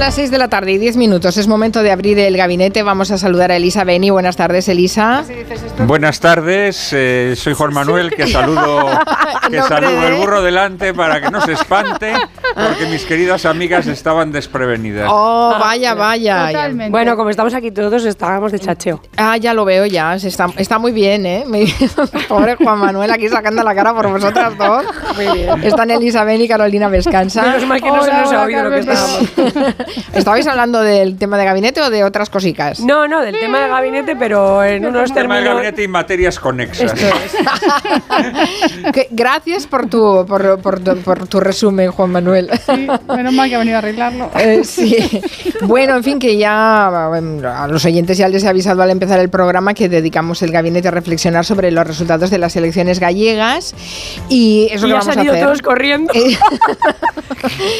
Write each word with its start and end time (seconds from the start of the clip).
las 0.00 0.14
6 0.14 0.30
de 0.30 0.38
la 0.38 0.48
tarde 0.48 0.72
y 0.72 0.78
10 0.78 0.96
minutos. 0.96 1.36
Es 1.36 1.46
momento 1.46 1.82
de 1.82 1.92
abrir 1.92 2.18
el 2.18 2.34
gabinete. 2.34 2.82
Vamos 2.82 3.10
a 3.10 3.18
saludar 3.18 3.52
a 3.52 3.56
Elisa 3.56 3.84
Beni. 3.84 4.08
Buenas 4.08 4.34
tardes, 4.34 4.66
Elisa. 4.66 5.22
Buenas 5.86 6.20
tardes. 6.20 6.88
Eh, 6.94 7.34
soy 7.36 7.52
Juan 7.52 7.74
Manuel, 7.74 8.10
que 8.10 8.26
saludo, 8.26 8.86
que 9.50 9.60
saludo 9.60 10.08
el 10.08 10.14
burro 10.14 10.40
delante 10.40 10.94
para 10.94 11.20
que 11.20 11.30
no 11.30 11.42
se 11.42 11.52
espante, 11.52 12.14
porque 12.54 12.86
mis 12.86 13.04
queridas 13.04 13.44
amigas 13.44 13.86
estaban 13.88 14.32
desprevenidas. 14.32 15.06
Oh, 15.12 15.54
vaya, 15.60 15.92
vaya. 15.92 16.46
Totalmente. 16.46 16.90
Bueno, 16.90 17.14
como 17.14 17.28
estamos 17.28 17.52
aquí 17.52 17.70
todos, 17.70 18.02
estábamos 18.06 18.52
de 18.52 18.58
chacheo. 18.58 19.02
Ah, 19.18 19.36
ya 19.36 19.52
lo 19.52 19.66
veo 19.66 19.84
ya. 19.84 20.14
Está, 20.14 20.46
está 20.56 20.78
muy 20.78 20.92
bien, 20.92 21.26
¿eh? 21.26 21.44
Pobre 22.28 22.56
Juan 22.56 22.78
Manuel 22.78 23.10
aquí 23.10 23.28
sacando 23.28 23.62
la 23.62 23.74
cara 23.74 23.94
por 23.94 24.08
vosotras 24.08 24.56
dos. 24.56 24.82
Muy 25.14 25.26
bien. 25.26 25.62
Están 25.62 25.90
Elisa 25.90 26.24
Beni 26.24 26.44
y 26.44 26.48
Carolina 26.48 26.88
Vescanza. 26.88 27.42
Menos 27.42 27.66
mal 27.66 27.82
que 27.82 27.90
no 27.90 28.02
se 28.02 28.12
nos 28.12 28.32
ha 28.32 28.42
oído 28.44 28.62
lo 28.64 28.70
que 28.70 28.78
estábamos. 28.78 29.28
¿Estabais 30.14 30.46
hablando 30.46 30.80
del 30.82 31.16
tema 31.18 31.38
de 31.38 31.44
gabinete 31.44 31.80
o 31.80 31.90
de 31.90 32.04
otras 32.04 32.30
cositas? 32.30 32.80
No, 32.80 33.06
no, 33.08 33.20
del 33.22 33.38
tema 33.38 33.60
de 33.60 33.68
gabinete, 33.68 34.16
pero 34.16 34.62
en 34.64 34.84
unos 34.86 35.12
Tema 35.12 35.36
de 35.36 35.40
términos... 35.42 35.54
gabinete 35.54 35.82
y 35.82 35.88
materias 35.88 36.38
conexas. 36.38 36.92
Esto 36.92 37.06
es. 37.06 37.32
Que- 38.92 39.08
gracias 39.10 39.66
por 39.66 39.88
tu, 39.88 40.24
por, 40.26 40.60
por 40.60 40.80
tu- 40.80 40.96
por 40.98 41.26
tu 41.26 41.40
resumen, 41.40 41.90
Juan 41.90 42.10
Manuel. 42.10 42.50
Sí, 42.66 42.86
menos 43.14 43.32
mal 43.32 43.48
que 43.48 43.54
ha 43.54 43.58
venido 43.58 43.76
a 43.76 43.78
arreglarlo. 43.78 44.30
Eh, 44.38 44.62
sí. 44.64 44.96
Bueno, 45.62 45.96
en 45.96 46.04
fin, 46.04 46.18
que 46.18 46.36
ya 46.36 47.06
bueno, 47.08 47.48
a 47.48 47.66
los 47.68 47.84
oyentes 47.84 48.18
ya 48.18 48.28
les 48.28 48.44
he 48.44 48.48
avisado 48.48 48.82
al 48.82 48.90
empezar 48.90 49.20
el 49.20 49.28
programa 49.28 49.74
que 49.74 49.88
dedicamos 49.88 50.42
el 50.42 50.50
gabinete 50.52 50.88
a 50.88 50.90
reflexionar 50.90 51.44
sobre 51.44 51.70
los 51.70 51.86
resultados 51.86 52.30
de 52.30 52.38
las 52.38 52.56
elecciones 52.56 52.98
gallegas 53.00 53.74
y 54.28 54.68
eso 54.72 54.86
Y 54.86 54.90
que 54.90 54.94
vamos 54.94 55.08
a 55.16 55.20
hacer. 55.20 55.40
todos 55.44 55.62
corriendo. 55.62 56.12
Eh, 56.14 56.36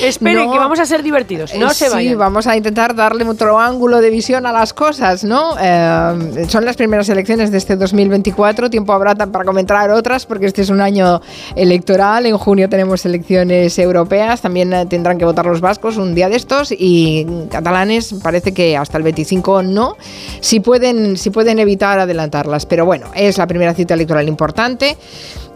Esperen, 0.02 0.46
No. 0.46 0.52
que 0.52 0.58
vamos 0.58 0.78
a 0.80 0.86
ser 0.86 1.02
divertidos. 1.02 1.54
No 1.54 1.70
Eh, 1.70 1.74
se 1.74 1.86
sí, 1.86 1.90
vayan. 2.04 2.18
vamos 2.18 2.46
a 2.46 2.56
intentar 2.56 2.94
darle 2.94 3.24
otro 3.24 3.58
ángulo 3.58 4.00
de 4.00 4.10
visión 4.10 4.46
a 4.46 4.52
las 4.52 4.72
cosas, 4.72 5.24
¿no? 5.24 5.54
Eh, 5.60 6.46
son 6.48 6.64
las 6.64 6.76
primeras 6.76 7.08
elecciones 7.08 7.50
de 7.50 7.58
este 7.58 7.76
2024, 7.76 8.70
tiempo 8.70 8.92
habrá 8.92 9.14
para 9.14 9.44
comentar 9.44 9.90
otras 9.90 10.26
porque 10.26 10.46
este 10.46 10.62
es 10.62 10.70
un 10.70 10.80
año 10.80 11.20
electoral, 11.54 12.26
en 12.26 12.36
junio 12.36 12.68
tenemos 12.68 13.04
elecciones 13.04 13.78
europeas, 13.78 14.40
también 14.40 14.72
eh, 14.72 14.86
tendrán 14.86 15.18
que 15.18 15.24
votar 15.24 15.46
los 15.46 15.60
vascos 15.60 15.96
un 15.96 16.14
día 16.14 16.28
de 16.28 16.36
estos 16.36 16.72
y 16.76 17.26
catalanes 17.50 18.14
parece 18.22 18.52
que 18.52 18.76
hasta 18.76 18.98
el 18.98 19.04
25 19.04 19.62
no, 19.62 19.96
si 20.40 20.60
pueden, 20.60 21.16
si 21.16 21.30
pueden 21.30 21.58
evitar 21.58 21.98
adelantarlas, 21.98 22.66
pero 22.66 22.84
bueno, 22.84 23.06
es 23.14 23.38
la 23.38 23.46
primera 23.46 23.74
cita 23.74 23.94
electoral 23.94 24.28
importante. 24.28 24.96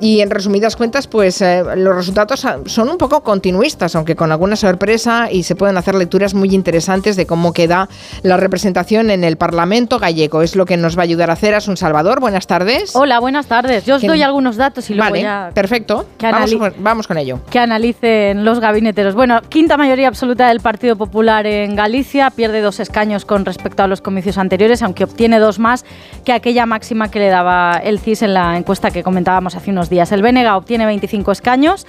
Y 0.01 0.21
en 0.21 0.31
resumidas 0.31 0.77
cuentas, 0.77 1.07
pues 1.07 1.41
eh, 1.41 1.63
los 1.77 1.95
resultados 1.97 2.45
son 2.67 2.89
un 2.89 2.99
poco 2.99 3.23
continuistas, 3.23 3.95
aunque 3.97 4.17
con 4.17 4.33
alguna 4.33 4.57
sorpresa, 4.57 5.29
y 5.31 5.45
se 5.45 5.55
pueden 5.57 5.77
hacer 5.79 5.95
lecturas 5.95 6.35
muy 6.35 6.55
interesantes 6.55 7.17
de 7.17 7.27
cómo 7.27 7.53
queda 7.53 7.89
la 8.23 8.37
representación 8.37 9.11
en 9.11 9.25
el 9.25 9.37
Parlamento 9.37 9.99
gallego. 9.99 10.43
Es 10.43 10.57
lo 10.57 10.67
que 10.67 10.77
nos 10.77 10.97
va 10.99 11.03
a 11.03 11.05
ayudar 11.05 11.31
a 11.31 11.35
hacer 11.35 11.55
Asun 11.55 11.77
Salvador. 11.77 12.21
Buenas 12.21 12.47
tardes. 12.47 12.95
Hola, 12.97 13.19
buenas 13.21 13.47
tardes. 13.47 13.87
Yo 13.87 13.95
os 13.95 14.01
¿Quién- 14.01 14.11
doy 14.13 14.23
algunos 14.23 14.57
datos 14.57 14.91
y 14.91 14.95
luego 14.95 15.11
vale, 15.11 15.23
ya 15.23 15.51
perfecto. 15.55 16.07
Vamos, 16.21 16.55
vamos 16.79 17.07
con 17.07 17.17
ello. 17.17 17.41
que 17.51 17.59
analicen 17.59 18.45
los 18.45 18.61
gabineteros. 18.61 19.15
Bueno, 19.15 19.41
quinta 19.49 19.77
mayoría 19.77 20.09
absoluta 20.09 20.49
del 20.49 20.61
Partido 20.61 20.97
Popular 20.97 21.47
en 21.47 21.77
Galicia, 21.77 22.31
pierde 22.31 22.61
dos 22.61 22.81
escaños 22.81 23.25
con 23.25 23.45
respecto 23.45 23.83
a 23.83 23.87
los 23.87 24.01
comicios 24.01 24.39
anteriores, 24.39 24.83
aunque 24.83 25.05
obtiene 25.05 25.39
dos 25.39 25.59
más 25.59 25.85
que 26.25 26.33
aquella 26.33 26.67
máxima 26.67 27.11
que 27.11 27.21
le 27.21 27.29
daba 27.29 27.77
el 27.83 28.01
CIS 28.01 28.23
en 28.23 28.35
la 28.35 28.57
encuesta 28.59 28.91
que 28.91 29.03
comentábamos 29.03 29.55
hace 29.55 29.71
unos 29.71 29.84
días. 29.89 30.13
El 30.13 30.23
BNG 30.23 30.55
obtiene 30.55 30.87
25 30.87 31.33
escaños, 31.33 31.87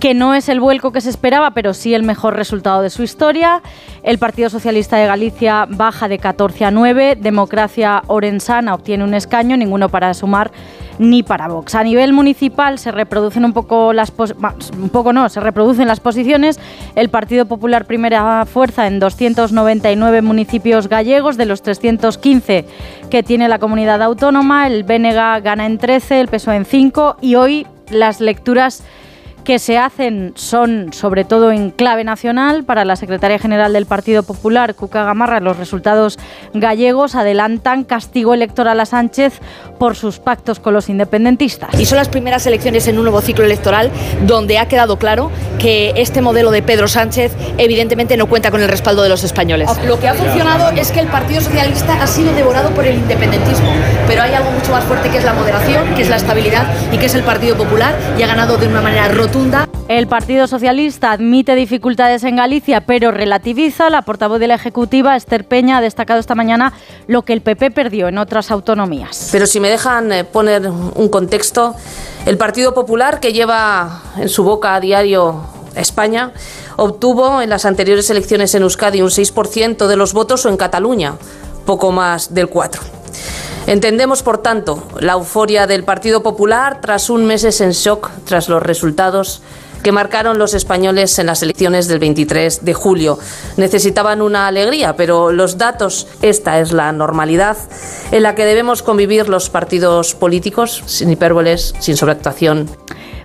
que 0.00 0.14
no 0.14 0.34
es 0.34 0.48
el 0.48 0.60
vuelco 0.60 0.92
que 0.92 1.00
se 1.00 1.10
esperaba, 1.10 1.52
pero 1.52 1.74
sí 1.74 1.94
el 1.94 2.02
mejor 2.02 2.36
resultado 2.36 2.82
de 2.82 2.90
su 2.90 3.02
historia. 3.02 3.62
El 4.02 4.18
Partido 4.18 4.50
Socialista 4.50 4.96
de 4.96 5.06
Galicia 5.06 5.66
baja 5.68 6.08
de 6.08 6.18
14 6.18 6.64
a 6.64 6.70
9, 6.70 7.16
Democracia 7.20 8.02
Orensana 8.06 8.74
obtiene 8.74 9.04
un 9.04 9.14
escaño, 9.14 9.56
ninguno 9.56 9.88
para 9.88 10.12
sumar 10.14 10.52
ni 10.98 11.22
para 11.22 11.48
Vox. 11.48 11.74
A 11.74 11.82
nivel 11.82 12.12
municipal 12.12 12.78
se 12.78 12.92
reproducen 12.92 13.44
un 13.44 13.52
poco 13.52 13.92
las 13.92 14.12
un 14.78 14.88
poco 14.90 15.12
no, 15.12 15.28
se 15.28 15.40
reproducen 15.40 15.88
las 15.88 16.00
posiciones. 16.00 16.58
El 16.94 17.08
Partido 17.08 17.46
Popular 17.46 17.86
primera 17.86 18.46
fuerza 18.46 18.86
en 18.86 19.00
299 19.00 20.22
municipios 20.22 20.88
gallegos 20.88 21.36
de 21.36 21.46
los 21.46 21.62
315 21.62 22.64
que 23.10 23.22
tiene 23.22 23.48
la 23.48 23.58
comunidad 23.58 24.02
autónoma, 24.02 24.66
el 24.66 24.84
BNG 24.84 25.42
gana 25.42 25.66
en 25.66 25.78
13, 25.78 26.20
el 26.20 26.28
PSOE 26.28 26.56
en 26.56 26.64
5 26.64 27.16
y 27.20 27.34
hoy 27.34 27.66
las 27.90 28.20
lecturas 28.20 28.82
que 29.44 29.58
se 29.58 29.76
hacen 29.78 30.32
son 30.36 30.92
sobre 30.92 31.24
todo 31.24 31.52
en 31.52 31.70
clave 31.70 32.02
nacional. 32.02 32.64
Para 32.64 32.84
la 32.84 32.96
secretaria 32.96 33.38
general 33.38 33.74
del 33.74 33.86
Partido 33.86 34.22
Popular, 34.22 34.74
Cuca 34.74 35.04
Gamarra, 35.04 35.40
los 35.40 35.58
resultados 35.58 36.18
gallegos 36.54 37.14
adelantan 37.14 37.84
castigo 37.84 38.34
electoral 38.34 38.80
a 38.80 38.86
Sánchez 38.86 39.40
por 39.78 39.96
sus 39.96 40.18
pactos 40.18 40.60
con 40.60 40.72
los 40.72 40.88
independentistas. 40.88 41.78
Y 41.78 41.84
son 41.84 41.98
las 41.98 42.08
primeras 42.08 42.46
elecciones 42.46 42.88
en 42.88 42.96
un 42.96 43.04
nuevo 43.04 43.20
ciclo 43.20 43.44
electoral 43.44 43.90
donde 44.26 44.58
ha 44.58 44.66
quedado 44.66 44.98
claro 44.98 45.30
que 45.58 45.92
este 45.96 46.22
modelo 46.22 46.50
de 46.50 46.62
Pedro 46.62 46.88
Sánchez 46.88 47.32
evidentemente 47.58 48.16
no 48.16 48.26
cuenta 48.26 48.50
con 48.50 48.62
el 48.62 48.68
respaldo 48.68 49.02
de 49.02 49.10
los 49.10 49.24
españoles. 49.24 49.70
Lo 49.86 50.00
que 50.00 50.08
ha 50.08 50.14
funcionado 50.14 50.70
es 50.70 50.90
que 50.90 51.00
el 51.00 51.08
Partido 51.08 51.42
Socialista 51.42 52.02
ha 52.02 52.06
sido 52.06 52.32
devorado 52.34 52.70
por 52.70 52.86
el 52.86 52.96
independentismo, 52.96 53.68
pero 54.06 54.22
hay 54.22 54.32
algo 54.32 54.50
mucho 54.50 54.72
más 54.72 54.84
fuerte 54.84 55.10
que 55.10 55.18
es 55.18 55.24
la 55.24 55.34
moderación, 55.34 55.94
que 55.94 56.02
es 56.02 56.08
la 56.08 56.16
estabilidad 56.16 56.66
y 56.92 56.98
que 56.98 57.06
es 57.06 57.14
el 57.14 57.22
Partido 57.22 57.56
Popular 57.56 57.94
y 58.18 58.22
ha 58.22 58.26
ganado 58.26 58.56
de 58.56 58.68
una 58.68 58.80
manera 58.80 59.08
El 59.88 60.06
Partido 60.06 60.46
Socialista 60.46 61.10
admite 61.10 61.56
dificultades 61.56 62.22
en 62.22 62.36
Galicia, 62.36 62.82
pero 62.82 63.10
relativiza. 63.10 63.90
La 63.90 64.02
portavoz 64.02 64.38
de 64.38 64.46
la 64.46 64.54
Ejecutiva, 64.54 65.16
Esther 65.16 65.44
Peña, 65.44 65.78
ha 65.78 65.80
destacado 65.80 66.20
esta 66.20 66.36
mañana 66.36 66.72
lo 67.08 67.22
que 67.22 67.32
el 67.32 67.40
PP 67.40 67.72
perdió 67.72 68.06
en 68.06 68.18
otras 68.18 68.52
autonomías. 68.52 69.30
Pero 69.32 69.48
si 69.48 69.58
me 69.58 69.68
dejan 69.68 70.12
eh, 70.12 70.22
poner 70.22 70.68
un 70.68 71.08
contexto, 71.08 71.74
el 72.26 72.38
Partido 72.38 72.74
Popular, 72.74 73.18
que 73.18 73.32
lleva 73.32 74.02
en 74.16 74.28
su 74.28 74.44
boca 74.44 74.76
a 74.76 74.80
diario 74.80 75.40
España, 75.74 76.32
obtuvo 76.76 77.42
en 77.42 77.50
las 77.50 77.64
anteriores 77.64 78.08
elecciones 78.10 78.54
en 78.54 78.62
Euskadi 78.62 79.02
un 79.02 79.10
6% 79.10 79.88
de 79.88 79.96
los 79.96 80.12
votos 80.12 80.46
o 80.46 80.48
en 80.48 80.56
Cataluña 80.56 81.14
poco 81.66 81.90
más 81.90 82.34
del 82.34 82.48
4%. 82.48 82.78
Entendemos, 83.66 84.22
por 84.22 84.38
tanto, 84.38 84.86
la 85.00 85.14
euforia 85.14 85.66
del 85.66 85.84
Partido 85.84 86.22
Popular 86.22 86.80
tras 86.82 87.08
un 87.08 87.24
meses 87.24 87.62
en 87.62 87.70
shock 87.70 88.10
tras 88.26 88.48
los 88.50 88.62
resultados 88.62 89.42
que 89.82 89.92
marcaron 89.92 90.38
los 90.38 90.54
españoles 90.54 91.18
en 91.18 91.26
las 91.26 91.42
elecciones 91.42 91.88
del 91.88 91.98
23 91.98 92.64
de 92.64 92.74
julio. 92.74 93.18
Necesitaban 93.56 94.22
una 94.22 94.46
alegría, 94.46 94.96
pero 94.96 95.30
los 95.30 95.58
datos, 95.58 96.08
esta 96.22 96.60
es 96.60 96.72
la 96.72 96.92
normalidad 96.92 97.56
en 98.10 98.22
la 98.22 98.34
que 98.34 98.44
debemos 98.44 98.82
convivir 98.82 99.28
los 99.28 99.50
partidos 99.50 100.14
políticos, 100.14 100.82
sin 100.86 101.10
hipérboles, 101.10 101.74
sin 101.80 101.96
sobreactuación. 101.96 102.68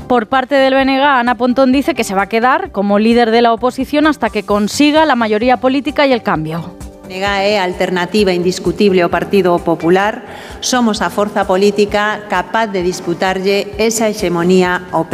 Por 0.07 0.27
parte 0.27 0.56
del 0.56 0.73
BNG, 0.73 1.01
Ana 1.01 1.35
Pontón 1.35 1.71
dice 1.71 1.94
que 1.94 2.03
se 2.03 2.16
va 2.16 2.23
a 2.23 2.29
quedar 2.29 2.71
como 2.71 2.97
líder 2.97 3.31
de 3.31 3.41
la 3.41 3.53
oposición 3.53 4.07
hasta 4.07 4.29
que 4.29 4.44
consiga 4.44 5.06
la 5.06 5.16
mayoría 5.16 5.57
política 5.57 6.07
y 6.07 6.13
el 6.13 6.23
cambio. 6.23 6.75
Nega 7.09 7.42
é 7.42 7.58
a 7.58 7.66
alternativa 7.66 8.30
indiscutible 8.30 9.02
ao 9.02 9.09
Partido 9.09 9.58
Popular, 9.66 10.30
somos 10.62 11.02
a 11.02 11.09
forza 11.09 11.42
política 11.42 12.30
capaz 12.30 12.70
de 12.70 12.86
disputarlle 12.86 13.74
esa 13.81 14.06
hexemonía 14.14 14.86
ao. 14.94 15.09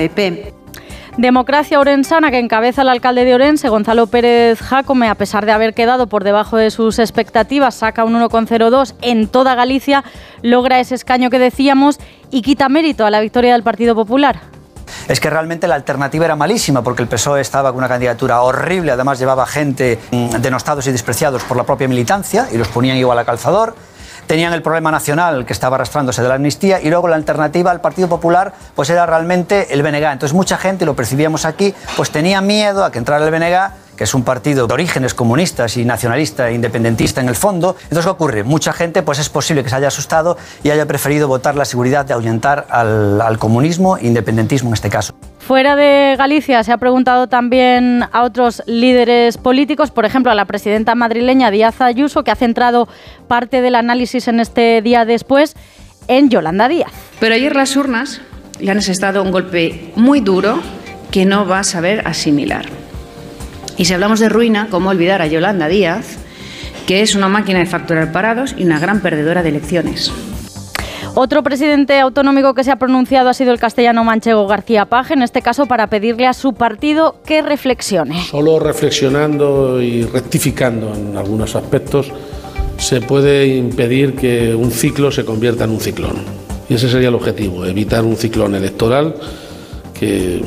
Democracia 1.16 1.80
Orensana, 1.80 2.32
que 2.32 2.40
encabeza 2.40 2.82
el 2.82 2.90
alcalde 2.90 3.24
de 3.24 3.34
Orense, 3.34 3.70
Gonzalo 3.70 4.08
Pérez 4.08 4.60
Jacome, 4.60 5.08
a 5.08 5.16
pesar 5.16 5.46
de 5.46 5.54
haber 5.54 5.74
quedado 5.74 6.08
por 6.08 6.26
debajo 6.26 6.58
de 6.58 6.70
sus 6.70 7.00
expectativas, 7.00 7.76
saca 7.76 8.04
un 8.04 8.20
1,02 8.20 8.96
en 9.02 9.30
toda 9.30 9.56
Galicia, 9.56 10.04
logra 10.42 10.82
ese 10.82 10.96
escaño 10.96 11.30
que 11.30 11.40
decíamos 11.40 11.98
y 12.30 12.42
quita 12.42 12.68
mérito 12.68 13.06
a 13.06 13.10
la 13.10 13.22
victoria 13.22 13.54
del 13.54 13.64
Partido 13.64 13.96
Popular. 13.96 14.55
Es 15.08 15.20
que 15.20 15.30
realmente 15.30 15.68
la 15.68 15.76
alternativa 15.76 16.26
era 16.26 16.36
malísima 16.36 16.82
porque 16.82 17.02
el 17.02 17.08
PSOE 17.08 17.42
estaba 17.42 17.70
con 17.70 17.80
una 17.80 17.88
candidatura 17.88 18.42
horrible, 18.42 18.92
además 18.92 19.20
llevaba 19.20 19.46
gente 19.46 20.00
mm, 20.12 20.30
denostados 20.42 20.88
y 20.88 20.92
despreciados 20.92 21.44
por 21.44 21.58
la 21.58 21.64
propia 21.64 21.88
militancia 21.88 22.48
y 22.52 22.58
los 22.58 22.68
ponían 22.68 22.98
igual 22.98 23.20
a 23.20 23.26
calzador. 23.26 23.76
Tenían 24.28 24.54
el 24.54 24.64
problema 24.64 24.90
nacional 24.90 25.46
que 25.46 25.54
estaba 25.54 25.76
arrastrándose 25.76 26.24
de 26.24 26.28
la 26.28 26.36
amnistía 26.36 26.82
y 26.82 26.90
luego 26.90 27.08
la 27.08 27.16
alternativa 27.16 27.70
al 27.70 27.80
Partido 27.80 28.10
Popular 28.10 28.54
pues 28.74 28.90
era 28.90 29.06
realmente 29.06 29.72
el 29.72 29.84
BNG. 29.84 30.04
Entonces 30.04 30.34
mucha 30.34 30.58
gente, 30.58 30.84
lo 30.86 30.96
percibíamos 30.96 31.46
aquí, 31.46 31.76
pues 31.96 32.10
tenía 32.10 32.42
miedo 32.42 32.84
a 32.84 32.92
que 32.92 32.98
entrara 32.98 33.24
el 33.24 33.32
BNG 33.32 33.85
que 33.96 34.04
es 34.04 34.14
un 34.14 34.24
partido 34.24 34.68
de 34.68 34.74
orígenes 34.74 35.14
comunistas 35.14 35.78
y 35.78 35.86
nacionalista 35.86 36.50
e 36.50 36.54
independentista 36.54 37.22
en 37.22 37.30
el 37.30 37.36
fondo. 37.36 37.76
Entonces, 37.84 38.06
¿qué 38.06 38.12
ocurre? 38.12 38.44
Mucha 38.44 38.74
gente, 38.74 39.04
pues 39.04 39.20
es 39.20 39.30
posible 39.30 39.64
que 39.64 39.70
se 39.70 39.76
haya 39.76 39.88
asustado 39.88 40.38
y 40.64 40.70
haya 40.70 40.86
preferido 40.86 41.28
votar 41.28 41.56
la 41.56 41.66
seguridad 41.66 42.06
de 42.06 42.14
ahuyentar 42.14 42.68
al, 42.70 43.22
al 43.22 43.38
comunismo 43.38 43.98
e 43.98 44.08
independentismo 44.08 44.70
en 44.70 44.74
este 44.74 44.90
caso. 44.90 45.16
Fuera 45.40 45.76
de 45.76 46.16
Galicia 46.18 46.64
se 46.64 46.72
ha 46.72 46.78
preguntado 46.78 47.28
también 47.28 48.04
a 48.12 48.24
otros 48.24 48.64
líderes 48.66 49.38
políticos, 49.38 49.92
por 49.92 50.04
ejemplo 50.04 50.32
a 50.32 50.36
la 50.36 50.46
presidenta 50.46 50.96
madrileña 50.96 51.52
Díaz 51.52 51.82
Ayuso, 51.82 52.24
que 52.24 52.32
ha 52.32 52.36
centrado 52.36 52.88
parte 53.28 53.62
del 53.62 53.76
análisis 53.76 54.28
en 54.28 54.40
este 54.40 54.82
día 54.82 55.06
después 55.06 55.56
en 56.08 56.30
Yolanda 56.30 56.68
Díaz. 56.68 56.92
Pero 57.20 57.36
ayer 57.36 57.56
las 57.56 57.76
urnas 57.76 58.22
le 58.60 58.72
han 58.72 58.80
asestado 58.80 59.22
un 59.22 59.32
golpe 59.32 59.92
muy 59.96 60.20
duro 60.20 60.60
que 61.12 61.26
no 61.26 61.48
va 61.48 61.60
a 61.60 61.64
saber 61.64 62.08
asimilar. 62.08 62.66
Y 63.78 63.86
si 63.86 63.94
hablamos 63.94 64.20
de 64.20 64.30
ruina, 64.30 64.68
¿cómo 64.72 64.90
olvidar 64.90 65.22
a 65.22 65.28
Yolanda 65.28 65.68
Díaz, 65.68 66.18
que 66.88 67.02
es 67.02 67.16
una 67.16 67.28
máquina 67.28 67.60
de 67.60 67.66
facturar 67.66 68.12
parados 68.12 68.56
y 68.58 68.64
una 68.64 68.80
gran 68.80 69.02
perdedora 69.02 69.44
de 69.44 69.50
elecciones? 69.50 70.12
Otro 71.18 71.44
presidente 71.44 72.00
autonómico 72.00 72.54
que 72.54 72.64
se 72.64 72.72
ha 72.72 72.76
pronunciado 72.76 73.30
ha 73.30 73.34
sido 73.34 73.54
el 73.54 73.60
castellano 73.60 74.04
manchego 74.04 74.48
García 74.48 74.86
Paje, 74.86 75.14
en 75.14 75.22
este 75.22 75.42
caso 75.42 75.66
para 75.66 75.88
pedirle 75.88 76.28
a 76.28 76.34
su 76.34 76.54
partido 76.54 77.18
que 77.26 77.42
reflexione. 77.42 78.22
Solo 78.24 78.60
reflexionando 78.60 79.82
y 79.82 80.04
rectificando 80.04 80.94
en 80.94 81.16
algunos 81.16 81.56
aspectos 81.56 82.12
se 82.78 83.00
puede 83.00 83.48
impedir 83.48 84.16
que 84.16 84.54
un 84.54 84.72
ciclo 84.72 85.10
se 85.12 85.24
convierta 85.24 85.64
en 85.64 85.72
un 85.72 85.80
ciclón. 85.80 86.18
Y 86.68 86.74
ese 86.74 86.90
sería 86.90 87.08
el 87.08 87.16
objetivo, 87.16 87.66
evitar 87.66 88.04
un 88.04 88.18
ciclón 88.18 88.56
electoral 88.56 89.16
que 89.98 90.44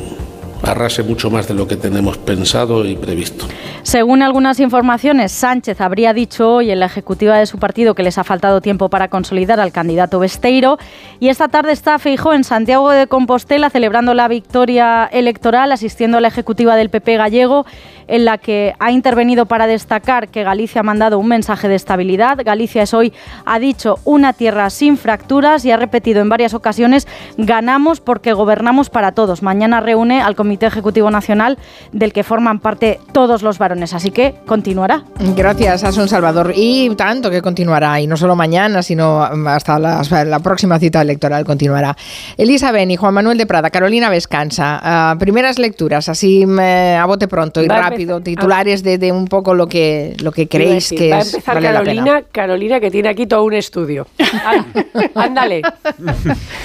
arrase 0.63 1.03
mucho 1.03 1.29
más 1.29 1.47
de 1.47 1.53
lo 1.53 1.67
que 1.67 1.75
tenemos 1.75 2.17
pensado 2.17 2.85
y 2.85 2.95
previsto. 2.95 3.45
Según 3.83 4.21
algunas 4.21 4.59
informaciones, 4.59 5.31
Sánchez 5.31 5.81
habría 5.81 6.13
dicho 6.13 6.55
hoy 6.55 6.71
en 6.71 6.79
la 6.79 6.85
ejecutiva 6.85 7.37
de 7.37 7.45
su 7.45 7.57
partido 7.57 7.95
que 7.95 8.03
les 8.03 8.17
ha 8.17 8.23
faltado 8.23 8.61
tiempo 8.61 8.89
para 8.89 9.07
consolidar 9.07 9.59
al 9.59 9.71
candidato 9.71 10.19
Besteiro 10.19 10.77
y 11.19 11.29
esta 11.29 11.47
tarde 11.47 11.71
está 11.71 11.97
Feijó 11.97 12.33
en 12.33 12.43
Santiago 12.43 12.91
de 12.91 13.07
Compostela 13.07 13.69
celebrando 13.69 14.13
la 14.13 14.27
victoria 14.27 15.09
electoral, 15.11 15.71
asistiendo 15.71 16.17
a 16.17 16.21
la 16.21 16.27
ejecutiva 16.27 16.75
del 16.75 16.89
PP 16.89 17.17
gallego 17.17 17.65
en 18.07 18.25
la 18.25 18.37
que 18.37 18.73
ha 18.79 18.91
intervenido 18.91 19.45
para 19.45 19.67
destacar 19.67 20.29
que 20.29 20.43
Galicia 20.43 20.81
ha 20.81 20.83
mandado 20.83 21.19
un 21.19 21.27
mensaje 21.27 21.67
de 21.67 21.75
estabilidad. 21.75 22.39
Galicia 22.43 22.81
es 22.81 22.93
hoy, 22.93 23.13
ha 23.45 23.59
dicho, 23.59 23.99
una 24.03 24.33
tierra 24.33 24.69
sin 24.71 24.97
fracturas 24.97 25.63
y 25.63 25.71
ha 25.71 25.77
repetido 25.77 26.19
en 26.21 26.27
varias 26.27 26.55
ocasiones, 26.55 27.07
ganamos 27.37 28.01
porque 28.01 28.33
gobernamos 28.33 28.89
para 28.89 29.11
todos. 29.11 29.43
Mañana 29.43 29.79
reúne 29.79 30.21
al 30.21 30.35
Comité 30.35 30.48
Ejecutivo 30.57 31.11
Nacional 31.11 31.57
del 31.91 32.13
que 32.13 32.23
forman 32.23 32.59
parte 32.59 32.99
todos 33.11 33.41
los 33.41 33.57
varones, 33.57 33.93
así 33.93 34.11
que 34.11 34.35
continuará. 34.45 35.03
Gracias, 35.35 35.83
Asun 35.83 36.07
Salvador. 36.07 36.53
Y 36.55 36.89
tanto 36.95 37.29
que 37.29 37.41
continuará, 37.41 37.99
y 37.99 38.07
no 38.07 38.17
solo 38.17 38.35
mañana, 38.35 38.81
sino 38.83 39.23
hasta 39.23 39.79
la, 39.79 40.01
la 40.25 40.39
próxima 40.39 40.79
cita 40.79 41.01
electoral 41.01 41.45
continuará. 41.45 41.95
Elisa 42.37 42.71
Beni, 42.71 42.95
Juan 42.95 43.13
Manuel 43.13 43.37
de 43.37 43.45
Prada, 43.45 43.69
Carolina 43.69 44.09
Vescansa, 44.09 45.13
uh, 45.13 45.19
primeras 45.19 45.59
lecturas, 45.59 46.09
así 46.09 46.45
me, 46.45 46.95
a 46.95 47.05
bote 47.05 47.27
pronto 47.27 47.61
y 47.61 47.67
Va 47.67 47.77
a 47.77 47.89
rápido 47.89 48.21
titulares 48.21 48.83
de, 48.83 48.97
de, 48.97 49.11
un 49.11 49.27
poco 49.27 49.53
lo 49.53 49.67
que, 49.67 50.15
lo 50.21 50.31
que 50.31 50.47
creéis 50.47 50.89
que 50.89 51.11
Va 51.11 51.17
a 51.17 51.19
es 51.19 51.33
empezar 51.33 51.55
vale 51.55 51.67
Carolina. 51.67 52.23
Carolina, 52.31 52.79
que 52.79 52.91
tiene 52.91 53.09
aquí 53.09 53.27
todo 53.27 53.43
un 53.43 53.53
estudio. 53.53 54.07
Ándale. 55.15 55.61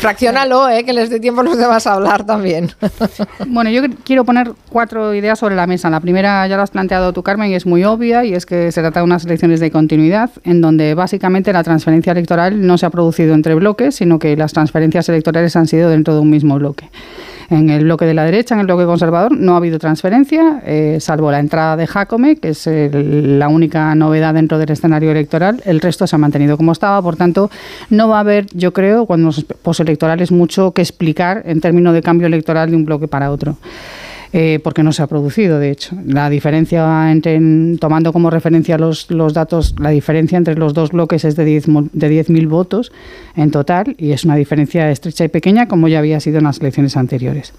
Fraccionalo, 0.00 0.68
eh, 0.68 0.84
que 0.84 0.92
les 0.92 1.10
dé 1.10 1.20
tiempo 1.20 1.40
a 1.40 1.44
los 1.44 1.58
demás 1.58 1.86
a 1.86 1.94
hablar 1.94 2.24
también. 2.24 2.72
Bueno, 3.46 3.70
yo 3.74 3.82
quiero 4.04 4.24
poner 4.24 4.52
cuatro 4.70 5.14
ideas 5.14 5.38
sobre 5.38 5.56
la 5.56 5.66
mesa. 5.66 5.90
La 5.90 6.00
primera 6.00 6.46
ya 6.46 6.56
lo 6.56 6.62
has 6.62 6.70
planteado 6.70 7.12
tú, 7.12 7.22
Carmen, 7.22 7.50
y 7.50 7.54
es 7.54 7.66
muy 7.66 7.84
obvia, 7.84 8.24
y 8.24 8.34
es 8.34 8.46
que 8.46 8.72
se 8.72 8.80
trata 8.80 9.00
de 9.00 9.04
unas 9.04 9.24
elecciones 9.24 9.60
de 9.60 9.70
continuidad, 9.70 10.30
en 10.44 10.60
donde 10.60 10.94
básicamente 10.94 11.52
la 11.52 11.62
transferencia 11.62 12.12
electoral 12.12 12.66
no 12.66 12.78
se 12.78 12.86
ha 12.86 12.90
producido 12.90 13.34
entre 13.34 13.54
bloques, 13.54 13.96
sino 13.96 14.18
que 14.18 14.36
las 14.36 14.52
transferencias 14.52 15.08
electorales 15.08 15.56
han 15.56 15.66
sido 15.66 15.90
dentro 15.90 16.14
de 16.14 16.20
un 16.20 16.30
mismo 16.30 16.58
bloque. 16.58 16.90
En 17.50 17.68
el 17.70 17.84
bloque 17.84 18.04
de 18.06 18.14
la 18.14 18.24
derecha, 18.24 18.54
en 18.54 18.60
el 18.60 18.66
bloque 18.66 18.84
conservador, 18.84 19.36
no 19.36 19.54
ha 19.54 19.56
habido 19.58 19.78
transferencia, 19.78 20.62
eh, 20.64 20.98
salvo 21.00 21.30
la 21.30 21.40
entrada 21.40 21.76
de 21.76 21.86
Jacome, 21.86 22.36
que 22.36 22.50
es 22.50 22.66
el- 22.66 23.38
la 23.38 23.48
única 23.48 23.94
novedad 23.94 24.34
dentro 24.34 24.58
del 24.58 24.70
escenario 24.70 25.10
electoral. 25.10 25.62
El 25.64 25.80
resto 25.80 26.06
se 26.06 26.16
ha 26.16 26.18
mantenido 26.18 26.56
como 26.56 26.72
estaba, 26.72 27.00
por 27.02 27.16
tanto, 27.16 27.50
no 27.90 28.08
va 28.08 28.18
a 28.18 28.20
haber, 28.20 28.46
yo 28.54 28.72
creo, 28.72 29.06
cuando 29.06 29.26
los 29.26 29.44
postelectorales 29.44 30.32
mucho 30.32 30.72
que 30.72 30.82
explicar 30.82 31.42
en 31.46 31.60
términos 31.60 31.94
de 31.94 32.02
cambio 32.02 32.26
electoral 32.26 32.70
de 32.70 32.76
un 32.76 32.84
bloque 32.84 33.08
para 33.08 33.30
otro. 33.30 33.56
Eh, 34.36 34.58
porque 34.64 34.82
no 34.82 34.92
se 34.92 35.00
ha 35.00 35.06
producido, 35.06 35.60
de 35.60 35.70
hecho. 35.70 35.94
La 36.06 36.28
diferencia 36.28 37.12
entre, 37.12 37.36
en- 37.36 37.78
tomando 37.78 38.12
como 38.12 38.30
referencia 38.30 38.76
los, 38.76 39.08
los 39.12 39.32
datos, 39.32 39.76
la 39.78 39.90
diferencia 39.90 40.36
entre 40.36 40.56
los 40.56 40.74
dos 40.74 40.90
bloques 40.90 41.24
es 41.24 41.36
de 41.36 41.44
10 41.44 41.68
mo- 41.68 41.88
de 41.92 42.10
10.000 42.10 42.48
votos 42.48 42.90
en 43.36 43.52
total 43.52 43.94
y 43.96 44.10
es 44.10 44.24
una 44.24 44.34
diferencia 44.34 44.90
estrecha 44.90 45.24
y 45.24 45.28
pequeña 45.28 45.68
como 45.68 45.86
ya 45.86 46.00
había 46.00 46.18
sido 46.18 46.38
en 46.38 46.44
las 46.44 46.58
elecciones 46.58 46.96
anteriores. 46.96 47.52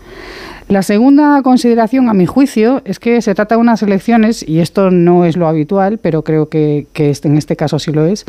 La 0.68 0.82
segunda 0.82 1.42
consideración, 1.44 2.10
a 2.10 2.14
mi 2.14 2.26
juicio, 2.26 2.82
es 2.84 3.00
que 3.00 3.22
se 3.22 3.36
trata 3.36 3.56
de 3.56 3.62
unas 3.62 3.82
elecciones, 3.84 4.44
y 4.46 4.60
esto 4.60 4.90
no 4.92 5.24
es 5.24 5.38
lo 5.38 5.48
habitual, 5.48 6.00
pero 6.00 6.24
creo 6.24 6.50
que, 6.50 6.88
que 6.92 7.14
en 7.24 7.38
este 7.38 7.56
caso 7.56 7.78
sí 7.80 7.92
lo 7.94 8.06
es, 8.06 8.26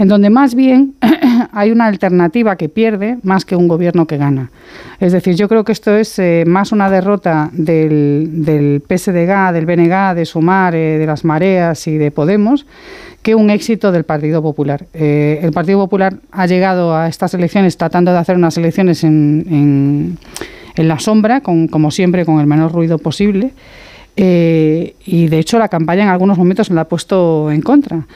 en 0.00 0.08
donde 0.08 0.30
más 0.30 0.54
bien 0.54 0.94
hay 1.52 1.70
una 1.70 1.84
alternativa 1.84 2.56
que 2.56 2.70
pierde 2.70 3.18
más 3.22 3.44
que 3.44 3.54
un 3.54 3.68
gobierno 3.68 4.06
que 4.06 4.16
gana. 4.16 4.50
Es 4.98 5.12
decir, 5.12 5.34
yo 5.34 5.46
creo 5.46 5.62
que 5.62 5.72
esto 5.72 5.94
es 5.94 6.18
eh, 6.18 6.44
más 6.46 6.72
una 6.72 6.88
derrota 6.88 7.50
del, 7.52 8.30
del 8.32 8.82
del 8.88 9.66
BNG, 9.66 10.14
de 10.14 10.24
Sumar, 10.24 10.74
eh, 10.74 10.96
de 10.96 11.04
las 11.04 11.22
Mareas 11.26 11.86
y 11.86 11.98
de 11.98 12.10
Podemos, 12.10 12.64
que 13.20 13.34
un 13.34 13.50
éxito 13.50 13.92
del 13.92 14.04
Partido 14.04 14.40
Popular. 14.40 14.86
Eh, 14.94 15.40
el 15.42 15.52
Partido 15.52 15.78
Popular 15.78 16.14
ha 16.32 16.46
llegado 16.46 16.96
a 16.96 17.06
estas 17.06 17.34
elecciones 17.34 17.76
tratando 17.76 18.10
de 18.10 18.18
hacer 18.18 18.36
unas 18.36 18.56
elecciones 18.56 19.04
en, 19.04 20.16
la 20.76 20.98
sombra, 20.98 21.42
como 21.42 21.90
siempre, 21.90 22.24
con 22.24 22.40
el 22.40 22.46
menor 22.46 22.72
ruido 22.72 22.96
posible. 22.96 23.52
Y 24.16 25.28
de 25.28 25.38
hecho 25.38 25.58
la 25.58 25.68
campaña 25.68 26.04
en 26.04 26.08
algunos 26.08 26.38
momentos 26.38 26.70
la 26.70 26.82
ha 26.82 26.88
puesto 26.88 27.50
en 27.50 27.60
contra. 27.60 28.06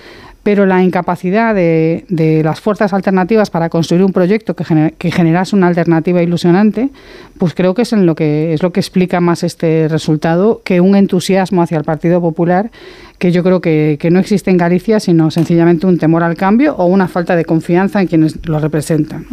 Pero 0.45 0.67
la 0.67 0.83
incapacidad 0.83 1.55
de, 1.55 2.05
las 2.45 2.61
fuerzas 2.61 2.93
alternativas 2.93 3.51
para 3.51 3.69
construir 3.69 4.05
un 4.05 4.13
proyecto 4.13 4.55
que, 4.55 4.65
gener- 4.65 4.95
generase 4.99 5.57
una 5.57 5.67
alternativa 5.67 6.23
ilusionante, 6.23 6.91
pues 7.39 7.55
creo 7.55 7.75
que 7.75 7.83
es 7.83 7.93
en 7.93 8.07
lo 8.07 8.15
que 8.15 8.53
es 8.55 8.63
lo 8.63 8.71
que 8.71 8.79
explica 8.79 9.21
más 9.21 9.43
este 9.43 9.89
resultado 9.89 10.61
que 10.63 10.81
un 10.81 10.95
entusiasmo 10.95 11.63
hacia 11.63 11.79
el 11.79 11.85
Partido 11.85 12.21
Popular 12.21 12.71
que 13.19 13.33
yo 13.33 13.43
creo 13.43 13.61
que, 13.61 14.09
no 14.11 14.19
existe 14.19 14.51
en 14.51 14.59
Galicia, 14.59 15.01
sino 15.01 15.31
sencillamente 15.31 15.87
un 15.87 15.99
temor 15.99 16.23
al 16.23 16.37
cambio 16.37 16.75
o 16.77 16.87
una 16.87 17.09
falta 17.09 17.37
de 17.37 17.45
confianza 17.45 18.01
en 18.03 18.07
quienes 18.07 18.47
lo 18.47 18.59
representan. 18.59 19.27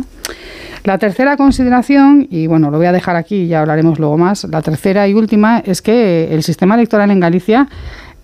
La 0.83 0.97
tercera 0.97 1.37
consideración, 1.37 2.27
y 2.29 2.47
bueno, 2.47 2.71
lo 2.71 2.77
voy 2.77 2.87
a 2.87 2.91
dejar 2.91 3.15
aquí 3.15 3.43
y 3.43 3.47
ya 3.47 3.59
hablaremos 3.59 3.99
luego 3.99 4.17
más, 4.17 4.45
la 4.45 4.61
tercera 4.61 5.07
y 5.07 5.13
última 5.13 5.59
es 5.59 5.81
que 5.81 6.33
el 6.33 6.41
sistema 6.41 6.75
electoral 6.75 7.11
en 7.11 7.19
Galicia 7.19 7.67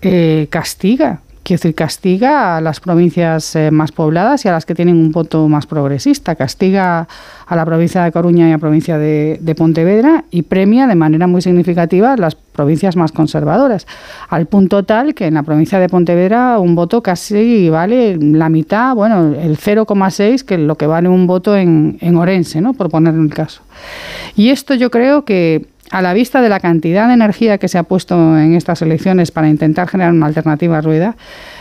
eh, 0.02 0.46
castiga, 0.50 1.20
quiero 1.48 1.60
decir, 1.60 1.74
castiga 1.74 2.58
a 2.58 2.60
las 2.60 2.78
provincias 2.78 3.56
eh, 3.56 3.70
más 3.70 3.90
pobladas 3.90 4.44
y 4.44 4.48
a 4.48 4.52
las 4.52 4.66
que 4.66 4.74
tienen 4.74 4.96
un 4.96 5.10
voto 5.12 5.48
más 5.48 5.66
progresista, 5.66 6.34
castiga 6.34 7.08
a 7.46 7.56
la 7.56 7.64
provincia 7.64 8.04
de 8.04 8.12
Coruña 8.12 8.46
y 8.46 8.50
a 8.50 8.56
la 8.56 8.58
provincia 8.58 8.98
de, 8.98 9.54
Pontevedra 9.56 10.24
y 10.30 10.42
premia 10.42 10.86
de 10.86 10.94
manera 10.94 11.26
muy 11.26 11.40
significativa 11.40 12.16
las 12.18 12.34
provincias 12.34 12.96
más 12.96 13.12
conservadoras, 13.12 13.86
al 14.28 14.44
punto 14.44 14.82
tal 14.82 15.14
que 15.14 15.26
en 15.26 15.34
la 15.34 15.42
provincia 15.42 15.78
de 15.78 15.88
Pontevedra 15.88 16.58
un 16.58 16.74
voto 16.74 17.02
casi 17.02 17.70
vale 17.70 18.18
la 18.18 18.50
mitad, 18.50 18.94
bueno, 18.94 19.34
el 19.34 19.56
0,6 19.56 20.44
que 20.44 20.58
lo 20.58 20.76
que 20.76 20.86
vale 20.86 21.08
un 21.08 21.26
voto 21.26 21.56
en, 21.56 21.96
en 22.02 22.16
Orense, 22.16 22.60
¿no? 22.60 22.74
por 22.74 22.90
poner 22.90 23.14
el 23.14 23.32
caso. 23.32 23.62
Y 24.36 24.50
esto 24.50 24.74
yo 24.74 24.90
creo 24.90 25.24
que 25.24 25.66
a 25.90 26.02
la 26.02 26.12
vista 26.12 26.40
de 26.40 26.48
la 26.48 26.60
cantidad 26.60 27.08
de 27.08 27.14
energía 27.14 27.58
que 27.58 27.68
se 27.68 27.78
ha 27.78 27.82
puesto 27.82 28.38
en 28.38 28.54
estas 28.54 28.82
elecciones 28.82 29.30
para 29.30 29.48
intentar 29.48 29.88
generar 29.88 30.12
una 30.12 30.26
alternativa 30.26 30.80
Rueda, 30.80 31.16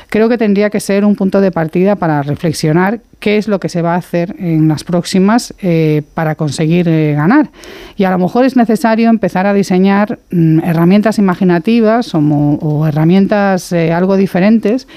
creo 0.09 0.29
que 0.29 0.37
tendría 0.37 0.69
que 0.69 0.79
ser 0.79 1.05
un 1.05 1.15
punto 1.15 1.41
de 1.41 1.51
partida 1.51 1.95
para 1.95 2.21
reflexionar 2.23 2.99
qué 3.19 3.37
es 3.37 3.47
lo 3.47 3.59
que 3.59 3.69
se 3.69 3.81
va 3.81 3.95
a 3.95 3.97
hacer 3.97 4.35
en 4.39 4.67
las 4.67 4.83
próximas 4.83 5.53
eh, 5.61 6.03
para 6.13 6.35
conseguir 6.35 6.87
eh, 6.87 7.13
ganar. 7.13 7.49
Y 7.95 8.03
a 8.03 8.11
lo 8.11 8.19
mejor 8.19 8.45
es 8.45 8.55
necesario 8.55 9.09
empezar 9.09 9.45
a 9.45 9.53
diseñar 9.53 10.19
mm, 10.31 10.59
herramientas 10.63 11.17
imaginativas 11.17 12.11
o 12.13 12.87
herramientas 12.87 13.71
eh, 13.71 13.91
algo 13.91 14.17
diferentes 14.17 14.87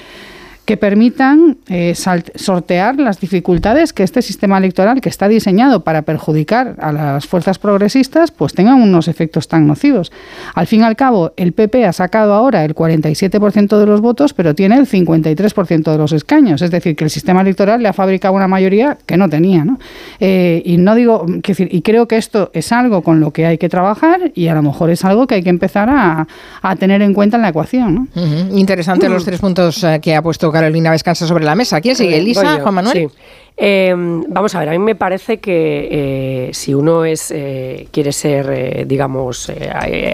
que 0.71 0.77
permitan 0.77 1.57
eh, 1.67 1.93
sortear 1.95 2.97
las 2.97 3.19
dificultades 3.19 3.91
que 3.91 4.03
este 4.03 4.21
sistema 4.21 4.57
electoral, 4.57 5.01
que 5.01 5.09
está 5.09 5.27
diseñado 5.27 5.83
para 5.83 6.03
perjudicar 6.03 6.77
a 6.79 6.93
las 6.93 7.27
fuerzas 7.27 7.59
progresistas, 7.59 8.31
pues 8.31 8.53
tengan 8.53 8.81
unos 8.81 9.09
efectos 9.09 9.49
tan 9.49 9.67
nocivos. 9.67 10.13
Al 10.55 10.67
fin 10.67 10.79
y 10.79 10.83
al 10.85 10.95
cabo, 10.95 11.33
el 11.35 11.51
PP 11.51 11.85
ha 11.85 11.91
sacado 11.91 12.33
ahora 12.33 12.63
el 12.63 12.73
47% 12.73 13.77
de 13.77 13.85
los 13.85 13.99
votos, 13.99 14.33
pero 14.33 14.55
tiene 14.55 14.77
el 14.77 14.87
53% 14.87 15.91
de 15.91 15.97
los 15.97 16.13
escaños. 16.13 16.61
Es 16.61 16.71
decir, 16.71 16.95
que 16.95 17.03
el 17.03 17.09
sistema 17.09 17.41
electoral 17.41 17.83
le 17.83 17.89
ha 17.89 17.93
fabricado 17.93 18.33
una 18.33 18.47
mayoría 18.47 18.97
que 19.05 19.17
no 19.17 19.27
tenía. 19.27 19.65
¿no? 19.65 19.77
Eh, 20.21 20.61
y 20.63 20.77
no 20.77 20.95
digo, 20.95 21.25
quiero 21.25 21.41
decir, 21.41 21.67
y 21.69 21.81
creo 21.81 22.07
que 22.07 22.15
esto 22.15 22.49
es 22.53 22.71
algo 22.71 23.01
con 23.01 23.19
lo 23.19 23.31
que 23.31 23.45
hay 23.45 23.57
que 23.57 23.67
trabajar 23.67 24.31
y 24.35 24.47
a 24.47 24.53
lo 24.53 24.61
mejor 24.61 24.89
es 24.89 25.03
algo 25.03 25.27
que 25.27 25.35
hay 25.35 25.43
que 25.43 25.49
empezar 25.49 25.89
a, 25.89 26.29
a 26.61 26.75
tener 26.77 27.01
en 27.01 27.13
cuenta 27.13 27.35
en 27.35 27.41
la 27.41 27.49
ecuación. 27.49 27.93
¿no? 27.93 28.07
Ujú. 28.15 28.57
Interesante 28.57 29.09
los 29.09 29.25
tres 29.25 29.41
puntos 29.41 29.83
eh, 29.83 29.99
que 30.01 30.15
ha 30.15 30.21
puesto 30.21 30.49
Carolina 30.61 30.91
Vescansa 30.91 31.25
sobre 31.25 31.43
la 31.43 31.55
mesa. 31.55 31.81
¿Quién 31.81 31.95
sigue? 31.95 32.17
¿Elisa? 32.17 32.59
¿Juan 32.61 32.73
Manuel? 32.73 33.09
sí. 33.09 33.17
Eh, 33.63 33.93
vamos 33.95 34.55
a 34.55 34.59
ver, 34.59 34.69
a 34.69 34.71
mí 34.71 34.79
me 34.79 34.95
parece 34.95 35.39
que 35.39 35.87
eh, 35.91 36.49
si 36.51 36.73
uno 36.73 37.05
es 37.05 37.29
eh, 37.29 37.87
quiere 37.91 38.11
ser, 38.11 38.87
digamos, 38.87 39.51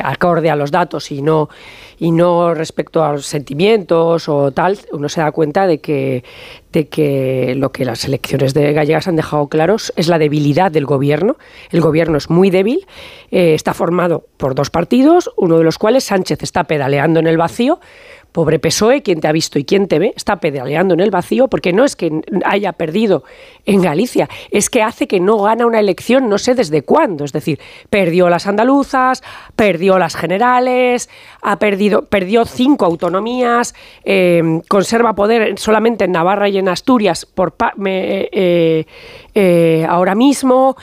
acorde 0.04 0.50
a 0.50 0.56
los 0.56 0.72
datos 0.72 1.12
y 1.12 1.22
no 1.22 1.48
y 2.00 2.12
no 2.12 2.54
respecto 2.54 3.04
a 3.04 3.13
los 3.13 3.25
sentimientos 3.25 4.27
o 4.30 4.51
tal, 4.51 4.77
uno 4.92 5.10
se 5.10 5.22
da 5.22 5.32
cuenta 5.32 5.66
de 5.66 5.80
que, 5.80 6.24
de 6.72 6.89
que 6.89 7.56
lo 7.56 7.72
que 7.72 7.86
las 7.86 8.06
elecciones 8.06 8.54
de 8.54 8.74
gallegas 8.74 9.08
han 9.08 9.16
dejado 9.16 9.48
claros 9.48 9.92
es 9.96 10.08
la 10.08 10.20
debilidad 10.20 10.70
del 10.70 10.86
gobierno. 10.86 11.38
El 11.72 11.82
gobierno 11.82 12.18
es 12.18 12.30
muy 12.30 12.51
débil, 12.51 12.86
está 13.32 13.74
formado 13.74 14.27
por 14.38 14.54
dos 14.54 14.70
partidos, 14.70 15.32
uno 15.38 15.58
de 15.58 15.63
los 15.63 15.80
cuales 15.80 16.04
Sánchez 16.04 16.44
está 16.44 16.66
pedaleando 16.66 17.20
en 17.20 17.25
el 17.25 17.38
vacío, 17.38 17.80
Pobre 18.32 18.60
PSOE, 18.60 19.02
quien 19.02 19.20
te 19.20 19.28
ha 19.28 19.32
visto 19.32 19.58
y 19.58 19.66
quien 19.66 19.88
te 19.88 20.00
ve, 20.00 20.14
está 20.16 20.40
pedaleando 20.40 20.94
en 20.94 21.00
el 21.00 21.12
vacío 21.12 21.48
porque 21.48 21.74
no 21.74 21.84
es 21.84 21.96
que 21.96 22.22
haya 22.46 22.74
perdido 22.74 23.24
en 23.66 23.82
Galicia, 23.82 24.30
es 24.52 24.70
que 24.70 24.84
hace 24.84 25.08
que 25.08 25.20
no 25.20 25.38
gana 25.40 25.66
una 25.66 25.80
elección 25.80 26.30
no 26.30 26.38
sé 26.38 26.56
desde 26.56 26.84
cuándo. 26.84 27.26
Es 27.26 27.34
decir, 27.34 27.60
perdió 27.90 28.30
las 28.30 28.48
andaluzas, 28.48 29.24
perdió 29.56 29.98
las 29.98 30.16
generales, 30.16 31.10
ha 31.42 31.60
perdido, 31.60 32.06
perdió 32.06 32.46
cinco 32.46 32.86
autonomías, 32.86 33.76
eh, 34.04 34.62
conserva 34.68 35.14
poder 35.16 35.58
solamente 35.58 36.06
en 36.06 36.12
Navarra 36.12 36.50
y 36.50 36.58
en 36.58 36.70
Asturias 36.70 37.26
por 37.26 37.56
eh, 37.86 38.86
eh, 39.34 39.86
ahora 39.90 40.16
mismo 40.16 40.76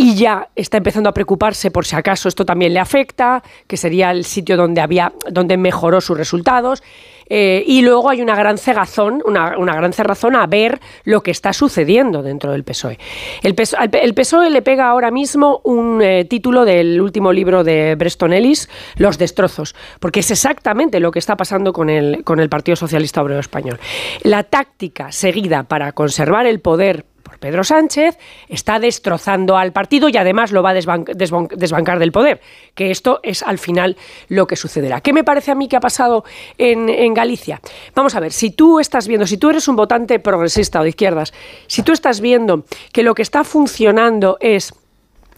y 0.00 0.14
ya 0.14 0.48
está 0.54 0.76
empezando 0.76 1.10
a 1.10 1.12
preocuparse 1.12 1.72
por 1.72 1.84
si 1.84 1.96
acaso 1.96 2.28
esto 2.28 2.46
también 2.46 2.72
le 2.72 2.78
afecta, 2.78 3.42
que 3.66 3.76
sería 3.76 4.12
el 4.12 4.24
sitio 4.24 4.56
donde 4.56 4.80
había, 4.80 5.12
donde 5.28 5.56
mejoró 5.56 6.00
sus 6.00 6.16
resultados. 6.16 6.84
Eh, 7.28 7.64
y 7.66 7.82
luego 7.82 8.08
hay 8.08 8.22
una 8.22 8.36
gran 8.36 8.58
cegazón, 8.58 9.22
una, 9.26 9.50
gran 9.56 9.92
cerrazón 9.92 10.36
a 10.36 10.46
ver 10.46 10.80
lo 11.04 11.22
que 11.22 11.32
está 11.32 11.52
sucediendo 11.52 12.22
dentro 12.22 12.52
del 12.52 12.62
PSOE. 12.62 12.96
El, 13.42 13.56
PSOE, 13.56 14.46
e 14.46 14.50
le 14.50 14.62
pega 14.62 14.88
ahora 14.88 15.10
mismo 15.10 15.60
un 15.64 16.00
eh, 16.00 16.24
título 16.24 16.64
del 16.64 17.00
último 17.00 17.32
libro 17.32 17.64
de 17.64 17.96
Breston 17.96 18.32
Ellis, 18.32 18.70
Los 18.96 19.18
destrozos, 19.18 19.74
porque 19.98 20.20
es 20.20 20.30
exactamente 20.30 21.00
lo 21.00 21.10
que 21.10 21.18
está 21.18 21.36
pasando 21.36 21.72
con 21.72 21.90
el, 21.90 22.22
con 22.22 22.38
el 22.38 22.48
Partido 22.48 22.76
Socialista 22.76 23.20
Obrero 23.20 23.40
Español. 23.40 23.80
La 24.22 24.44
táctica 24.44 25.10
seguida 25.10 25.64
para 25.64 25.90
conservar 25.90 26.46
el 26.46 26.60
poder 26.60 27.04
Pedro 27.40 27.64
Sánchez 27.64 28.18
está 28.48 28.78
destrozando 28.78 29.56
al 29.56 29.72
partido 29.72 30.08
y 30.08 30.16
además 30.16 30.52
lo 30.52 30.62
va 30.62 30.70
a 30.70 30.74
desbancar 30.74 31.98
del 31.98 32.12
poder, 32.12 32.40
que 32.74 32.90
esto 32.90 33.20
es 33.22 33.42
al 33.42 33.58
final 33.58 33.96
lo 34.28 34.46
que 34.46 34.56
sucederá. 34.56 35.00
¿Qué 35.00 35.12
me 35.12 35.24
parece 35.24 35.50
a 35.50 35.54
mí 35.54 35.68
que 35.68 35.76
ha 35.76 35.80
pasado 35.80 36.24
en, 36.56 37.14
Galicia? 37.14 37.60
Vamos 37.94 38.14
a 38.14 38.20
ver, 38.20 38.32
si 38.32 38.50
tú 38.50 38.80
estás 38.80 39.08
viendo, 39.08 39.26
si 39.26 39.38
tú 39.38 39.50
eres 39.50 39.68
un 39.68 39.76
votante 39.76 40.18
progresista 40.18 40.80
o 40.80 40.82
de 40.82 40.90
izquierdas, 40.90 41.32
si 41.66 41.82
tú 41.82 41.92
estás 41.92 42.20
viendo 42.20 42.64
que 42.92 43.02
lo 43.02 43.14
que 43.14 43.22
está 43.22 43.44
funcionando 43.44 44.36
es 44.40 44.74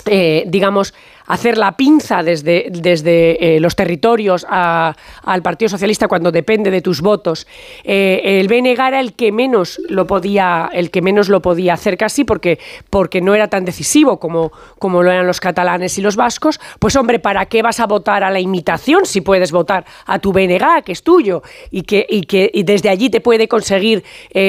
eh, 0.06 0.44
digamos, 0.46 0.94
hacer 1.30 1.56
la 1.58 1.76
pinza 1.76 2.24
desde, 2.24 2.66
desde 2.70 3.56
eh, 3.56 3.60
los 3.60 3.76
territorios 3.76 4.44
al 4.48 5.42
Partido 5.42 5.68
Socialista 5.68 6.08
cuando 6.08 6.32
depende 6.32 6.72
de 6.72 6.80
tus 6.80 7.00
votos. 7.00 7.46
Eh, 7.84 8.40
el 8.40 8.48
BNG 8.48 8.80
era 8.80 8.98
el 8.98 9.12
que 9.12 9.30
menos 9.30 9.80
lo 9.88 10.08
podía, 10.08 10.68
el 10.72 10.90
que 10.90 11.02
menos 11.02 11.28
lo 11.28 11.40
podía 11.40 11.74
hacer 11.74 11.96
casi 11.96 12.24
porque, 12.24 12.58
porque 12.90 13.20
no 13.20 13.36
era 13.36 13.46
tan 13.46 13.64
decisivo 13.64 14.18
como, 14.18 14.50
como 14.80 15.04
lo 15.04 15.12
eran 15.12 15.24
los 15.24 15.38
catalanes 15.38 15.96
y 15.98 16.02
los 16.02 16.16
vascos. 16.16 16.58
Pues 16.80 16.96
hombre, 16.96 17.20
¿para 17.20 17.46
qué 17.46 17.62
vas 17.62 17.78
a 17.78 17.86
votar 17.86 18.24
a 18.24 18.30
la 18.30 18.40
imitación 18.40 19.06
si 19.06 19.20
puedes 19.20 19.52
votar 19.52 19.84
a 20.06 20.18
tu 20.18 20.32
BNG, 20.32 20.82
que 20.84 20.90
es 20.90 21.04
tuyo, 21.04 21.44
y 21.70 21.82
que, 21.82 22.04
y 22.08 22.22
que 22.22 22.50
desde 22.64 22.88
allí 22.88 23.08
te 23.08 23.20
puede 23.20 23.46
conseguir, 23.46 24.02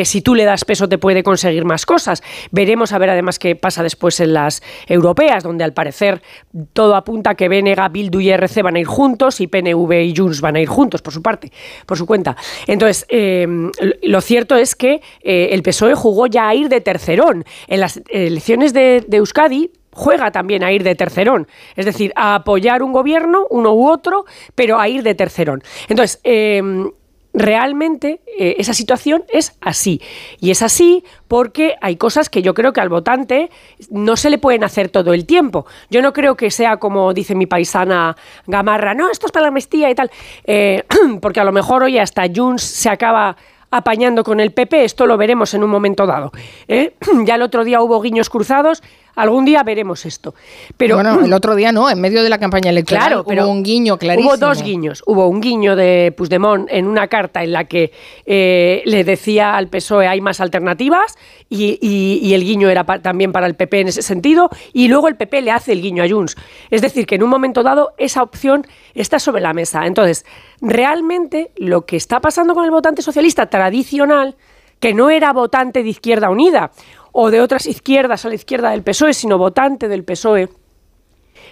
si 0.03 0.21
tú 0.21 0.33
le 0.33 0.45
das 0.45 0.65
peso, 0.65 0.89
te 0.89 0.97
puede 0.97 1.21
conseguir 1.21 1.63
más 1.63 1.85
cosas? 1.85 2.23
Veremos 2.49 2.91
a 2.91 2.97
ver 2.97 3.11
además 3.11 3.37
qué 3.37 3.55
pasa 3.55 3.83
después 3.83 4.19
en 4.19 4.33
las 4.33 4.63
europeas 4.87 5.43
donde 5.43 5.63
al 5.63 5.73
parecer 5.73 6.23
todo 6.73 6.95
apunta 6.95 7.31
a 7.31 7.35
que 7.35 7.49
Benega, 7.49 7.89
Bildu 7.89 8.19
y 8.19 8.29
RC 8.29 8.61
van 8.61 8.75
a 8.75 8.79
ir 8.79 8.87
juntos 8.87 9.41
y 9.41 9.47
PNV 9.47 9.91
y 10.03 10.15
Junts 10.15 10.41
van 10.41 10.55
a 10.55 10.61
ir 10.61 10.67
juntos 10.67 11.01
por 11.01 11.13
su 11.13 11.21
parte, 11.21 11.51
por 11.85 11.97
su 11.97 12.05
cuenta. 12.05 12.35
Entonces, 12.67 13.05
em, 13.09 13.71
lo 14.03 14.21
cierto 14.21 14.55
es 14.55 14.75
que 14.75 15.01
eh, 15.21 15.49
el 15.51 15.63
PSOE 15.63 15.95
jugó 15.95 16.27
ya 16.27 16.47
a 16.47 16.55
ir 16.55 16.69
de 16.69 16.81
tercerón. 16.81 17.45
En 17.67 17.79
las 17.79 18.01
elecciones 18.09 18.73
de, 18.73 19.03
de 19.07 19.17
Euskadi, 19.17 19.71
juega 19.93 20.31
también 20.31 20.63
a 20.63 20.71
ir 20.71 20.83
de 20.83 20.95
tercerón, 20.95 21.47
es 21.75 21.85
decir, 21.85 22.13
a 22.15 22.35
apoyar 22.35 22.81
un 22.81 22.93
gobierno, 22.93 23.45
uno 23.49 23.73
u 23.73 23.89
otro, 23.89 24.25
pero 24.55 24.79
a 24.79 24.87
ir 24.87 25.03
de 25.03 25.15
tercerón. 25.15 25.61
Entonces, 25.89 26.21
eh, 26.23 26.61
realmente 27.33 28.21
eh, 28.37 28.55
esa 28.57 28.73
situación 28.73 29.23
es 29.29 29.57
así. 29.61 30.01
Y 30.39 30.51
es 30.51 30.61
así 30.61 31.03
porque 31.27 31.75
hay 31.81 31.95
cosas 31.95 32.29
que 32.29 32.41
yo 32.41 32.53
creo 32.53 32.73
que 32.73 32.81
al 32.81 32.89
votante 32.89 33.49
no 33.89 34.17
se 34.17 34.29
le 34.29 34.37
pueden 34.37 34.63
hacer 34.63 34.89
todo 34.89 35.13
el 35.13 35.25
tiempo. 35.25 35.65
Yo 35.89 36.01
no 36.01 36.13
creo 36.13 36.35
que 36.35 36.51
sea 36.51 36.77
como 36.77 37.13
dice 37.13 37.35
mi 37.35 37.45
paisana 37.45 38.15
Gamarra, 38.47 38.93
no, 38.93 39.09
esto 39.09 39.27
es 39.27 39.31
para 39.31 39.43
la 39.43 39.47
amnistía 39.49 39.89
y 39.89 39.95
tal, 39.95 40.11
eh, 40.45 40.83
porque 41.21 41.39
a 41.39 41.43
lo 41.43 41.51
mejor 41.51 41.83
hoy 41.83 41.97
hasta 41.97 42.23
Junts 42.33 42.63
se 42.63 42.89
acaba 42.89 43.35
apañando 43.71 44.23
con 44.23 44.41
el 44.41 44.51
PP, 44.51 44.83
esto 44.83 45.07
lo 45.07 45.17
veremos 45.17 45.53
en 45.53 45.63
un 45.63 45.69
momento 45.69 46.05
dado. 46.05 46.31
¿eh? 46.67 46.95
Ya 47.25 47.35
el 47.35 47.41
otro 47.41 47.63
día 47.63 47.81
hubo 47.81 48.01
guiños 48.01 48.29
cruzados 48.29 48.83
Algún 49.15 49.45
día 49.45 49.63
veremos 49.63 50.05
esto. 50.05 50.33
Pero, 50.77 50.95
bueno, 50.95 51.19
el 51.23 51.33
otro 51.33 51.55
día 51.55 51.71
no, 51.71 51.89
en 51.89 51.99
medio 51.99 52.23
de 52.23 52.29
la 52.29 52.39
campaña 52.39 52.69
electoral 52.69 53.07
claro, 53.07 53.23
pero 53.25 53.45
hubo 53.45 53.51
un 53.51 53.63
guiño 53.63 53.97
clarísimo. 53.97 54.33
Hubo 54.33 54.37
dos 54.37 54.63
guiños. 54.63 55.03
Hubo 55.05 55.27
un 55.27 55.41
guiño 55.41 55.75
de 55.75 56.13
Puigdemont 56.15 56.67
en 56.71 56.87
una 56.87 57.07
carta 57.07 57.43
en 57.43 57.51
la 57.51 57.65
que 57.65 57.91
eh, 58.25 58.81
le 58.85 59.03
decía 59.03 59.55
al 59.55 59.67
PSOE 59.67 60.07
hay 60.07 60.21
más 60.21 60.39
alternativas 60.39 61.17
y, 61.49 62.33
el 62.33 62.43
guiño 62.43 62.69
era 62.69 62.83
también 63.01 63.31
para 63.31 63.47
el 63.47 63.55
PP 63.55 63.81
en 63.81 63.87
ese 63.89 64.01
sentido 64.01 64.49
y 64.73 64.87
luego 64.87 65.07
el 65.07 65.15
PP 65.15 65.41
le 65.41 65.51
hace 65.51 65.73
el 65.73 65.81
guiño 65.81 66.03
a 66.03 66.09
Junts. 66.09 66.35
Es 66.69 66.81
decir, 66.81 67.05
que 67.05 67.15
en 67.15 67.23
un 67.23 67.29
momento 67.29 67.63
dado 67.63 67.93
esa 67.97 68.23
opción 68.23 68.65
está 68.93 69.19
sobre 69.19 69.41
la 69.41 69.53
mesa. 69.53 69.85
Entonces, 69.85 70.25
realmente 70.61 71.51
lo 71.57 71.85
que 71.85 71.97
está 71.97 72.21
pasando 72.21 72.53
con 72.53 72.63
el 72.63 72.71
votante 72.71 73.01
socialista 73.01 73.47
tradicional 73.47 74.35
que 74.79 74.93
no 74.93 75.09
era 75.09 75.31
votante 75.31 75.83
de 75.83 75.89
Izquierda 75.89 76.29
Unida 76.29 76.71
o 77.11 77.31
de 77.31 77.41
otras 77.41 77.65
izquierdas 77.65 78.25
a 78.25 78.29
la 78.29 78.35
izquierda 78.35 78.71
del 78.71 78.83
PSOE, 78.83 79.13
sino 79.13 79.37
votante 79.37 79.87
del 79.87 80.03
PSOE, 80.03 80.49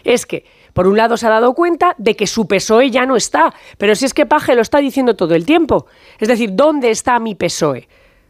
es 0.04 0.26
que, 0.26 0.46
por 0.74 0.88
un 0.88 0.98
lado, 0.98 1.18
se 1.18 1.28
ha 1.28 1.30
dado 1.30 1.54
cuenta 1.54 1.96
de 1.98 2.16
que 2.16 2.28
su 2.28 2.48
PSOE 2.48 2.92
ya 2.92 3.06
no 3.06 3.16
está, 3.16 3.54
pero 3.78 3.96
si 3.96 4.06
es 4.06 4.14
que 4.14 4.26
Paje 4.26 4.56
lo 4.56 4.62
está 4.62 4.80
diciendo 4.80 5.16
todo 5.16 5.36
el 5.36 5.46
tiempo. 5.46 5.88
Es 6.20 6.28
decir, 6.28 6.52
¿dónde 6.54 6.92
está 6.92 7.20
mi 7.20 7.36
PSOE? 7.36 7.88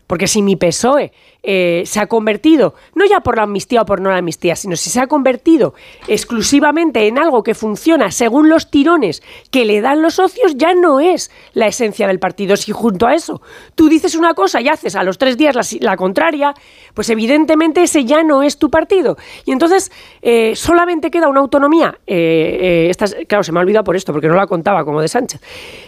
Porque 0.09 0.25
si 0.25 0.41
mi 0.41 0.55
PSOE 0.55 1.11
eh, 1.43 1.83
se 1.85 1.99
ha 1.99 2.07
convertido, 2.07 2.73
no 2.95 3.05
ya 3.05 3.19
por 3.19 3.37
la 3.37 3.43
amnistía 3.43 3.83
o 3.83 3.85
por 3.85 4.01
no 4.01 4.09
la 4.09 4.17
amnistía, 4.17 4.55
sino 4.55 4.75
si 4.75 4.89
se 4.89 4.99
ha 4.99 5.05
convertido 5.05 5.75
exclusivamente 6.07 7.05
en 7.05 7.19
algo 7.19 7.43
que 7.43 7.53
funciona 7.53 8.09
según 8.09 8.49
los 8.49 8.71
tirones 8.71 9.21
que 9.51 9.65
le 9.65 9.81
dan 9.81 10.01
los 10.01 10.15
socios, 10.15 10.55
ya 10.55 10.73
no 10.73 10.99
es 10.99 11.29
la 11.53 11.67
esencia 11.67 12.07
del 12.07 12.17
partido. 12.17 12.57
Si 12.57 12.71
junto 12.71 13.05
a 13.05 13.13
eso 13.13 13.43
tú 13.75 13.87
dices 13.87 14.15
una 14.15 14.33
cosa 14.33 14.61
y 14.61 14.67
haces 14.67 14.95
a 14.95 15.03
los 15.03 15.19
tres 15.19 15.37
días 15.37 15.79
la, 15.79 15.95
contraria, 15.95 16.55
pues 16.95 17.11
evidentemente 17.11 17.83
ese 17.83 18.03
ya 18.03 18.23
no 18.23 18.41
es 18.41 18.57
tu 18.57 18.71
partido. 18.71 19.15
Y 19.45 19.51
entonces 19.51 19.91
eh, 20.23 20.55
solamente 20.55 21.11
queda 21.11 21.27
una 21.27 21.41
autonomía. 21.41 21.99
Eh, 22.07 22.91
claro, 23.27 23.43
se 23.43 23.51
me 23.51 23.59
ha 23.59 23.61
olvidado 23.61 23.83
por 23.83 23.95
esto, 23.95 24.11
porque 24.11 24.27
no 24.27 24.33
la 24.33 24.47
contaba 24.47 24.83
como 24.83 25.01
de 25.01 25.07
Sánchez. 25.07 25.39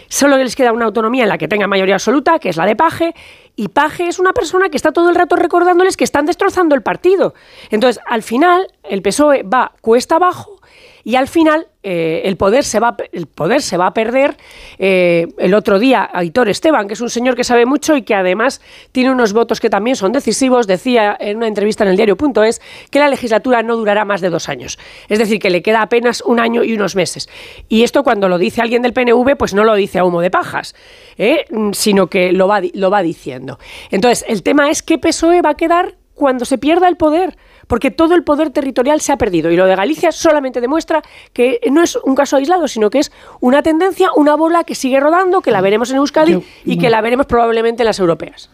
Solo 0.08 0.36
les 0.36 0.54
queda 0.54 0.72
una 0.72 0.84
autonomía 0.84 1.24
en 1.24 1.28
la 1.28 1.38
que 1.38 1.48
tenga 1.48 1.66
mayoría 1.66 1.96
absoluta, 1.96 2.38
que 2.38 2.50
es 2.50 2.56
la 2.56 2.66
de 2.66 2.76
Paje, 2.76 3.14
y 3.56 3.68
Paje 3.68 4.08
es 4.08 4.18
una 4.18 4.32
persona 4.32 4.68
que 4.70 4.76
está 4.76 4.92
todo 4.92 5.10
el 5.10 5.14
rato 5.14 5.36
recordándoles 5.36 5.96
que 5.96 6.04
están 6.04 6.26
destrozando 6.26 6.74
el 6.74 6.82
partido. 6.82 7.34
Entonces, 7.70 8.02
al 8.06 8.22
final, 8.22 8.68
el 8.82 9.02
PSOE 9.02 9.42
va 9.42 9.72
cuesta 9.80 10.16
abajo 10.16 10.61
y 11.04 11.16
al 11.16 11.28
final 11.28 11.66
eh, 11.82 12.22
el, 12.24 12.36
poder 12.36 12.64
se 12.64 12.78
va, 12.78 12.96
el 13.12 13.26
poder 13.26 13.60
se 13.60 13.76
va 13.76 13.86
a 13.86 13.94
perder. 13.94 14.36
Eh, 14.78 15.28
el 15.38 15.54
otro 15.54 15.78
día, 15.78 16.08
Aitor 16.12 16.48
Esteban, 16.48 16.86
que 16.86 16.94
es 16.94 17.00
un 17.00 17.10
señor 17.10 17.34
que 17.34 17.44
sabe 17.44 17.66
mucho 17.66 17.96
y 17.96 18.02
que 18.02 18.14
además 18.14 18.60
tiene 18.92 19.10
unos 19.10 19.32
votos 19.32 19.60
que 19.60 19.68
también 19.68 19.96
son 19.96 20.12
decisivos, 20.12 20.66
decía 20.66 21.16
en 21.18 21.38
una 21.38 21.48
entrevista 21.48 21.84
en 21.84 21.90
el 21.90 21.96
diario.es 21.96 22.60
que 22.90 22.98
la 22.98 23.08
legislatura 23.08 23.62
no 23.62 23.76
durará 23.76 24.04
más 24.04 24.20
de 24.20 24.30
dos 24.30 24.48
años. 24.48 24.78
Es 25.08 25.18
decir, 25.18 25.38
que 25.40 25.50
le 25.50 25.62
queda 25.62 25.82
apenas 25.82 26.22
un 26.22 26.38
año 26.38 26.62
y 26.62 26.74
unos 26.74 26.94
meses. 26.94 27.28
Y 27.68 27.82
esto 27.82 28.04
cuando 28.04 28.28
lo 28.28 28.38
dice 28.38 28.60
alguien 28.60 28.82
del 28.82 28.92
PNV, 28.92 29.36
pues 29.36 29.54
no 29.54 29.64
lo 29.64 29.74
dice 29.74 29.98
a 29.98 30.04
humo 30.04 30.20
de 30.20 30.30
pajas, 30.30 30.74
¿eh? 31.18 31.46
sino 31.72 32.06
que 32.06 32.32
lo 32.32 32.46
va, 32.46 32.60
lo 32.74 32.90
va 32.90 33.02
diciendo. 33.02 33.58
Entonces, 33.90 34.24
el 34.28 34.42
tema 34.42 34.70
es 34.70 34.82
qué 34.82 34.98
PSOE 34.98 35.42
va 35.42 35.50
a 35.50 35.54
quedar 35.54 35.96
cuando 36.14 36.44
se 36.44 36.58
pierda 36.58 36.88
el 36.88 36.96
poder 36.96 37.36
porque 37.72 37.90
todo 37.90 38.14
el 38.14 38.22
poder 38.22 38.50
territorial 38.50 39.00
se 39.00 39.12
ha 39.12 39.16
perdido. 39.16 39.50
Y 39.50 39.56
lo 39.56 39.64
de 39.64 39.74
Galicia 39.74 40.12
solamente 40.12 40.60
demuestra 40.60 41.00
que 41.32 41.58
no 41.70 41.82
es 41.82 41.96
un 41.96 42.14
caso 42.14 42.36
aislado, 42.36 42.68
sino 42.68 42.90
que 42.90 42.98
es 42.98 43.10
una 43.40 43.62
tendencia, 43.62 44.10
una 44.14 44.34
bola 44.34 44.62
que 44.64 44.74
sigue 44.74 45.00
rodando, 45.00 45.40
que 45.40 45.50
la 45.50 45.62
veremos 45.62 45.90
en 45.90 45.96
Euskadi 45.96 46.44
y 46.66 46.76
que 46.76 46.90
la 46.90 47.00
veremos 47.00 47.24
probablemente 47.24 47.80
en 47.82 47.86
las 47.86 47.98
europeas. 47.98 48.50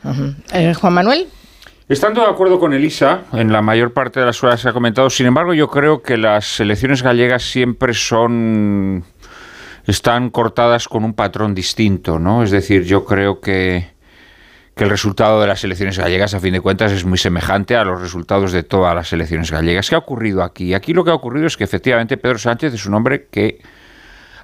Eh, 0.52 0.72
Juan 0.72 0.92
Manuel. 0.92 1.26
Estando 1.88 2.20
de 2.20 2.28
acuerdo 2.28 2.60
con 2.60 2.72
Elisa, 2.72 3.22
en 3.32 3.50
la 3.50 3.60
mayor 3.60 3.92
parte 3.92 4.20
de 4.20 4.26
las 4.26 4.40
horas 4.44 4.62
que 4.62 4.68
ha 4.68 4.72
comentado, 4.72 5.10
sin 5.10 5.26
embargo, 5.26 5.52
yo 5.52 5.66
creo 5.66 6.00
que 6.00 6.16
las 6.16 6.60
elecciones 6.60 7.02
gallegas 7.02 7.42
siempre 7.42 7.94
son. 7.94 9.02
están 9.84 10.30
cortadas 10.30 10.86
con 10.86 11.02
un 11.02 11.14
patrón 11.14 11.56
distinto, 11.56 12.20
¿no? 12.20 12.44
Es 12.44 12.52
decir, 12.52 12.84
yo 12.84 13.04
creo 13.04 13.40
que 13.40 13.97
que 14.78 14.84
el 14.84 14.90
resultado 14.90 15.40
de 15.40 15.48
las 15.48 15.64
elecciones 15.64 15.98
gallegas, 15.98 16.34
a 16.34 16.40
fin 16.40 16.52
de 16.52 16.60
cuentas, 16.60 16.92
es 16.92 17.04
muy 17.04 17.18
semejante 17.18 17.74
a 17.74 17.82
los 17.82 18.00
resultados 18.00 18.52
de 18.52 18.62
todas 18.62 18.94
las 18.94 19.12
elecciones 19.12 19.50
gallegas. 19.50 19.90
¿Qué 19.90 19.96
ha 19.96 19.98
ocurrido 19.98 20.44
aquí? 20.44 20.72
Aquí 20.72 20.94
lo 20.94 21.04
que 21.04 21.10
ha 21.10 21.14
ocurrido 21.14 21.48
es 21.48 21.56
que 21.56 21.64
efectivamente 21.64 22.16
Pedro 22.16 22.38
Sánchez 22.38 22.74
es 22.74 22.86
un 22.86 22.94
hombre 22.94 23.26
que 23.28 23.58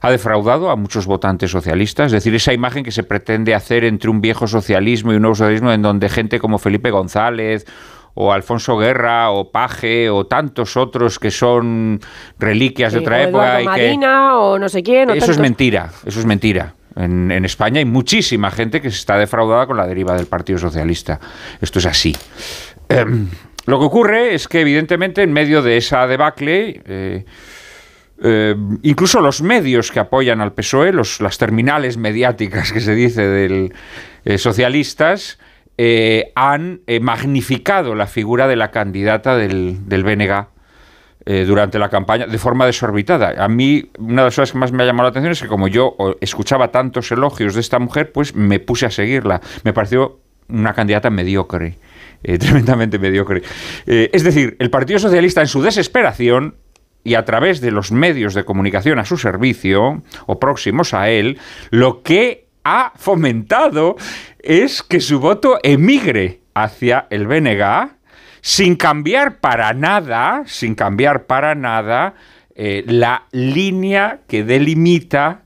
ha 0.00 0.10
defraudado 0.10 0.70
a 0.70 0.76
muchos 0.76 1.06
votantes 1.06 1.52
socialistas, 1.52 2.06
es 2.06 2.12
decir, 2.12 2.34
esa 2.34 2.52
imagen 2.52 2.82
que 2.82 2.90
se 2.90 3.04
pretende 3.04 3.54
hacer 3.54 3.84
entre 3.84 4.10
un 4.10 4.20
viejo 4.20 4.48
socialismo 4.48 5.12
y 5.12 5.16
un 5.16 5.22
nuevo 5.22 5.36
socialismo 5.36 5.70
en 5.70 5.82
donde 5.82 6.08
gente 6.08 6.40
como 6.40 6.58
Felipe 6.58 6.90
González 6.90 7.64
o 8.14 8.32
Alfonso 8.32 8.76
Guerra 8.76 9.30
o 9.30 9.52
Paje 9.52 10.10
o 10.10 10.26
tantos 10.26 10.76
otros 10.76 11.20
que 11.20 11.30
son 11.30 12.00
reliquias 12.40 12.92
de 12.92 12.98
otra 12.98 13.22
época 13.22 13.62
y 13.62 13.64
Marina, 13.66 14.36
o 14.38 14.58
no 14.58 14.68
sé 14.68 14.82
quién. 14.82 15.10
eso 15.10 15.30
es 15.30 15.38
mentira, 15.38 15.90
eso 16.04 16.18
es 16.18 16.26
mentira. 16.26 16.74
En, 16.96 17.44
España 17.44 17.78
hay 17.78 17.84
muchísima 17.84 18.50
gente 18.50 18.80
que 18.80 18.90
se 18.90 18.96
está 18.96 19.18
defraudada 19.18 19.66
con 19.66 19.76
la 19.76 19.86
deriva 19.86 20.14
del 20.14 20.26
Partido 20.26 20.58
Socialista. 20.58 21.18
Esto 21.60 21.78
es 21.78 21.86
así. 21.86 22.14
Em, 22.88 23.28
lo 23.66 23.78
que 23.78 23.84
ocurre 23.84 24.34
es 24.34 24.46
que, 24.46 24.60
evidentemente, 24.60 25.22
en 25.22 25.32
medio 25.32 25.62
de 25.62 25.76
esa 25.76 26.06
debacle, 26.06 26.82
eh, 26.84 27.24
eh, 28.22 28.54
incluso 28.82 29.20
los 29.20 29.42
medios 29.42 29.90
que 29.90 30.00
apoyan 30.00 30.40
al 30.40 30.52
PSOE, 30.52 30.92
los, 30.92 31.20
las 31.20 31.38
terminales 31.38 31.96
mediáticas 31.96 32.72
que 32.72 32.80
se 32.80 32.94
dice 32.94 33.22
del 33.26 33.72
eh, 34.24 34.38
socialistas, 34.38 35.38
han 36.36 36.82
magnificado 37.00 37.96
la 37.96 38.06
figura 38.06 38.46
de 38.46 38.54
la 38.54 38.70
candidata 38.70 39.36
del, 39.36 39.88
del 39.88 40.04
eh, 41.26 41.44
durante 41.46 41.78
la 41.78 41.88
campaña 41.88 42.26
de 42.26 42.38
forma 42.38 42.66
desorbitada. 42.66 43.42
A 43.42 43.48
mí, 43.48 43.90
una 43.98 44.22
de 44.22 44.26
las 44.26 44.34
cosas 44.34 44.52
que 44.52 44.58
más 44.58 44.72
me 44.72 44.82
ha 44.82 44.86
llamado 44.86 45.04
la 45.04 45.10
atención 45.10 45.32
es 45.32 45.40
que 45.40 45.48
como 45.48 45.68
yo 45.68 45.96
escuchaba 46.20 46.68
tantos 46.68 47.10
elogios 47.12 47.54
de 47.54 47.60
esta 47.60 47.78
mujer, 47.78 48.12
pues 48.12 48.34
me 48.34 48.60
puse 48.60 48.86
a 48.86 48.90
seguirla. 48.90 49.40
Me 49.62 49.72
pareció 49.72 50.20
una 50.48 50.74
candidata 50.74 51.10
mediocre, 51.10 51.78
eh, 52.22 52.38
tremendamente 52.38 52.98
mediocre. 52.98 53.42
Eh, 53.86 54.10
es 54.12 54.22
decir, 54.22 54.56
el 54.58 54.70
Partido 54.70 54.98
Socialista 54.98 55.40
en 55.40 55.48
su 55.48 55.62
desesperación 55.62 56.56
y 57.04 57.14
a 57.14 57.24
través 57.24 57.60
de 57.60 57.70
los 57.70 57.92
medios 57.92 58.34
de 58.34 58.44
comunicación 58.44 58.98
a 58.98 59.04
su 59.04 59.18
servicio 59.18 60.02
o 60.26 60.38
próximos 60.38 60.94
a 60.94 61.10
él, 61.10 61.38
lo 61.70 62.02
que 62.02 62.46
ha 62.64 62.92
fomentado 62.96 63.96
es 64.40 64.82
que 64.82 65.00
su 65.00 65.20
voto 65.20 65.58
emigre 65.62 66.40
hacia 66.54 67.06
el 67.10 67.26
BNG 67.26 67.90
sin 68.44 68.76
cambiar 68.76 69.40
para 69.40 69.72
nada, 69.72 70.42
sin 70.44 70.74
cambiar 70.74 71.24
para 71.24 71.54
nada 71.54 72.12
eh, 72.54 72.84
la 72.86 73.24
línea 73.32 74.20
que 74.28 74.44
delimita 74.44 75.44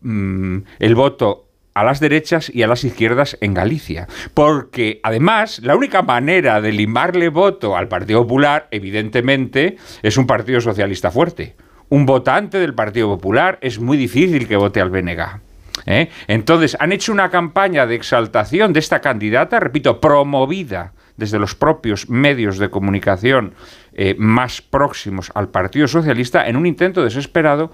mm, 0.00 0.58
el 0.80 0.94
voto 0.96 1.46
a 1.72 1.84
las 1.84 2.00
derechas 2.00 2.50
y 2.52 2.64
a 2.64 2.66
las 2.66 2.82
izquierdas 2.82 3.38
en 3.40 3.54
Galicia. 3.54 4.08
Porque 4.34 4.98
además, 5.04 5.60
la 5.62 5.76
única 5.76 6.02
manera 6.02 6.60
de 6.60 6.72
limarle 6.72 7.28
voto 7.28 7.76
al 7.76 7.86
Partido 7.86 8.22
Popular, 8.22 8.66
evidentemente, 8.72 9.76
es 10.02 10.16
un 10.16 10.26
Partido 10.26 10.60
Socialista 10.60 11.12
fuerte. 11.12 11.54
Un 11.90 12.06
votante 12.06 12.58
del 12.58 12.74
Partido 12.74 13.06
Popular 13.06 13.56
es 13.62 13.78
muy 13.78 13.96
difícil 13.96 14.48
que 14.48 14.56
vote 14.56 14.80
al 14.80 14.90
BNG. 14.90 15.40
¿eh? 15.86 16.08
Entonces, 16.26 16.76
han 16.80 16.90
hecho 16.90 17.12
una 17.12 17.30
campaña 17.30 17.86
de 17.86 17.94
exaltación 17.94 18.72
de 18.72 18.80
esta 18.80 19.00
candidata, 19.00 19.60
repito, 19.60 20.00
promovida 20.00 20.92
desde 21.16 21.38
los 21.38 21.54
propios 21.54 22.08
medios 22.08 22.58
de 22.58 22.70
comunicación 22.70 23.54
eh, 23.92 24.14
más 24.18 24.62
próximos 24.62 25.30
al 25.34 25.48
Partido 25.48 25.86
Socialista 25.86 26.46
en 26.46 26.56
un 26.56 26.66
intento 26.66 27.02
desesperado 27.02 27.72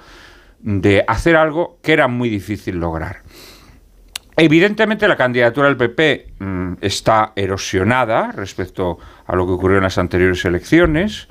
de 0.61 1.05
hacer 1.07 1.37
algo 1.37 1.79
que 1.83 1.93
era 1.93 2.09
muy 2.09 2.29
difícil 2.29 2.77
lograr. 2.77 3.23
Evidentemente 4.37 5.09
la 5.09 5.17
candidatura 5.17 5.69
del 5.69 5.77
PP 5.77 6.35
mm, 6.39 6.73
está 6.81 7.33
erosionada 7.37 8.33
respecto 8.33 8.99
a 9.27 9.37
lo 9.37 9.47
que 9.47 9.53
ocurrió 9.53 9.79
en 9.79 9.85
las 9.85 9.99
anteriores 9.99 10.45
elecciones. 10.45 11.29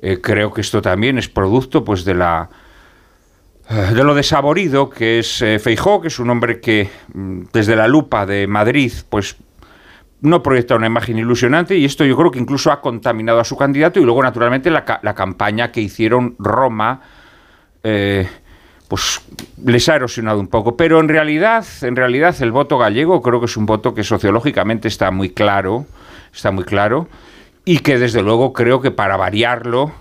Eh, 0.00 0.20
creo 0.20 0.52
que 0.52 0.62
esto 0.62 0.80
también 0.80 1.18
es 1.18 1.28
producto 1.28 1.84
pues 1.84 2.04
de 2.04 2.14
la 2.14 2.48
eh, 3.68 3.94
de 3.94 4.02
lo 4.02 4.14
desaborido 4.14 4.88
que 4.88 5.18
es 5.18 5.44
Feijó, 5.62 6.00
que 6.00 6.08
es 6.08 6.18
un 6.18 6.30
hombre 6.30 6.60
que 6.60 6.88
mm, 7.12 7.42
desde 7.52 7.76
la 7.76 7.86
lupa 7.86 8.24
de 8.24 8.46
Madrid 8.46 8.92
pues 9.08 9.36
no 10.22 10.42
proyecta 10.42 10.76
una 10.76 10.86
imagen 10.86 11.18
ilusionante 11.18 11.76
y 11.76 11.84
esto 11.84 12.04
yo 12.04 12.16
creo 12.16 12.30
que 12.30 12.38
incluso 12.38 12.70
ha 12.70 12.80
contaminado 12.80 13.40
a 13.40 13.44
su 13.44 13.56
candidato 13.56 14.00
y 14.00 14.04
luego 14.04 14.22
naturalmente 14.22 14.70
la, 14.70 14.84
campaña 14.84 15.72
que 15.72 15.80
hicieron 15.80 16.34
Roma 16.38 17.00
eh, 17.82 18.28
pues 18.88 19.22
les 19.64 19.88
ha 19.88 19.96
erosionado 19.96 20.40
un 20.40 20.48
poco 20.48 20.76
pero 20.76 21.00
en 21.00 21.08
realidad 21.08 21.64
en 21.82 21.96
realidad 21.96 22.36
el 22.40 22.52
voto 22.52 22.76
gallego 22.76 23.22
creo 23.22 23.40
que 23.40 23.46
es 23.46 23.56
un 23.56 23.66
voto 23.66 23.94
que 23.94 24.04
sociológicamente 24.04 24.88
está 24.88 25.10
muy 25.10 25.30
claro 25.30 25.86
está 26.32 26.50
muy 26.50 26.64
claro 26.64 27.08
y 27.64 27.78
que 27.78 27.98
desde 27.98 28.22
luego 28.22 28.52
creo 28.52 28.80
que 28.80 28.90
para 28.90 29.16
variarlo 29.16 29.92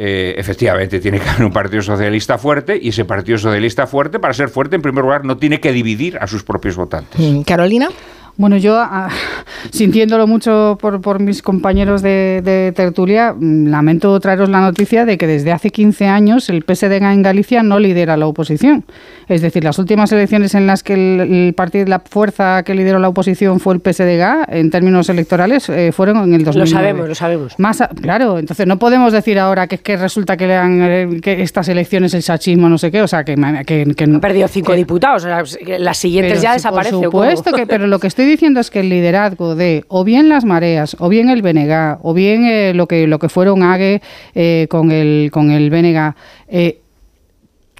eh, 0.00 0.34
efectivamente 0.38 1.00
tiene 1.00 1.18
que 1.18 1.28
haber 1.28 1.44
un 1.44 1.52
partido 1.52 1.82
socialista 1.82 2.38
fuerte 2.38 2.78
y 2.80 2.90
ese 2.90 3.04
partido 3.04 3.36
socialista 3.36 3.86
fuerte, 3.88 4.20
para 4.20 4.32
ser 4.32 4.48
fuerte, 4.48 4.76
en 4.76 4.82
primer 4.82 5.02
lugar, 5.02 5.24
no 5.24 5.38
tiene 5.38 5.58
que 5.58 5.72
dividir 5.72 6.18
a 6.20 6.28
sus 6.28 6.44
propios 6.44 6.76
votantes. 6.76 7.18
Mm, 7.18 7.42
Carolina. 7.42 7.88
Bueno, 8.38 8.56
yo, 8.56 8.78
ah, 8.78 9.08
sintiéndolo 9.72 10.28
mucho 10.28 10.78
por, 10.80 11.18
mis 11.20 11.42
compañeros 11.42 12.02
de, 12.02 12.72
tertulia, 12.74 13.34
mm, 13.36 13.66
lamento 13.66 14.18
traeros 14.20 14.48
la 14.48 14.60
noticia 14.60 15.04
de 15.04 15.18
que 15.18 15.26
desde 15.26 15.50
hace 15.50 15.70
15 15.70 16.06
años 16.06 16.48
el 16.48 16.62
PSDG 16.62 17.02
en 17.02 17.22
Galicia 17.22 17.64
no 17.64 17.80
lidera 17.80 18.16
la 18.16 18.28
oposición. 18.28 18.84
Es 19.26 19.42
decir, 19.42 19.64
las 19.64 19.80
últimas 19.80 20.12
elecciones 20.12 20.54
en 20.54 20.68
las 20.68 20.84
que 20.84 20.94
el, 20.94 21.52
partido, 21.54 21.86
la 21.86 21.98
fuerza 21.98 22.62
que 22.62 22.76
lideró 22.76 23.00
la 23.00 23.08
oposición 23.08 23.58
fue 23.58 23.74
el 23.74 23.80
PSDG, 23.80 24.54
en 24.54 24.70
términos 24.70 25.08
electorales, 25.08 25.68
eh, 25.68 25.90
fueron 25.90 26.18
en 26.18 26.34
el 26.34 26.44
2009. 26.44 26.60
Lo 26.60 26.66
sabemos, 26.66 27.08
lo 27.08 27.14
sabemos. 27.16 27.58
Más 27.58 27.82
claro, 28.00 28.38
entonces 28.38 28.68
no 28.68 28.78
podemos 28.78 29.12
decir 29.12 29.40
ahora 29.40 29.66
que 29.66 29.74
es 29.74 29.80
que 29.80 29.96
resulta 29.96 30.36
que, 30.36 30.46
lean, 30.46 30.80
eh, 30.80 31.20
que 31.20 31.42
estas 31.42 31.68
elecciones 31.68 32.14
el 32.14 32.22
sachismo, 32.22 32.68
no 32.68 32.78
sé 32.78 32.92
qué, 32.92 33.02
o 33.02 33.08
sea, 33.08 33.24
que... 33.24 33.34
que, 33.66 33.94
que 33.96 34.04
ha 34.04 34.20
perdido 34.20 34.46
cinco 34.46 34.74
diputados, 34.74 35.24
o 35.24 35.26
sea, 35.26 35.42
las 35.80 35.98
siguientes 35.98 36.40
ya 36.40 36.52
desaparecen. 36.52 37.00
Por 37.00 37.06
supuesto, 37.06 37.52
que, 37.52 37.66
pero 37.66 37.88
lo 37.88 37.98
que 37.98 38.06
estoy 38.06 38.27
diciendo 38.28 38.60
es 38.60 38.70
que 38.70 38.80
el 38.80 38.88
liderazgo 38.88 39.54
de 39.54 39.84
o 39.88 40.04
bien 40.04 40.28
las 40.28 40.44
mareas, 40.44 40.96
o 40.98 41.08
bien 41.08 41.28
el 41.30 41.42
BNG, 41.42 41.98
o 42.02 42.14
bien 42.14 42.44
eh, 42.44 42.72
lo 42.74 42.86
que 42.86 43.06
lo 43.06 43.18
que 43.18 43.28
fueron 43.28 43.62
AGE 43.62 44.02
eh, 44.34 44.66
con 44.70 44.90
el 44.90 45.30
con 45.32 45.50
el 45.50 45.70
BNG, 45.70 46.14
eh, 46.48 46.80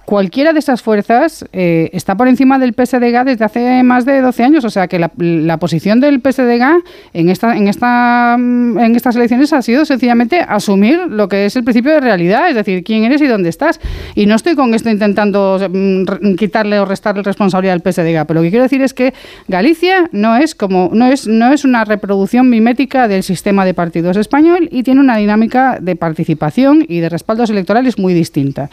cualquiera 0.09 0.55
de 0.55 0.59
esas 0.61 0.81
fuerzas 0.81 1.45
eh, 1.53 1.91
está 1.93 2.17
por 2.17 2.29
encima 2.29 2.59
del 2.59 2.73
PSDG 2.73 3.27
desde 3.27 3.45
hace 3.45 3.83
más 3.83 4.07
de 4.07 4.23
12 4.23 4.43
años. 4.43 4.65
O 4.65 4.71
sea 4.71 4.89
que 4.89 4.99
la, 4.99 5.11
posición 5.59 6.01
del 6.01 6.23
PSDG 6.23 6.83
en, 7.13 7.29
esta, 7.29 7.55
en, 7.55 7.69
esta, 7.69 8.37
mm, 8.39 8.79
en 8.79 8.97
estas 8.97 9.17
elecciones 9.17 9.53
ha 9.53 9.61
sido 9.61 9.85
sencillamente 9.85 10.41
asumir 10.41 10.99
lo 11.11 11.29
que 11.29 11.45
es 11.45 11.57
el 11.57 11.65
principio 11.65 11.93
de 11.93 12.01
realidad, 12.01 12.49
es 12.49 12.55
decir, 12.55 12.85
quién 12.85 13.05
eres 13.05 13.21
y 13.21 13.27
dónde 13.27 13.51
estás. 13.51 13.81
Y 14.15 14.25
no 14.25 14.35
estoy 14.37 14.55
con 14.55 14.73
esto 14.73 14.89
intentando 14.89 15.59
mm, 15.71 16.37
quitarle 16.37 16.81
o 16.81 16.87
restarle 16.87 17.23
responsabilidad 17.23 17.75
al 17.75 17.83
PSDG, 17.83 18.27
pero 18.27 18.41
lo 18.41 18.45
que 18.45 18.49
quiero 18.49 18.63
decir 18.63 18.81
es 18.81 18.95
que 18.95 19.13
Galicia 19.47 20.09
no 20.13 20.39
es, 20.39 20.55
como, 20.55 20.89
no 20.91 21.05
es, 21.09 21.27
no 21.27 21.53
es 21.53 21.67
una 21.67 21.85
reproducción 21.85 22.49
mimética 22.49 23.09
del 23.09 23.23
sistema 23.25 23.67
de 23.67 23.75
partidos 23.75 24.17
español 24.17 24.71
y 24.73 24.85
tiene 24.85 25.01
una 25.01 25.19
dinámica 25.19 25.77
de 25.83 25.97
participación 25.97 26.87
y 26.89 27.01
de 27.01 27.11
respaldos 27.11 27.51
electorales 27.51 27.99
muy 27.99 28.15
distinta. 28.15 28.71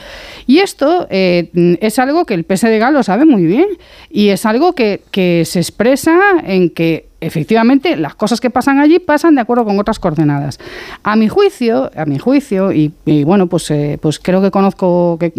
Y 0.47 0.59
esto. 0.59 1.07
Eh, 1.09 1.24
es 1.53 1.99
algo 1.99 2.25
que 2.25 2.33
el 2.33 2.45
PSDG 2.45 2.91
lo 2.91 3.03
sabe 3.03 3.25
muy 3.25 3.45
bien 3.45 3.67
y 4.09 4.29
es 4.29 4.45
algo 4.45 4.73
que, 4.73 5.01
se 5.45 5.59
expresa 5.59 6.17
en 6.43 6.69
que 6.69 7.07
efectivamente 7.21 7.95
las 7.95 8.15
cosas 8.15 8.39
que 8.39 8.49
pasan 8.49 8.79
allí 8.79 8.99
pasan 8.99 9.35
de 9.35 9.41
acuerdo 9.41 9.65
con 9.65 9.79
otras 9.79 9.99
coordenadas. 9.99 10.59
A 11.03 11.15
mi 11.15 11.27
juicio, 11.27 11.89
a 11.95 12.05
mi 12.05 12.19
juicio, 12.19 12.71
y, 12.71 12.91
bueno, 13.23 13.47
pues, 13.47 13.71
eh, 13.71 13.97
pues 14.01 14.19
creo 14.19 14.41
que 14.41 14.51
conozco, 14.51 15.17
que, 15.19 15.31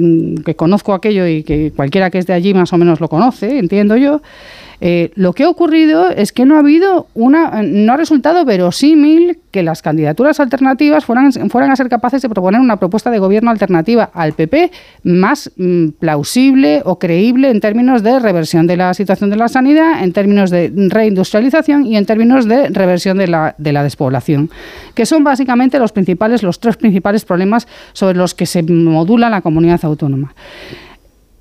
que, 0.45 0.57
conozco 0.57 0.95
aquello 0.95 1.27
y 1.27 1.43
que 1.43 1.73
cualquiera 1.75 2.11
que 2.11 2.19
es 2.19 2.27
de 2.27 2.33
allí 2.33 2.55
más 2.55 2.73
o 2.73 2.79
menos 2.79 3.01
lo 3.01 3.09
conoce, 3.09 3.59
entiendo 3.59 3.97
yo, 3.97 4.21
eh, 4.81 5.11
lo 5.15 5.33
que 5.33 5.45
ha 5.45 5.49
ocurrido 5.49 6.09
es 6.11 6.33
que 6.33 6.45
no 6.45 6.57
ha 6.57 6.59
habido 6.59 7.07
una, 7.15 7.63
no 7.63 7.93
ha 7.93 7.97
resultado 7.97 8.45
verosímil 8.45 9.39
que 9.51 9.63
las 9.63 9.81
candidaturas 9.81 10.39
alternativas 10.39 11.05
fueran, 11.05 11.33
fueran 11.51 11.71
a 11.71 11.77
ser 11.77 11.89
capaces 11.89 12.21
de 12.23 12.29
proponer 12.29 12.61
una 12.61 12.79
propuesta 12.79 13.11
de 13.11 13.19
gobierno 13.19 13.51
alternativa 13.51 14.11
al 14.13 14.35
PP 14.35 14.71
más 15.05 15.51
mm, 15.57 15.89
plausible 15.99 16.83
o 16.85 16.99
creíble 16.99 17.51
en 17.51 17.61
términos 17.61 18.03
de 18.03 18.19
reversión 18.19 18.67
de 18.67 18.77
la 18.77 18.93
situación 18.93 19.31
de 19.31 19.37
la 19.37 19.49
sanidad, 19.49 20.03
en 20.03 20.13
términos 20.13 20.51
de 20.51 20.71
reindustrialización 20.75 21.87
y 21.87 21.97
en 21.97 22.05
términos 22.05 22.47
de 22.47 22.69
reversión 22.69 23.17
de 23.17 23.29
la, 23.29 23.55
de 23.57 23.73
la 23.73 23.83
despoblación, 23.83 24.51
que 24.95 25.07
son 25.07 25.25
básicamente 25.25 25.79
los 25.79 25.93
principales, 25.93 26.43
los 26.43 26.61
tres 26.61 26.77
principales 26.77 27.25
problemas 27.25 27.67
sobre 27.93 28.19
los 28.19 28.35
que 28.35 28.47
se 28.47 28.63
modula 28.63 29.31
la 29.31 29.41
comunidad 29.41 29.81
autónoma. 29.85 30.35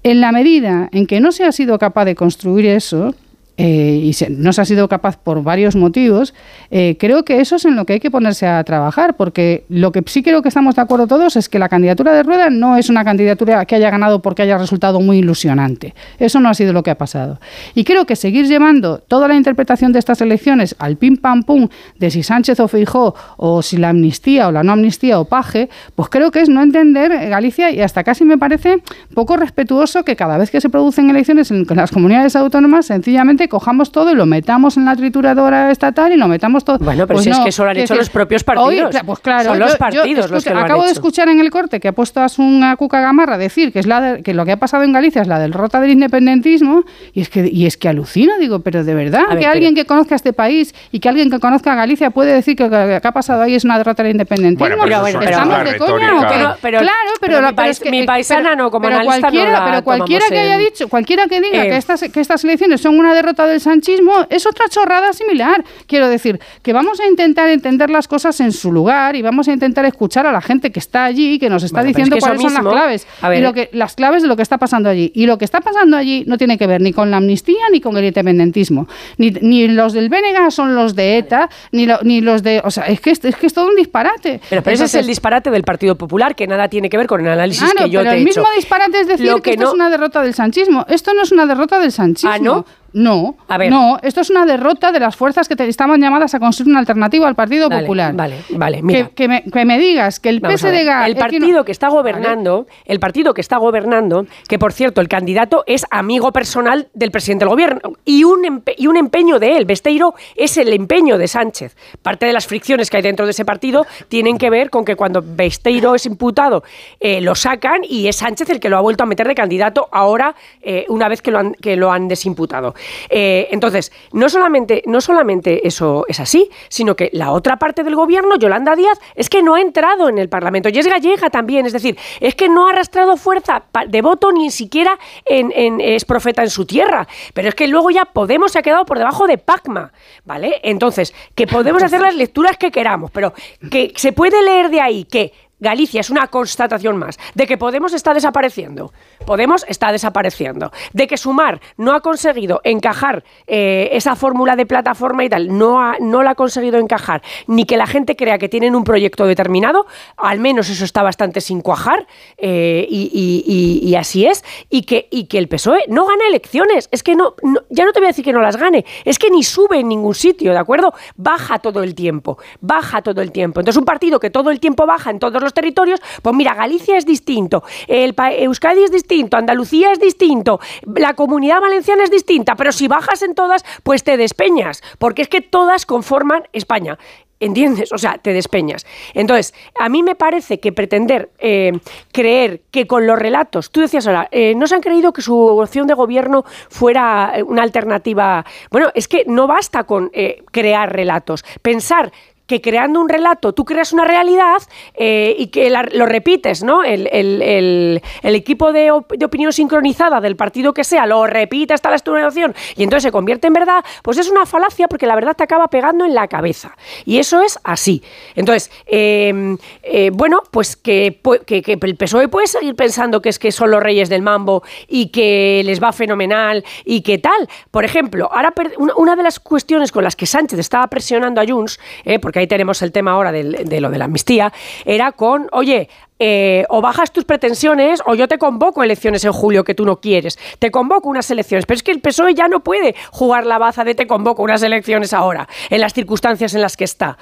En 0.03 0.21
la 0.21 0.31
medida 0.31 0.87
en 0.91 1.07
que 1.07 1.19
no 1.19 1.31
se 1.31 1.45
ha 1.45 1.51
sido 1.51 1.79
capaz 1.79 2.05
de 2.05 2.13
construir 2.13 2.67
eso, 2.67 3.15
eh, 3.57 3.99
y 4.03 4.13
se- 4.13 4.29
no 4.29 4.51
se 4.53 4.61
ha 4.61 4.65
sido 4.65 4.87
capaz 4.87 5.17
por 5.17 5.41
varios 5.43 5.75
motivos, 5.75 6.33
eh, 6.71 6.97
creo 6.99 7.23
que 7.23 7.39
eso 7.41 7.55
es 7.55 7.65
en 7.65 7.75
lo 7.75 7.85
que 7.85 7.93
hay 7.93 7.99
que 7.99 8.11
ponerse 8.11 8.47
a 8.47 8.63
trabajar, 8.63 9.15
porque 9.15 9.63
lo 9.69 9.91
que 9.91 10.03
sí 10.07 10.23
creo 10.23 10.41
que 10.41 10.49
estamos 10.49 10.75
de 10.75 10.81
acuerdo 10.81 11.07
todos 11.07 11.35
es 11.35 11.47
que 11.49 11.59
la 11.59 11.69
candidatura 11.69 12.13
de 12.13 12.23
Rueda 12.23 12.49
no 12.49 12.77
es 12.77 12.89
una 12.89 13.03
candidatura 13.05 13.63
que 13.65 13.75
haya 13.75 13.89
ganado 13.89 14.21
porque 14.21 14.41
haya 14.41 14.57
resultado 14.57 14.99
muy 14.99 15.19
ilusionante. 15.19 15.93
Eso 16.19 16.39
no 16.39 16.49
ha 16.49 16.53
sido 16.53 16.73
lo 16.73 16.83
que 16.83 16.91
ha 16.91 16.97
pasado. 16.97 17.39
Y 17.75 17.83
creo 17.83 18.05
que 18.05 18.15
seguir 18.15 18.47
llevando 18.47 18.99
toda 18.99 19.27
la 19.27 19.35
interpretación 19.35 19.91
de 19.93 19.99
estas 19.99 20.21
elecciones 20.21 20.75
al 20.79 20.97
pim 20.97 21.17
pam 21.17 21.43
pum 21.43 21.69
de 21.97 22.11
si 22.11 22.23
Sánchez 22.23 22.59
o 22.59 22.67
Feijó 22.67 23.15
o 23.37 23.61
si 23.61 23.77
la 23.77 23.89
amnistía 23.89 24.47
o 24.47 24.51
la 24.51 24.63
no 24.63 24.73
amnistía 24.73 25.19
o 25.19 25.25
paje, 25.25 25.69
pues 25.95 26.09
creo 26.09 26.31
que 26.31 26.41
es 26.41 26.49
no 26.49 26.61
entender 26.61 27.11
eh, 27.11 27.29
Galicia 27.29 27.71
y 27.71 27.81
hasta 27.81 28.03
casi 28.03 28.25
me 28.25 28.37
parece 28.37 28.81
poco 29.13 29.37
respetuoso 29.37 30.03
que 30.03 30.15
cada 30.15 30.37
vez 30.37 30.51
que 30.51 30.59
se 30.61 30.69
producen 30.69 31.09
elecciones 31.09 31.51
en 31.51 31.65
las 31.75 31.91
comunidades 31.91 32.35
autónomas 32.35 32.85
sencillamente 32.87 33.44
cojamos 33.49 33.91
todo 33.91 34.11
y 34.11 34.15
lo 34.15 34.25
metamos 34.25 34.77
en 34.77 34.85
la 34.85 34.95
trituradora 34.95 35.71
estatal 35.71 36.11
y 36.13 36.17
lo 36.17 36.27
metamos 36.27 36.63
todo. 36.63 36.77
Bueno, 36.79 37.07
pero 37.07 37.19
si 37.19 37.29
es 37.29 37.39
que 37.39 37.49
eso 37.49 37.63
lo 37.63 37.69
han 37.71 37.77
hecho 37.77 37.95
los 37.95 38.09
propios 38.09 38.43
partidos. 38.43 38.95
pues 39.05 39.19
claro, 39.19 39.49
Son 39.49 39.59
los 39.59 39.69
yo- 39.69 39.73
yo 39.75 39.77
partidos 39.79 40.31
los 40.31 40.43
que 40.43 40.49
lo 40.51 40.59
han 40.59 40.65
acabo 40.65 40.83
de 40.83 40.89
hecho. 40.89 40.99
escuchar 40.99 41.29
en 41.29 41.39
el 41.39 41.49
corte 41.51 41.79
que 41.79 41.87
ha 41.89 41.91
puesto 41.93 42.21
a 42.21 42.27
una 42.37 42.75
Cuca 42.75 42.99
Gamarra 43.01 43.37
decir 43.37 43.71
que 43.71 43.79
es 43.79 43.87
la 43.87 44.01
de- 44.01 44.23
que 44.23 44.33
lo 44.33 44.45
que 44.45 44.51
ha 44.53 44.57
pasado 44.57 44.83
en 44.83 44.91
Galicia 44.93 45.21
es 45.21 45.27
la 45.27 45.39
derrota 45.39 45.79
del 45.79 45.91
independentismo 45.91 46.83
y 47.13 47.21
es 47.21 47.29
que 47.29 47.47
y 47.51 47.65
es 47.65 47.77
que 47.77 47.87
alucino, 47.89 48.37
digo, 48.39 48.59
pero 48.59 48.83
de 48.83 48.93
verdad 48.95 49.21
A 49.21 49.27
ver, 49.29 49.37
que 49.37 49.39
pero- 49.41 49.51
alguien 49.51 49.75
que 49.75 49.85
conozca 49.85 50.15
este 50.15 50.33
país 50.33 50.73
y 50.91 50.99
que 50.99 51.09
alguien 51.09 51.29
que 51.29 51.39
conozca 51.39 51.73
a 51.73 51.75
Galicia 51.75 52.09
puede 52.11 52.33
decir 52.33 52.55
que 52.55 52.63
lo 52.63 52.69
que 52.69 52.99
ha 53.03 53.11
pasado 53.11 53.41
ahí 53.43 53.55
es 53.55 53.63
una 53.63 53.77
derrota 53.77 54.03
del 54.03 54.13
independentismo. 54.13 54.67
Bueno, 54.67 54.83
pero 54.83 55.07
eso 55.07 55.21
es 55.21 55.29
¿Estamos 55.29 55.47
una 55.55 55.63
de 55.63 55.77
coña 55.77 55.91
retórica. 55.91 56.15
o 56.15 56.21
qué? 56.21 56.27
Pero- 56.37 56.55
pero- 56.61 56.79
claro, 56.79 57.09
pero, 57.19 57.37
mi 57.41 57.43
pero 57.45 57.55
pais- 57.55 57.69
es 57.71 57.79
que 57.79 57.91
mi 57.91 58.03
paisana 58.05 58.55
no, 58.55 58.71
como 58.71 58.87
analista 58.87 59.15
no 59.15 59.21
cualquiera, 59.21 59.51
la 59.59 59.65
pero 59.65 59.83
cualquiera 59.83 60.25
que 60.29 60.39
haya 60.39 60.57
dicho, 60.57 60.87
cualquiera 60.87 61.27
que 61.27 61.41
diga 61.41 61.65
Eh, 61.65 61.69
que 61.69 61.77
estas 61.77 62.01
que 62.11 62.19
estas 62.19 62.43
elecciones 62.43 62.81
son 62.81 62.97
una 62.97 63.13
derrota 63.13 63.34
del 63.43 63.59
sanchismo 63.59 64.25
es 64.29 64.45
otra 64.45 64.69
chorrada 64.69 65.11
similar. 65.11 65.63
Quiero 65.87 66.07
decir 66.07 66.39
que 66.61 66.71
vamos 66.71 66.99
a 67.01 67.07
intentar 67.07 67.49
entender 67.49 67.89
las 67.89 68.07
cosas 68.07 68.39
en 68.39 68.51
su 68.53 68.71
lugar 68.71 69.15
y 69.17 69.21
vamos 69.21 69.47
a 69.49 69.51
intentar 69.51 69.83
escuchar 69.85 70.25
a 70.27 70.31
la 70.31 70.41
gente 70.41 70.71
que 70.71 70.79
está 70.79 71.03
allí 71.03 71.37
que 71.39 71.49
nos 71.49 71.63
está 71.63 71.79
Bueno, 71.81 71.87
diciendo 71.89 72.15
es 72.15 72.23
que 72.23 72.29
eso 72.31 72.35
cuáles 72.37 72.53
son 72.53 72.63
las 72.63 72.73
claves 72.73 73.07
a 73.21 73.29
ver, 73.29 73.39
y 73.39 73.41
lo 73.41 73.53
que 73.53 73.69
las 73.73 73.95
claves 73.95 74.21
de 74.21 74.27
lo 74.29 74.35
que 74.37 74.43
está 74.43 74.57
pasando 74.57 74.89
allí 74.89 75.11
y 75.13 75.25
lo 75.25 75.37
que 75.37 75.43
está 75.45 75.59
pasando 75.59 75.97
allí 75.97 76.23
no 76.27 76.37
tiene 76.37 76.57
que 76.57 76.67
ver 76.67 76.79
ni 76.81 76.93
con 76.93 77.11
la 77.11 77.17
amnistía 77.17 77.65
ni 77.71 77.81
con 77.81 77.97
el 77.97 78.05
independentismo 78.05 78.87
ni, 79.17 79.31
ni 79.31 79.67
los 79.67 79.93
del 79.93 80.09
BNG 80.09 80.51
son 80.51 80.75
los 80.75 80.95
de 80.95 81.17
ETA 81.17 81.49
ni, 81.71 81.85
lo- 81.85 81.99
ni 82.03 82.21
los 82.21 82.43
de 82.43 82.61
o 82.63 82.71
sea 82.71 82.85
es 82.85 83.01
que 83.01 83.11
es, 83.11 83.23
es 83.25 83.35
que 83.35 83.47
es 83.47 83.53
todo 83.53 83.67
un 83.67 83.75
disparate 83.75 84.39
Pero, 84.49 84.61
pero 84.63 84.73
ese 84.75 84.85
es 84.85 84.95
el 84.95 85.07
disparate 85.07 85.49
del 85.51 85.63
Partido 85.63 85.95
Popular, 85.97 86.35
que 86.35 86.47
nada 86.47 86.67
tiene 86.69 86.89
que 86.89 86.97
ver 86.97 87.07
con 87.07 87.21
el 87.21 87.27
análisis 87.31 87.63
Claro, 87.71 87.85
que 87.85 87.91
yo 87.91 87.99
pero 88.01 88.11
te 88.11 88.17
he 88.17 88.21
el 88.21 88.27
hecho. 88.27 88.39
mismo 88.41 88.55
disparate 88.55 88.99
es 89.01 89.07
decir 89.07 89.25
Lo 89.27 89.37
que, 89.37 89.41
que 89.41 89.49
esto 89.51 89.67
es 89.67 89.73
una 89.73 89.89
derrota 89.89 90.21
del 90.21 90.33
sanchismo. 90.33 90.85
Esto 90.89 91.13
no 91.13 91.23
es 91.23 91.31
una 91.31 91.45
derrota 91.45 91.79
del 91.79 91.91
sanchismo. 91.91 92.29
¿Ah, 92.31 92.37
no? 92.39 92.65
No, 92.97 93.35
A 93.49 93.57
ver. 93.57 93.69
no, 93.69 93.99
esto 94.03 94.21
es 94.21 94.29
una 94.29 94.45
derrota 94.45 94.93
de 94.93 95.01
las 95.01 95.17
fuerzas 95.17 95.49
que 95.49 95.57
te- 95.57 95.67
estaban 95.67 95.99
llamadas 95.99 96.33
a 96.33 96.39
construir 96.39 96.69
una 96.71 96.79
alternativa 96.79 97.27
al 97.27 97.35
Partido 97.35 97.67
Vale, 97.67 97.81
Popular. 97.81 98.13
Vale, 98.15 98.37
vale, 98.51 98.81
mira. 98.81 99.09
Que, 99.09 99.13
que 99.15 99.27
me, 99.27 99.43
que 99.43 99.65
me 99.65 99.77
digas 99.77 100.21
que 100.21 100.29
el. 100.29 100.39
PSDG... 100.39 101.05
El 101.05 101.13
que 101.15 101.19
partido 101.19 101.57
no- 101.59 101.65
que 101.65 101.73
está 101.73 101.89
gobernando, 101.89 102.67
el 102.85 103.01
partido 103.01 103.33
que 103.33 103.41
está 103.41 103.57
gobernando, 103.57 104.25
que 104.47 104.57
por 104.57 104.71
cierto, 104.71 105.01
el 105.01 105.09
candidato 105.09 105.65
es 105.67 105.85
amigo 105.91 106.31
personal 106.31 106.87
del 106.93 107.11
presidente 107.11 107.43
del 107.43 107.49
gobierno 107.49 107.81
y 108.05 108.23
un, 108.23 108.43
empe- 108.45 108.75
y 108.77 108.87
un 108.87 108.95
empeño 108.95 109.39
de 109.39 109.57
él. 109.57 109.65
Besteiro 109.65 110.15
es 110.37 110.55
el 110.55 110.71
empeño 110.71 111.17
de 111.17 111.27
Sánchez. 111.27 111.75
Parte 112.01 112.25
de 112.25 112.31
las 112.31 112.47
fricciones 112.47 112.89
que 112.89 112.95
hay 112.95 113.03
dentro 113.03 113.25
de 113.25 113.31
ese 113.31 113.43
partido 113.43 113.85
tienen 114.07 114.37
que 114.37 114.49
ver 114.49 114.69
con 114.69 114.85
que 114.85 114.95
cuando 114.95 115.21
Besteiro 115.21 115.95
es 115.95 116.05
imputado, 116.05 116.63
eh, 117.01 117.19
lo 117.19 117.35
sacan 117.35 117.81
y 117.83 118.07
es 118.07 118.15
Sánchez 118.15 118.49
el 118.51 118.61
que 118.61 118.69
lo 118.69 118.77
ha 118.77 118.81
vuelto 118.81 119.03
a 119.03 119.05
meter 119.05 119.27
de 119.27 119.35
candidato 119.35 119.89
ahora, 119.91 120.33
eh, 120.61 120.85
una 120.87 121.09
vez 121.09 121.21
que 121.21 121.31
lo 121.31 121.39
han, 121.39 121.55
que 121.55 121.75
lo 121.75 121.91
han 121.91 122.07
desimputado. 122.07 122.73
Eh, 123.09 123.47
entonces, 123.51 123.91
no 124.11 124.29
solamente, 124.29 124.81
no 124.85 125.01
solamente 125.01 125.67
eso 125.67 126.05
es 126.07 126.19
así, 126.19 126.49
sino 126.69 126.95
que 126.95 127.09
la 127.13 127.31
otra 127.31 127.57
parte 127.57 127.83
del 127.83 127.95
gobierno, 127.95 128.35
Yolanda 128.37 128.75
Díaz, 128.75 128.99
es 129.15 129.29
que 129.29 129.41
no 129.43 129.55
ha 129.55 129.61
entrado 129.61 130.09
en 130.09 130.17
el 130.17 130.29
Parlamento 130.29 130.69
y 130.69 130.77
es 130.79 130.87
gallega 130.87 131.29
también, 131.29 131.65
es 131.65 131.73
decir, 131.73 131.97
es 132.19 132.35
que 132.35 132.49
no 132.49 132.67
ha 132.67 132.71
arrastrado 132.71 133.17
fuerza 133.17 133.63
de 133.87 134.01
voto 134.01 134.31
ni 134.31 134.49
siquiera 134.51 134.97
en- 135.25 135.79
es 135.81 136.05
profeta 136.05 136.41
en 136.43 136.49
su 136.49 136.65
tierra, 136.65 137.07
pero 137.33 137.49
es 137.49 137.55
que 137.55 137.67
luego 137.67 137.89
ya 137.91 138.05
Podemos 138.05 138.53
se 138.53 138.59
ha 138.59 138.61
quedado 138.61 138.85
por 138.85 138.97
debajo 138.97 139.27
de 139.27 139.37
Pacma, 139.37 139.91
¿vale? 140.23 140.61
Entonces, 140.63 141.13
que 141.35 141.47
podemos 141.47 141.83
hacer 141.83 141.99
las 141.99 142.15
lecturas 142.15 142.55
que 142.57 142.71
queramos, 142.71 143.11
pero 143.11 143.33
que 143.69 143.91
se 143.97 144.13
puede 144.13 144.41
leer 144.41 144.69
de 144.69 144.79
ahí 144.79 145.03
que 145.03 145.33
Galicia 145.59 146.01
es 146.01 146.09
una 146.09 146.27
constatación 146.27 146.97
más 146.97 147.17
de 147.33 147.47
que 147.47 147.57
Podemos 147.57 147.93
está 147.93 148.13
desapareciendo. 148.13 148.91
Podemos 149.25 149.65
está 149.67 149.91
desapareciendo. 149.91 150.71
De 150.93 151.07
que 151.07 151.17
Sumar 151.17 151.61
no 151.77 151.93
ha 151.93 152.01
conseguido 152.01 152.61
encajar 152.63 153.23
eh, 153.47 153.89
esa 153.93 154.15
fórmula 154.15 154.55
de 154.55 154.65
plataforma 154.65 155.23
y 155.23 155.29
tal, 155.29 155.57
no, 155.57 155.93
no 155.99 156.23
la 156.23 156.31
ha 156.31 156.35
conseguido 156.35 156.77
encajar, 156.79 157.21
ni 157.47 157.65
que 157.65 157.77
la 157.77 157.87
gente 157.87 158.15
crea 158.15 158.37
que 158.37 158.49
tienen 158.49 158.75
un 158.75 158.83
proyecto 158.83 159.25
determinado, 159.25 159.85
al 160.17 160.39
menos 160.39 160.69
eso 160.69 160.83
está 160.83 161.01
bastante 161.03 161.41
sin 161.41 161.61
cuajar, 161.61 162.05
eh, 162.37 162.85
y, 162.89 163.95
así 163.95 164.25
es, 164.25 164.43
y 164.69 164.83
que, 164.83 165.07
el 165.11 165.47
PSOE 165.47 165.85
no 165.87 166.05
gana 166.05 166.27
elecciones. 166.27 166.87
Es 166.91 167.03
que 167.03 167.15
no, 167.15 167.35
no- 167.43 167.61
ya 167.69 167.85
no 167.85 167.91
te 167.93 167.99
voy 167.99 168.07
a 168.07 168.09
decir 168.09 168.23
que 168.25 168.33
no 168.33 168.41
las 168.41 168.57
gane, 168.57 168.85
es 169.03 169.19
que 169.19 169.29
ni 169.29 169.43
sube 169.43 169.79
en 169.79 169.87
ningún 169.89 170.15
sitio, 170.15 170.51
¿de 170.51 170.57
acuerdo? 170.59 170.93
Baja 171.15 171.59
todo 171.59 171.83
el 171.83 171.95
tiempo, 171.95 172.37
baja 172.61 173.01
todo 173.01 173.21
el 173.21 173.31
tiempo. 173.31 173.59
Entonces, 173.59 173.79
un 173.79 173.85
partido 173.85 174.19
que 174.19 174.29
todo 174.29 174.49
el 174.51 174.59
tiempo 174.59 174.85
baja 174.85 175.09
en 175.09 175.19
todos 175.19 175.41
los 175.45 175.53
territorios, 175.53 176.01
pues 176.21 176.35
mira, 176.35 176.53
Galicia 176.53 176.97
es 176.97 177.05
distinto, 177.05 177.63
el 177.87 178.13
Euskadi 178.17 178.83
es 178.83 178.91
distinto, 178.91 179.37
Andalucía 179.37 179.91
es 179.91 179.99
distinto, 179.99 180.59
la 180.95 181.13
comunidad 181.13 181.61
valenciana 181.61 182.03
es 182.03 182.11
distinta, 182.11 182.55
pero 182.55 182.71
si 182.71 182.87
bajas 182.87 183.21
en 183.21 183.33
todas, 183.35 183.63
pues 183.83 184.03
te 184.03 184.17
despeñas, 184.17 184.81
porque 184.99 185.21
es 185.21 185.29
que 185.29 185.41
todas 185.41 185.85
conforman 185.85 186.43
España. 186.51 186.97
¿Entiendes? 187.37 187.91
O 187.91 187.97
sea, 187.97 188.17
te 188.17 188.31
despeñas. 188.31 188.85
Entonces, 189.13 189.53
a 189.77 189.89
mí 189.89 190.03
me 190.03 190.15
parece 190.15 190.61
que 190.61 190.71
pretender 190.71 191.31
eh, 191.37 191.73
creer 192.13 192.61
que 192.71 192.87
con 192.87 193.05
los 193.05 193.19
relatos, 193.19 193.71
tú 193.71 193.81
decías 193.81 194.07
ahora, 194.07 194.29
eh, 194.31 194.55
no 194.55 194.67
se 194.67 194.75
han 194.75 194.81
creído 194.81 195.11
que 195.11 195.21
su 195.21 195.37
opción 195.37 195.85
de 195.85 195.93
gobierno 195.95 196.45
fuera 196.69 197.33
eh, 197.35 197.43
una 197.43 197.61
alternativa. 197.61 198.45
Bueno, 198.71 198.89
es 198.95 199.09
que 199.09 199.25
no 199.27 199.47
basta 199.47 199.83
con 199.83 200.11
crear 200.51 200.93
relatos. 200.93 201.43
Pensar 201.61 202.13
que 202.47 202.61
creando 202.61 202.99
un 203.01 203.09
relato 203.09 203.53
tú 203.53 203.65
creas 203.65 203.91
una 203.93 204.05
realidad 204.05 204.57
eh, 204.93 205.35
y 205.37 205.47
que 205.47 205.69
la- 205.69 205.87
lo 205.93 206.05
repites, 206.05 206.63
¿no? 206.63 206.83
El, 206.83 207.07
el- 207.11 207.41
el- 207.41 208.35
equipo 208.35 208.71
de, 208.71 208.91
op- 208.91 209.11
de 209.13 209.25
opinión 209.25 209.51
sincronizada 209.53 210.21
del 210.21 210.35
partido 210.35 210.73
que 210.73 210.83
sea 210.83 211.05
lo 211.05 211.25
repite 211.25 211.73
hasta 211.73 211.89
la 211.89 211.95
estudiación 211.95 212.53
y 212.75 212.83
entonces 212.83 213.03
se 213.03 213.11
convierte 213.11 213.47
en 213.47 213.53
verdad, 213.53 213.83
pues 214.03 214.17
es 214.17 214.29
una 214.29 214.45
falacia 214.45 214.87
porque 214.87 215.07
la 215.07 215.15
verdad 215.15 215.35
te 215.35 215.43
acaba 215.43 215.67
pegando 215.69 216.05
en 216.05 216.13
la 216.13 216.27
cabeza. 216.27 216.75
Y 217.05 217.17
eso 217.19 217.41
es 217.41 217.57
así. 217.63 218.03
Entonces, 218.35 218.69
eh, 218.85 219.55
eh, 219.83 220.11
bueno, 220.13 220.41
pues 220.51 220.75
que, 220.75 221.19
que- 221.45 221.61
que 221.61 221.79
el 221.81 221.95
PSOE 221.95 222.27
puede 222.27 222.47
seguir 222.47 222.75
pensando 222.75 223.21
que 223.21 223.29
es 223.29 223.39
que 223.39 223.51
son 223.51 223.71
los 223.71 223.81
reyes 223.81 224.09
del 224.09 224.21
mambo 224.21 224.63
y 224.87 225.07
que 225.09 225.61
les 225.65 225.81
va 225.81 225.91
fenomenal 225.93 226.63
y 226.83 227.01
que 227.01 227.17
tal. 227.17 227.49
Por 227.71 227.85
ejemplo, 227.85 228.29
ahora 228.31 228.53
una, 228.97 229.15
de 229.15 229.23
las 229.23 229.39
cuestiones 229.39 229.91
con 229.91 230.03
las 230.03 230.15
que 230.15 230.25
Sánchez 230.25 230.59
estaba 230.59 230.87
presionando 230.87 231.41
a 231.41 231.45
Junts, 231.47 231.79
eh, 232.03 232.19
porque 232.35 232.41
ahí 232.41 232.47
tenemos 232.47 232.81
el 232.81 232.91
tema 232.91 233.11
ahora 233.11 233.31
de 233.31 233.79
lo 233.79 233.89
de 233.89 233.97
la 233.97 234.05
amnistía, 234.05 234.51
era 234.83 235.13
con, 235.13 235.47
oye, 235.53 235.87
eh, 236.19 236.65
o 236.67 236.81
bajas 236.81 237.13
tus 237.13 237.23
pretensiones 237.23 238.01
o 238.05 238.13
yo 238.13 238.27
te 238.27 238.37
convoco 238.37 238.83
elecciones 238.83 239.23
en 239.23 239.31
julio 239.31 239.63
que 239.63 239.73
tú 239.73 239.85
no 239.85 240.01
quieres. 240.01 240.37
Te 240.59 240.69
convoco 240.69 241.07
unas 241.07 241.31
elecciones. 241.31 241.65
Pero 241.65 241.77
es 241.77 241.83
que 241.83 241.91
el 241.91 242.01
PSOE 242.01 242.33
ya 242.33 242.49
no 242.49 242.59
puede 242.59 242.93
jugar 243.09 243.45
la 243.45 243.57
baza 243.57 243.85
de 243.85 243.95
te 243.95 244.05
convoco 244.05 244.43
unas 244.43 244.61
elecciones 244.63 245.13
ahora, 245.13 245.47
en 245.69 245.79
las 245.79 245.93
circunstancias 245.93 246.53
en 246.53 246.61
las 246.61 246.75
que 246.75 246.83
está. 246.83 247.17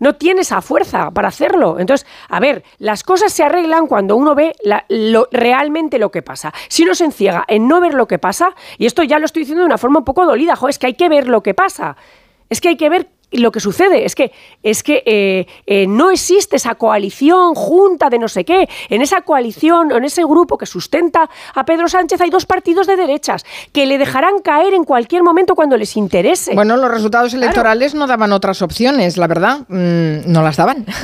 No 0.00 0.16
tiene 0.16 0.42
esa 0.42 0.60
fuerza 0.60 1.12
para 1.12 1.28
hacerlo. 1.28 1.78
Entonces, 1.80 2.06
a 2.28 2.38
ver, 2.38 2.62
las 2.76 3.04
cosas 3.04 3.32
se 3.32 3.44
arreglan 3.44 3.86
cuando 3.86 4.16
uno 4.16 4.34
ve 4.34 4.54
realmente 5.32 5.98
lo 5.98 6.10
que 6.10 6.20
pasa. 6.20 6.52
Si 6.68 6.82
uno 6.82 6.94
se 6.94 7.06
enciega 7.06 7.46
en 7.48 7.68
no 7.68 7.80
ver 7.80 7.94
lo 7.94 8.06
que 8.06 8.18
pasa, 8.18 8.54
y 8.76 8.84
esto 8.84 9.02
ya 9.02 9.18
lo 9.18 9.24
estoy 9.24 9.44
diciendo 9.44 9.62
de 9.62 9.66
una 9.66 9.78
forma 9.78 10.00
un 10.00 10.04
poco 10.04 10.26
dolida, 10.26 10.56
jo, 10.56 10.68
es 10.68 10.78
que 10.78 10.88
hay 10.88 10.94
que 10.94 11.08
ver 11.08 11.26
lo 11.26 11.42
que 11.42 11.54
pasa. 11.54 11.96
Es 12.50 12.60
que 12.60 12.68
hay 12.68 12.76
que 12.76 12.90
ver 12.90 13.08
lo 13.32 13.52
que 13.52 13.60
sucede. 13.60 14.04
Es 14.04 14.14
que, 14.14 14.32
es 14.62 14.82
que 14.82 15.02
eh, 15.04 15.46
eh, 15.66 15.86
no 15.86 16.10
existe 16.10 16.56
esa 16.56 16.74
coalición 16.74 17.54
junta 17.54 18.08
de 18.08 18.18
no 18.18 18.28
sé 18.28 18.44
qué. 18.44 18.68
En 18.88 19.02
esa 19.02 19.22
coalición, 19.22 19.92
en 19.92 20.04
ese 20.04 20.24
grupo 20.24 20.56
que 20.56 20.66
sustenta 20.66 21.28
a 21.54 21.64
Pedro 21.64 21.88
Sánchez, 21.88 22.20
hay 22.20 22.30
dos 22.30 22.46
partidos 22.46 22.86
de 22.86 22.96
derechas 22.96 23.44
que 23.72 23.86
le 23.86 23.98
dejarán 23.98 24.40
caer 24.42 24.74
en 24.74 24.84
cualquier 24.84 25.22
momento 25.22 25.54
cuando 25.54 25.76
les 25.76 25.96
interese. 25.96 26.54
Bueno, 26.54 26.76
los 26.76 26.90
resultados 26.90 27.34
electorales 27.34 27.94
no 27.94 28.06
daban 28.06 28.32
otras 28.32 28.62
opciones, 28.62 29.16
la 29.16 29.26
verdad, 29.26 29.60
mm, 29.68 30.30
no 30.30 30.42
las 30.42 30.56
daban. 30.56 30.86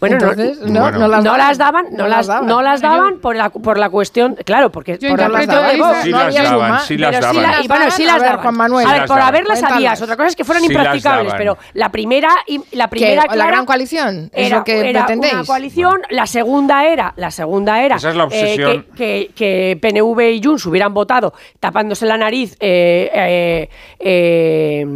Bueno, 0.00 0.16
no- 0.18 0.30
Entonces, 0.30 0.58
no, 0.70 0.90
no, 0.90 0.98
no 0.98 1.08
las 1.08 1.24
no 1.24 1.30
daban. 1.32 1.38
las 1.48 1.58
daban, 1.58 1.84
no, 1.90 1.96
No 2.04 2.08
las, 2.08 2.26
daban. 2.28 2.46
no 2.46 2.62
las 2.62 2.80
daban 2.80 3.18
por 3.18 3.34
la 3.34 3.50
por 3.50 3.78
la 3.78 3.90
cuestión, 3.90 4.36
claro, 4.44 4.70
porque 4.70 4.96
Yo 4.98 5.10
por 5.10 5.18
la 5.20 5.28
cuestión 5.28 5.66
de. 5.66 5.76
Vox. 5.78 5.98
Sí 6.02 6.10
no 6.10 6.18
las 6.18 6.34
daban, 6.34 6.80
sí 6.82 6.96
las 6.98 7.20
daban. 7.20 7.64
y 7.64 7.68
bueno, 7.68 7.90
sí 7.90 8.02
A 8.04 8.06
las 8.06 8.14
ver, 8.20 8.24
daban. 8.30 8.42
Juan 8.42 8.56
Manuel. 8.56 8.86
A 8.86 8.92
ver, 8.92 9.04
por 9.06 9.20
haberlas 9.20 9.62
habías, 9.62 10.00
otra 10.00 10.16
cosa 10.16 10.28
es 10.28 10.36
que 10.36 10.44
fueran 10.44 10.62
Sí 10.62 10.68
las 10.72 10.76
impracticables, 10.84 11.34
pero 11.34 11.58
la 11.74 11.90
primera 11.90 12.30
y 12.46 12.60
la 12.76 12.88
primera 12.88 13.24
¿La 13.34 13.46
gran 13.46 13.66
coalición? 13.66 14.30
¿Es 14.32 14.46
era, 14.48 14.58
lo 14.58 14.64
que 14.64 14.88
era 14.88 15.00
pretendéis? 15.00 15.34
una 15.34 15.44
coalición, 15.44 16.00
la 16.10 16.26
segunda 16.26 16.84
era, 16.84 17.12
la 17.16 17.30
segunda 17.30 17.82
era 17.82 17.96
Esa 17.96 18.10
es 18.10 18.16
la 18.16 18.22
eh, 18.22 18.26
obsesión. 18.26 18.86
que, 18.96 19.30
que, 19.34 19.78
que 19.78 19.78
PNV 19.80 20.20
y 20.34 20.42
Junts 20.42 20.64
hubieran 20.66 20.94
votado 20.94 21.32
tapándose 21.60 22.06
la 22.06 22.16
nariz 22.16 22.56
eh, 22.60 23.10
eh, 23.12 23.68
eh, 23.98 24.86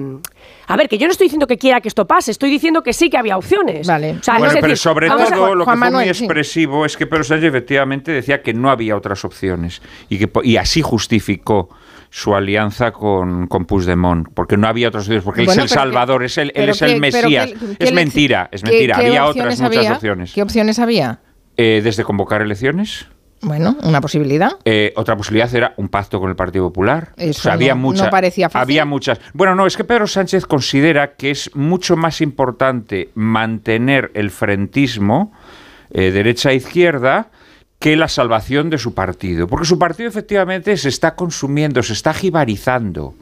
a 0.73 0.77
ver, 0.77 0.89
que 0.89 0.99
yo 0.99 1.07
no 1.07 1.13
estoy 1.13 1.27
diciendo 1.27 1.47
que 1.47 1.59
quiera 1.59 1.81
que 1.81 1.89
esto 1.89 2.07
pase, 2.07 2.31
estoy 2.31 2.51
diciendo 2.51 2.83
que 2.83 2.93
sí 2.93 3.11
que 3.11 3.19
había 3.19 3.37
opciones. 3.37 3.87
Vale. 3.87 4.17
O 4.21 4.23
sea, 4.23 4.35
bueno, 4.39 4.47
es 4.49 4.55
pero 4.55 4.67
decir, 4.69 4.79
sobre 4.79 5.09
a- 5.09 5.17
todo 5.17 5.55
lo 5.55 5.61
que 5.61 5.65
Juan 5.65 5.79
fue 5.79 5.91
Manuel, 5.91 6.07
muy 6.07 6.15
sí. 6.15 6.25
expresivo 6.25 6.87
es 6.87 6.97
que 6.97 7.07
Pedro 7.07 7.25
Sánchez 7.25 7.49
efectivamente 7.49 8.13
decía 8.13 8.43
que 8.43 8.55
no 8.55 8.71
había 8.71 8.97
otras 8.97 9.25
opciones 9.25 9.83
y, 10.09 10.19
que, 10.19 10.29
po- 10.29 10.43
y 10.43 10.57
así 10.57 10.81
justificó 10.83 11.69
su 12.11 12.35
alianza 12.35 12.93
con, 12.93 13.47
con 13.47 13.65
Puigdemont, 13.65 14.29
porque 14.35 14.57
no 14.59 14.67
había 14.69 14.89
otras 14.89 15.05
opciones, 15.05 15.25
porque 15.25 15.45
Bueno, 15.45 15.63
él 15.63 15.67
es 15.67 15.73
el 15.73 15.77
que- 15.77 15.81
Salvador, 15.83 16.23
es 16.25 16.37
el, 16.39 16.53
él 16.55 16.69
es 16.69 16.83
el 16.83 17.01
Mesías. 17.01 17.51
es 17.79 17.93
mentira, 17.93 18.49
es 18.53 18.63
¿qué- 18.63 18.71
mentira. 18.71 18.97
qué 18.99 19.07
había 19.07 19.25
otras 19.27 19.61
muchas 19.61 19.77
había? 19.79 19.93
opciones. 19.95 20.33
¿Qué 20.35 20.43
opciones 20.43 20.79
había? 20.79 21.21
Eh, 21.57 21.81
desde 21.85 22.05
convocar 22.05 22.43
elecciones. 22.43 23.07
Bueno, 23.43 23.77
una 23.83 24.01
posibilidad. 24.01 24.53
Eh, 24.65 24.93
otra 24.97 25.17
posibilidad 25.17 25.53
era 25.55 25.75
un 25.77 25.89
pacto 25.89 26.21
con 26.21 26.31
el 26.31 26.37
Partido 26.37 26.65
Popular. 26.67 27.13
Eso 27.17 27.51
había 27.51 27.75
no- 27.75 27.81
mucha- 27.81 28.05
no 28.05 28.11
parecía 28.11 28.49
fácil. 28.49 28.63
Había 28.63 28.85
muchas. 28.85 29.21
Bueno, 29.35 29.55
no, 29.55 29.67
es 29.67 29.77
que 29.77 29.85
Pedro 29.85 30.07
Sánchez 30.07 30.47
considera 30.47 31.15
que 31.15 31.33
es 31.33 31.51
mucho 31.55 31.97
más 31.97 32.21
importante 32.21 33.11
mantener 33.15 34.11
el 34.15 34.31
frentismo 34.31 35.33
eh, 35.91 36.11
derecha-izquierda 36.11 37.31
que 37.79 37.97
la 37.97 38.07
salvación 38.09 38.71
de 38.71 38.79
su 38.79 38.95
partido. 38.95 39.49
Porque 39.49 39.67
su 39.67 39.79
partido 39.79 40.09
efectivamente 40.09 40.77
se 40.77 40.89
está 40.89 41.17
consumiendo, 41.17 41.83
se 41.83 41.93
está 41.95 42.15
jibarizando. 42.15 43.15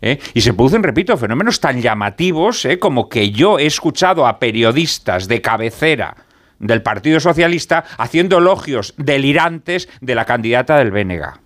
¿eh? 0.00 0.18
Y 0.34 0.40
se 0.40 0.54
producen, 0.54 0.82
repito, 0.82 1.16
fenómenos 1.18 1.60
tan 1.60 1.80
llamativos 1.82 2.64
¿eh? 2.64 2.78
como 2.78 3.08
que 3.10 3.30
yo 3.30 3.58
he 3.58 3.66
escuchado 3.66 4.26
a 4.26 4.38
periodistas 4.38 5.28
de 5.28 5.40
cabecera 5.42 6.16
del 6.58 6.82
Partido 6.82 7.20
Socialista 7.20 7.84
haciendo 7.98 8.38
elogios 8.38 8.94
delirantes 8.96 9.88
de 10.00 10.14
la 10.14 10.24
candidata 10.24 10.76
del 10.78 10.90
Bénega, 10.90 11.40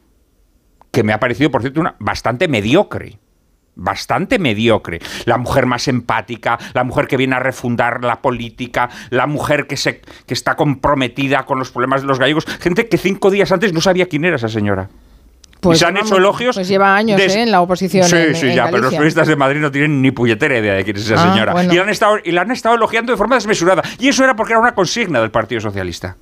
que 0.92 1.02
me 1.02 1.12
ha 1.12 1.20
parecido, 1.20 1.50
por 1.50 1.62
cierto, 1.62 1.80
una 1.80 1.96
bastante 1.98 2.48
mediocre. 2.48 3.18
Bastante 3.76 4.38
mediocre. 4.38 5.00
La 5.24 5.38
mujer 5.38 5.64
más 5.64 5.88
empática, 5.88 6.58
la 6.74 6.84
mujer 6.84 7.06
que 7.06 7.16
viene 7.16 7.36
a 7.36 7.38
refundar 7.38 8.04
la 8.04 8.20
política, 8.20 8.90
la 9.08 9.26
mujer 9.26 9.66
que, 9.66 9.76
se, 9.76 10.02
que 10.26 10.34
está 10.34 10.56
comprometida 10.56 11.46
con 11.46 11.58
los 11.58 11.70
problemas 11.70 12.02
de 12.02 12.08
los 12.08 12.18
gallegos. 12.18 12.44
Gente 12.60 12.88
que 12.88 12.98
cinco 12.98 13.30
días 13.30 13.52
antes 13.52 13.72
no 13.72 13.80
sabía 13.80 14.06
quién 14.06 14.24
era 14.24 14.36
esa 14.36 14.48
señora. 14.48 14.90
Pues 15.60 15.76
y 15.76 15.80
se 15.80 15.86
han 15.86 15.94
vamos, 15.94 16.08
hecho 16.10 16.18
elogios. 16.18 16.56
Pues 16.56 16.68
lleva 16.68 16.96
años 16.96 17.20
¿eh? 17.20 17.42
en 17.42 17.50
la 17.50 17.60
oposición. 17.60 18.06
Sí, 18.08 18.16
en- 18.16 18.34
sí, 18.34 18.48
en 18.48 18.56
ya, 18.56 18.64
pero 18.70 18.78
los 18.84 18.90
periodistas 18.92 19.28
de 19.28 19.36
Madrid 19.36 19.60
no 19.60 19.70
tienen 19.70 20.00
ni 20.00 20.10
puñetera 20.10 20.58
idea 20.58 20.74
de 20.74 20.84
quién 20.84 20.96
es 20.96 21.04
esa 21.04 21.22
Ah, 21.22 21.32
señora. 21.32 21.52
bueno. 21.52 21.72
Y, 21.72 21.76
la 21.76 21.82
han 21.82 21.88
estado, 21.90 22.16
y 22.24 22.30
la 22.32 22.40
han 22.42 22.50
estado 22.50 22.74
elogiando 22.76 23.12
de 23.12 23.18
forma 23.18 23.34
desmesurada. 23.36 23.82
Y 23.98 24.08
eso 24.08 24.24
era 24.24 24.34
porque 24.36 24.54
era 24.54 24.60
una 24.60 24.74
consigna 24.74 25.20
del 25.20 25.30
Partido 25.30 25.60
Socialista. 25.60 26.16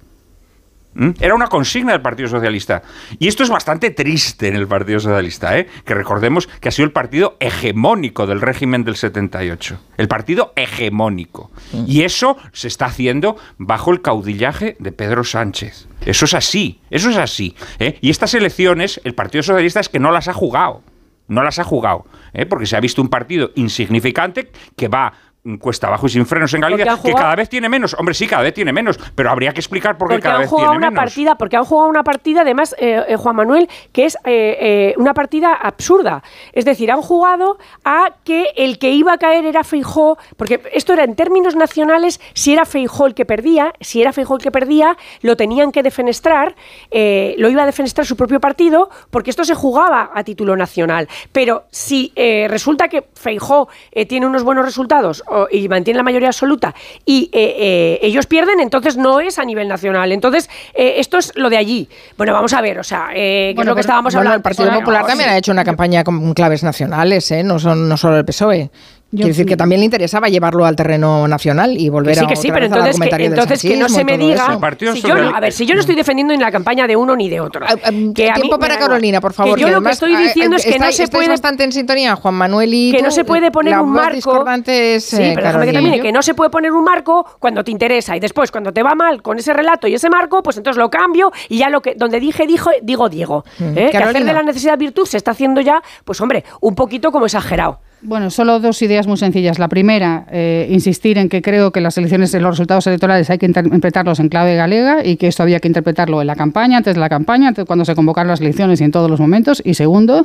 ¿Mm? 0.98 1.10
Era 1.20 1.34
una 1.36 1.46
consigna 1.46 1.92
del 1.92 2.02
Partido 2.02 2.28
Socialista. 2.28 2.82
Y 3.20 3.28
esto 3.28 3.44
es 3.44 3.48
bastante 3.48 3.90
triste 3.90 4.48
en 4.48 4.56
el 4.56 4.66
Partido 4.66 4.98
Socialista, 4.98 5.56
¿eh? 5.56 5.68
que 5.84 5.94
recordemos 5.94 6.48
que 6.60 6.68
ha 6.68 6.72
sido 6.72 6.86
el 6.86 6.92
partido 6.92 7.36
hegemónico 7.38 8.26
del 8.26 8.40
régimen 8.40 8.82
del 8.82 8.96
78. 8.96 9.80
El 9.96 10.08
partido 10.08 10.52
hegemónico. 10.56 11.52
Y 11.86 12.02
eso 12.02 12.36
se 12.52 12.66
está 12.66 12.86
haciendo 12.86 13.36
bajo 13.58 13.92
el 13.92 14.02
caudillaje 14.02 14.76
de 14.80 14.90
Pedro 14.90 15.22
Sánchez. 15.22 15.86
Eso 16.04 16.24
es 16.24 16.34
así, 16.34 16.80
eso 16.90 17.10
es 17.10 17.16
así. 17.16 17.54
¿eh? 17.78 17.96
Y 18.00 18.10
estas 18.10 18.34
elecciones, 18.34 19.00
el 19.04 19.14
Partido 19.14 19.42
Socialista 19.44 19.78
es 19.78 19.88
que 19.88 20.00
no 20.00 20.10
las 20.10 20.26
ha 20.26 20.32
jugado. 20.32 20.82
No 21.28 21.42
las 21.42 21.58
ha 21.58 21.64
jugado, 21.64 22.06
¿eh? 22.32 22.46
porque 22.46 22.64
se 22.64 22.74
ha 22.74 22.80
visto 22.80 23.02
un 23.02 23.08
partido 23.08 23.50
insignificante 23.54 24.50
que 24.74 24.88
va 24.88 25.12
mm, 25.12 25.27
cuesta 25.60 25.86
abajo 25.86 26.06
y 26.06 26.10
sin 26.10 26.26
frenos 26.26 26.52
en 26.54 26.60
Galicia, 26.60 26.98
que 27.02 27.12
cada 27.12 27.34
vez 27.34 27.48
tiene 27.48 27.68
menos. 27.68 27.94
Hombre, 27.94 28.14
sí, 28.14 28.26
cada 28.26 28.42
vez 28.42 28.52
tiene 28.52 28.72
menos, 28.72 28.98
pero 29.14 29.30
habría 29.30 29.52
que 29.52 29.60
explicar 29.60 29.96
por 29.96 30.08
qué 30.08 30.14
porque 30.14 30.22
cada 30.22 30.38
vez 30.40 30.48
jugado 30.48 30.70
tiene 30.70 30.78
una 30.78 30.90
menos. 30.90 31.04
partida, 31.04 31.34
porque 31.36 31.56
han 31.56 31.64
jugado 31.64 31.88
una 31.88 32.04
partida, 32.04 32.42
además, 32.42 32.74
eh, 32.78 33.04
eh, 33.08 33.16
Juan 33.16 33.36
Manuel, 33.36 33.68
que 33.92 34.04
es 34.04 34.18
eh, 34.24 34.94
una 34.98 35.14
partida 35.14 35.54
absurda. 35.54 36.22
Es 36.52 36.64
decir, 36.64 36.90
han 36.90 37.02
jugado 37.02 37.58
a 37.84 38.12
que 38.24 38.48
el 38.56 38.78
que 38.78 38.90
iba 38.90 39.12
a 39.12 39.18
caer 39.18 39.46
era 39.46 39.64
Feijó, 39.64 40.18
porque 40.36 40.60
esto 40.72 40.92
era 40.92 41.04
en 41.04 41.14
términos 41.14 41.56
nacionales, 41.56 42.20
si 42.34 42.52
era 42.52 42.64
Feijó 42.64 43.06
el 43.06 43.14
que 43.14 43.24
perdía, 43.24 43.72
si 43.80 44.02
era 44.02 44.12
Feijó 44.12 44.36
el 44.36 44.42
que 44.42 44.50
perdía, 44.50 44.96
lo 45.22 45.36
tenían 45.36 45.72
que 45.72 45.82
defenestrar, 45.82 46.56
lo 46.90 47.48
iba 47.48 47.62
a 47.62 47.66
defenestrar 47.66 48.06
su 48.06 48.16
propio 48.16 48.40
partido, 48.40 48.90
porque 49.10 49.30
esto 49.30 49.44
se 49.44 49.54
jugaba 49.54 50.10
a 50.12 50.24
título 50.24 50.56
nacional. 50.56 51.08
Pero 51.32 51.64
si 51.70 52.12
resulta 52.48 52.88
que 52.88 53.04
Feijó 53.14 53.68
tiene 54.08 54.26
unos 54.26 54.42
buenos 54.42 54.64
resultados 54.64 55.22
o- 55.30 55.48
y 55.50 55.68
mantiene 55.68 55.96
la 55.98 56.02
mayoría 56.02 56.28
absoluta 56.28 56.74
y 57.04 57.30
eh, 57.32 57.54
eh, 57.58 57.98
ellos 58.02 58.26
pierden, 58.26 58.60
entonces 58.60 58.96
no 58.96 59.20
es 59.20 59.38
a 59.38 59.44
nivel 59.44 59.68
nacional. 59.68 60.12
Entonces, 60.12 60.48
eh, 60.74 60.94
esto 60.98 61.18
es 61.18 61.32
lo 61.36 61.50
de 61.50 61.56
allí. 61.56 61.88
Bueno, 62.16 62.32
vamos 62.32 62.52
a 62.52 62.60
ver, 62.60 62.78
o 62.78 62.84
sea, 62.84 63.10
eh, 63.14 63.50
que 63.50 63.54
Bueno, 63.56 63.62
es 63.62 63.72
lo 63.72 63.74
que 63.76 63.80
estábamos 63.82 64.14
bueno, 64.14 64.30
hablando. 64.30 64.36
El 64.36 64.42
Partido. 64.42 64.72
Popular 64.78 65.06
también 65.06 65.30
ha 65.30 65.36
hecho 65.36 65.52
una 65.52 65.64
campaña 65.64 66.04
con 66.04 66.34
claves 66.34 66.62
nacionales, 66.62 67.30
¿eh? 67.30 67.42
no, 67.44 67.58
son, 67.58 67.88
no 67.88 67.96
solo 67.96 68.16
el 68.18 68.24
PSOE. 68.24 68.70
Quiero 69.10 69.28
decir 69.28 69.46
que 69.46 69.56
también 69.56 69.80
le 69.80 69.86
interesaba 69.86 70.28
llevarlo 70.28 70.66
al 70.66 70.76
terreno 70.76 71.26
nacional 71.26 71.78
y 71.78 71.88
volver 71.88 72.12
Que 72.12 72.18
sí, 72.20 72.24
a 72.26 72.28
que 72.28 72.36
sí, 72.36 72.48
otra 72.48 72.60
pero 72.60 72.68
vez 72.68 72.72
al 72.72 72.86
entonces, 72.88 73.16
que, 73.16 73.24
entonces 73.24 73.62
que 73.62 73.76
no 73.78 73.88
se 73.88 74.04
me 74.04 74.18
diga. 74.18 74.58
si 74.92 75.00
yo 75.00 75.14
no- 75.14 75.34
a 75.34 75.40
ver, 75.40 75.52
si 75.52 75.64
yo 75.64 75.74
no 75.74 75.80
estoy 75.80 75.94
defendiendo 75.94 76.34
ni 76.34 76.40
la 76.40 76.50
campaña 76.50 76.86
de 76.86 76.94
uno 76.94 77.16
ni 77.16 77.30
de 77.30 77.40
otro. 77.40 77.64
Ah, 77.66 77.74
ah, 77.84 77.90
que 78.14 78.30
a 78.30 78.34
Tiempo 78.34 78.58
para. 78.58 78.78
Carolina, 78.78 79.20
por 79.22 79.32
favor. 79.32 79.54
Que 79.54 79.62
yo 79.62 79.70
lo 79.70 79.80
que 79.80 79.90
estoy 79.90 80.14
ah, 80.14 80.20
diciendo 80.20 80.56
ah, 80.56 80.58
es 80.58 80.66
que 80.66 80.78
no 80.78 80.92
se 80.92 81.08
puede. 81.08 81.28
bastante 81.28 81.64
en 81.64 81.72
sintonía, 81.72 82.16
Juan 82.16 82.34
Manuel 82.34 82.72
y 82.72 82.92
que 82.92 82.98
tú, 82.98 83.04
no 83.04 83.10
se 83.10 83.24
puede 83.24 83.50
poner 83.50 83.72
la 83.72 83.82
un 83.82 83.92
marco. 83.92 84.44
es, 84.66 85.04
sí, 85.04 85.16
eh, 85.16 85.32
pero 85.34 85.46
déjame 85.46 85.66
que 85.66 85.72
termine, 85.72 86.00
que 86.00 86.12
no 86.12 86.20
se 86.20 86.34
puede 86.34 86.50
poner 86.50 86.72
un 86.72 86.84
marco 86.84 87.26
cuando 87.38 87.64
te 87.64 87.70
interesa 87.70 88.14
y 88.14 88.20
después 88.20 88.50
cuando 88.50 88.72
te 88.72 88.82
va 88.82 88.94
mal 88.94 89.22
con 89.22 89.38
ese 89.38 89.54
relato 89.54 89.88
y 89.88 89.94
ese 89.94 90.10
marco, 90.10 90.42
pues 90.42 90.58
entonces 90.58 90.78
lo 90.78 90.90
cambio 90.90 91.32
y 91.48 91.56
ya 91.56 91.70
lo 91.70 91.80
que 91.80 91.94
donde 91.94 92.20
dije 92.20 92.46
dijo 92.46 92.70
digo 92.82 93.08
Diego. 93.08 93.44
¿eh? 93.58 93.88
Que 93.90 93.96
hacer 93.96 94.24
de 94.24 94.32
la 94.34 94.42
necesidad 94.42 94.76
virtud 94.76 95.06
se 95.06 95.16
está 95.16 95.30
haciendo 95.30 95.62
ya, 95.62 95.82
pues 96.04 96.20
hombre, 96.20 96.44
un 96.60 96.74
poquito 96.74 97.10
como 97.10 97.24
exagerado. 97.24 97.80
Bueno, 98.00 98.30
solo 98.30 98.60
dos 98.60 98.80
ideas 98.82 99.08
muy 99.08 99.16
sencillas. 99.16 99.58
La 99.58 99.66
primera, 99.66 100.24
eh, 100.30 100.68
insistir 100.70 101.18
en 101.18 101.28
que 101.28 101.42
creo 101.42 101.72
que 101.72 101.80
las 101.80 101.98
elecciones, 101.98 102.32
los 102.34 102.50
resultados 102.50 102.86
electorales 102.86 103.28
hay 103.28 103.38
que 103.38 103.46
interpretarlos 103.46 104.20
en 104.20 104.28
clave 104.28 104.54
galega 104.54 105.04
y 105.04 105.16
que 105.16 105.26
esto 105.26 105.42
había 105.42 105.58
que 105.58 105.66
interpretarlo 105.66 106.20
en 106.20 106.28
la 106.28 106.36
campaña, 106.36 106.76
antes 106.76 106.94
de 106.94 107.00
la 107.00 107.08
campaña, 107.08 107.48
antes 107.48 107.64
cuando 107.64 107.84
se 107.84 107.96
convocaron 107.96 108.30
las 108.30 108.40
elecciones 108.40 108.80
y 108.80 108.84
en 108.84 108.92
todos 108.92 109.10
los 109.10 109.18
momentos. 109.18 109.60
Y 109.64 109.74
segundo, 109.74 110.24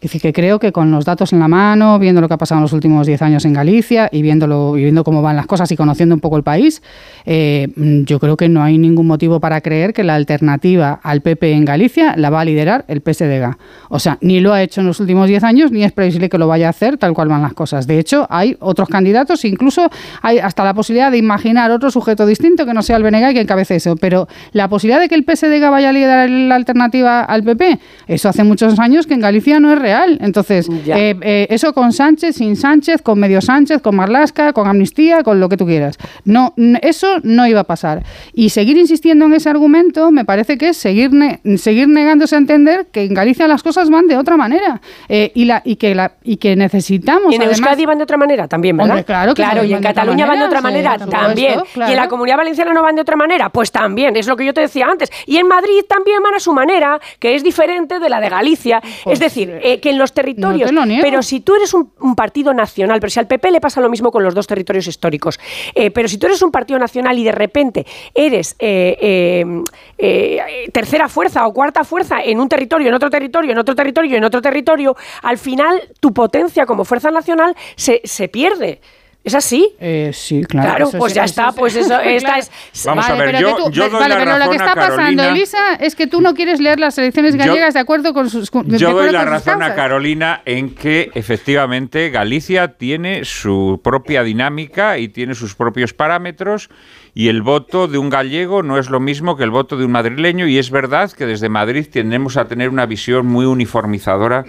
que, 0.00 0.18
que 0.18 0.32
creo 0.32 0.58
que 0.58 0.72
con 0.72 0.90
los 0.90 1.04
datos 1.04 1.32
en 1.32 1.38
la 1.38 1.46
mano, 1.46 2.00
viendo 2.00 2.20
lo 2.20 2.26
que 2.26 2.34
ha 2.34 2.38
pasado 2.38 2.58
en 2.58 2.62
los 2.62 2.72
últimos 2.72 3.06
10 3.06 3.22
años 3.22 3.44
en 3.44 3.52
Galicia 3.52 4.08
y, 4.10 4.20
viéndolo, 4.22 4.76
y 4.76 4.82
viendo 4.82 5.04
cómo 5.04 5.22
van 5.22 5.36
las 5.36 5.46
cosas 5.46 5.70
y 5.70 5.76
conociendo 5.76 6.16
un 6.16 6.20
poco 6.20 6.36
el 6.36 6.42
país, 6.42 6.82
eh, 7.24 7.68
yo 7.76 8.18
creo 8.18 8.36
que 8.36 8.48
no 8.48 8.64
hay 8.64 8.78
ningún 8.78 9.06
motivo 9.06 9.38
para 9.38 9.60
creer 9.60 9.92
que 9.92 10.02
la 10.02 10.16
alternativa 10.16 10.98
al 11.04 11.20
PP 11.20 11.52
en 11.52 11.64
Galicia 11.64 12.14
la 12.16 12.30
va 12.30 12.40
a 12.40 12.44
liderar 12.44 12.84
el 12.88 13.00
PSDG. 13.00 13.56
O 13.90 14.00
sea, 14.00 14.18
ni 14.20 14.40
lo 14.40 14.52
ha 14.52 14.62
hecho 14.62 14.80
en 14.80 14.88
los 14.88 14.98
últimos 14.98 15.28
10 15.28 15.44
años, 15.44 15.70
ni 15.70 15.84
es 15.84 15.92
previsible 15.92 16.28
que 16.28 16.38
lo 16.38 16.48
vaya 16.48 16.66
a 16.66 16.70
hacer 16.70 16.98
cual 17.14 17.28
van 17.28 17.42
las 17.42 17.54
cosas. 17.54 17.86
De 17.86 17.98
hecho, 17.98 18.26
hay 18.30 18.56
otros 18.60 18.88
candidatos, 18.88 19.44
incluso 19.44 19.90
hay 20.22 20.38
hasta 20.38 20.64
la 20.64 20.74
posibilidad 20.74 21.10
de 21.10 21.18
imaginar 21.18 21.70
otro 21.70 21.90
sujeto 21.90 22.26
distinto 22.26 22.66
que 22.66 22.74
no 22.74 22.82
sea 22.82 22.96
el 22.96 23.02
BNG 23.02 23.30
y 23.30 23.34
que 23.34 23.40
encabece 23.40 23.76
eso. 23.76 23.96
Pero 23.96 24.28
la 24.52 24.68
posibilidad 24.68 25.00
de 25.00 25.08
que 25.08 25.14
el 25.14 25.24
PSDG 25.24 25.70
vaya 25.70 25.90
a 25.90 25.92
liderar 25.92 26.28
la 26.30 26.54
alternativa 26.54 27.20
al 27.22 27.42
PP, 27.42 27.78
eso 28.08 28.28
hace 28.28 28.44
muchos 28.44 28.78
años 28.78 29.06
que 29.06 29.14
en 29.14 29.20
Galicia 29.20 29.60
no 29.60 29.72
es 29.72 29.78
real. 29.78 30.18
Entonces, 30.20 30.68
eh, 30.96 31.14
eh, 31.22 31.46
eso 31.50 31.72
con 31.72 31.92
Sánchez, 31.92 32.36
sin 32.36 32.56
Sánchez, 32.56 33.02
con 33.02 33.18
medio 33.18 33.40
Sánchez, 33.40 33.80
con 33.82 33.96
Marlasca, 33.96 34.52
con 34.52 34.66
amnistía, 34.68 35.22
con 35.22 35.40
lo 35.40 35.48
que 35.48 35.56
tú 35.56 35.66
quieras. 35.66 35.98
No, 36.24 36.54
eso 36.82 37.18
no 37.22 37.46
iba 37.46 37.60
a 37.60 37.64
pasar. 37.64 38.02
Y 38.34 38.50
seguir 38.50 38.76
insistiendo 38.78 39.26
en 39.26 39.34
ese 39.34 39.48
argumento 39.48 40.10
me 40.10 40.24
parece 40.24 40.58
que 40.58 40.68
es 40.70 40.76
seguir, 40.76 41.12
ne- 41.12 41.40
seguir 41.56 41.88
negándose 41.88 42.34
a 42.34 42.38
entender 42.38 42.86
que 42.92 43.04
en 43.04 43.14
Galicia 43.14 43.46
las 43.48 43.62
cosas 43.62 43.90
van 43.90 44.06
de 44.06 44.16
otra 44.16 44.36
manera 44.36 44.80
eh, 45.08 45.32
y, 45.34 45.44
la, 45.44 45.62
y, 45.64 45.76
que 45.76 45.94
la, 45.94 46.12
y 46.22 46.36
que 46.36 46.56
necesitamos. 46.56 47.01
Y 47.30 47.34
en 47.34 47.42
además- 47.42 47.58
Euskadi 47.58 47.86
van 47.86 47.98
de 47.98 48.04
otra 48.04 48.16
manera 48.16 48.48
también, 48.48 48.76
¿verdad? 48.76 48.92
Hombre, 48.92 49.04
claro 49.04 49.34
que 49.34 49.42
claro, 49.42 49.64
y 49.64 49.72
en 49.74 49.82
Cataluña 49.82 50.26
van 50.26 50.38
de 50.38 50.44
otra 50.44 50.60
manera, 50.60 50.98
sí, 50.98 51.10
también. 51.10 51.54
supuesto, 51.54 51.80
Y 51.80 51.82
en 51.82 51.88
la 51.88 51.92
claro. 51.94 52.08
Comunidad 52.10 52.36
Valenciana 52.36 52.72
no 52.72 52.82
van 52.82 52.94
de 52.94 53.02
otra 53.02 53.16
manera, 53.16 53.48
pues 53.50 53.72
también, 53.72 54.16
es 54.16 54.26
lo 54.28 54.36
que 54.36 54.44
yo 54.44 54.54
te 54.54 54.60
decía 54.60 54.86
antes. 54.86 55.10
Y 55.26 55.38
en 55.38 55.48
Madrid 55.48 55.82
también 55.88 56.22
van 56.22 56.34
a 56.34 56.40
su 56.40 56.52
manera, 56.52 57.00
que 57.18 57.34
es 57.34 57.42
diferente 57.42 57.98
de 57.98 58.08
la 58.08 58.20
de 58.20 58.28
Galicia. 58.28 58.80
es 59.06 59.18
decir, 59.18 59.58
eh, 59.62 59.80
que 59.80 59.90
en 59.90 59.98
los 59.98 60.12
territorios. 60.12 60.70
te 60.70 60.98
pero 61.00 61.22
si 61.22 61.40
tú 61.40 61.54
eres 61.56 61.74
un, 61.74 61.90
un 62.00 62.14
partido 62.14 62.54
nacional, 62.54 63.00
pero 63.00 63.10
si 63.10 63.18
al 63.18 63.26
PP 63.26 63.50
le 63.50 63.60
pasa 63.60 63.80
lo 63.80 63.88
mismo 63.90 64.10
con 64.10 64.22
los 64.22 64.34
dos 64.34 64.46
territorios 64.46 64.86
históricos, 64.86 65.38
eh, 65.74 65.90
pero 65.90 66.08
si 66.08 66.18
tú 66.18 66.26
eres 66.26 66.40
un 66.42 66.50
partido 66.52 66.78
nacional 66.78 67.18
y 67.18 67.24
de 67.24 67.32
repente 67.32 67.84
eres 68.14 68.54
eh, 68.58 68.96
eh, 69.00 69.62
eh, 69.98 70.68
tercera 70.72 71.08
fuerza 71.08 71.46
o 71.46 71.52
cuarta 71.52 71.84
fuerza 71.84 72.22
en 72.22 72.40
un 72.40 72.48
territorio, 72.48 72.88
en 72.88 72.94
otro 72.94 73.10
territorio, 73.10 73.52
en 73.52 73.58
otro 73.58 73.74
territorio, 73.74 74.16
en 74.16 74.24
otro 74.24 74.40
territorio, 74.42 74.96
al 75.22 75.38
final 75.38 75.80
tu 76.00 76.12
potencia 76.12 76.66
como 76.66 76.84
fuerza 76.92 77.10
nacional 77.10 77.54
se, 77.76 78.02
se 78.04 78.28
pierde. 78.28 78.80
¿Es 79.24 79.36
así? 79.36 79.70
Eh, 79.78 80.10
sí, 80.12 80.42
claro. 80.42 80.68
Claro, 80.70 80.88
eso 80.88 80.98
pues 80.98 81.12
es- 81.12 81.14
ya 81.14 81.22
eso 81.24 81.30
está, 81.30 81.48
es- 81.50 81.54
pues 81.54 81.76
eso, 81.76 82.00
esta 82.04 82.26
Claro. 82.28 82.42
es... 82.42 82.84
Vamos 82.84 83.08
a 83.08 83.14
ver, 83.14 83.26
pero 83.26 83.38
yo, 83.40 83.56
que 83.56 83.62
tú- 83.62 83.70
yo 83.70 83.88
doy 83.88 84.00
vale, 84.00 84.14
la 84.14 84.18
pero 84.18 84.32
lo 84.32 84.38
razón 84.38 84.50
que 84.50 84.56
está 84.56 84.72
a 84.72 84.74
pasando, 84.74 84.96
Carolina. 84.98 85.28
Elisa, 85.28 85.74
es 85.78 85.94
que 85.94 86.06
tú 86.08 86.20
no 86.20 86.34
quieres 86.34 86.58
leer 86.60 86.80
las 86.80 86.98
elecciones 86.98 87.34
Yo- 87.34 87.38
gallegas 87.38 87.72
de 87.74 87.78
acuerdo 87.80 88.12
con 88.14 88.28
sus 88.28 88.50
Yo 88.50 88.92
doy 88.92 89.12
la 89.12 89.20
sus 89.20 89.30
razón 89.30 89.54
a 89.54 89.58
causas. 89.66 89.76
Carolina 89.76 90.42
en 90.44 90.74
que 90.74 91.12
efectivamente 91.14 92.10
Galicia 92.10 92.76
tiene 92.76 93.24
su 93.24 93.80
propia 93.84 94.24
dinámica 94.24 94.98
y 94.98 95.06
tiene 95.06 95.36
sus 95.36 95.54
propios 95.54 95.94
parámetros 95.94 96.68
y 97.14 97.28
el 97.28 97.42
voto 97.42 97.86
de 97.86 97.98
un 97.98 98.10
gallego 98.10 98.64
no 98.64 98.76
es 98.76 98.90
lo 98.90 98.98
mismo 98.98 99.36
que 99.36 99.44
el 99.44 99.50
voto 99.52 99.76
de 99.76 99.84
un 99.84 99.92
madrileño 99.92 100.48
y 100.48 100.58
es 100.58 100.72
verdad 100.72 101.12
que 101.12 101.26
desde 101.26 101.48
Madrid 101.48 101.86
tendemos 101.92 102.36
a 102.36 102.46
tener 102.46 102.70
una 102.70 102.86
visión 102.86 103.26
muy 103.26 103.44
uniformizadora 103.46 104.46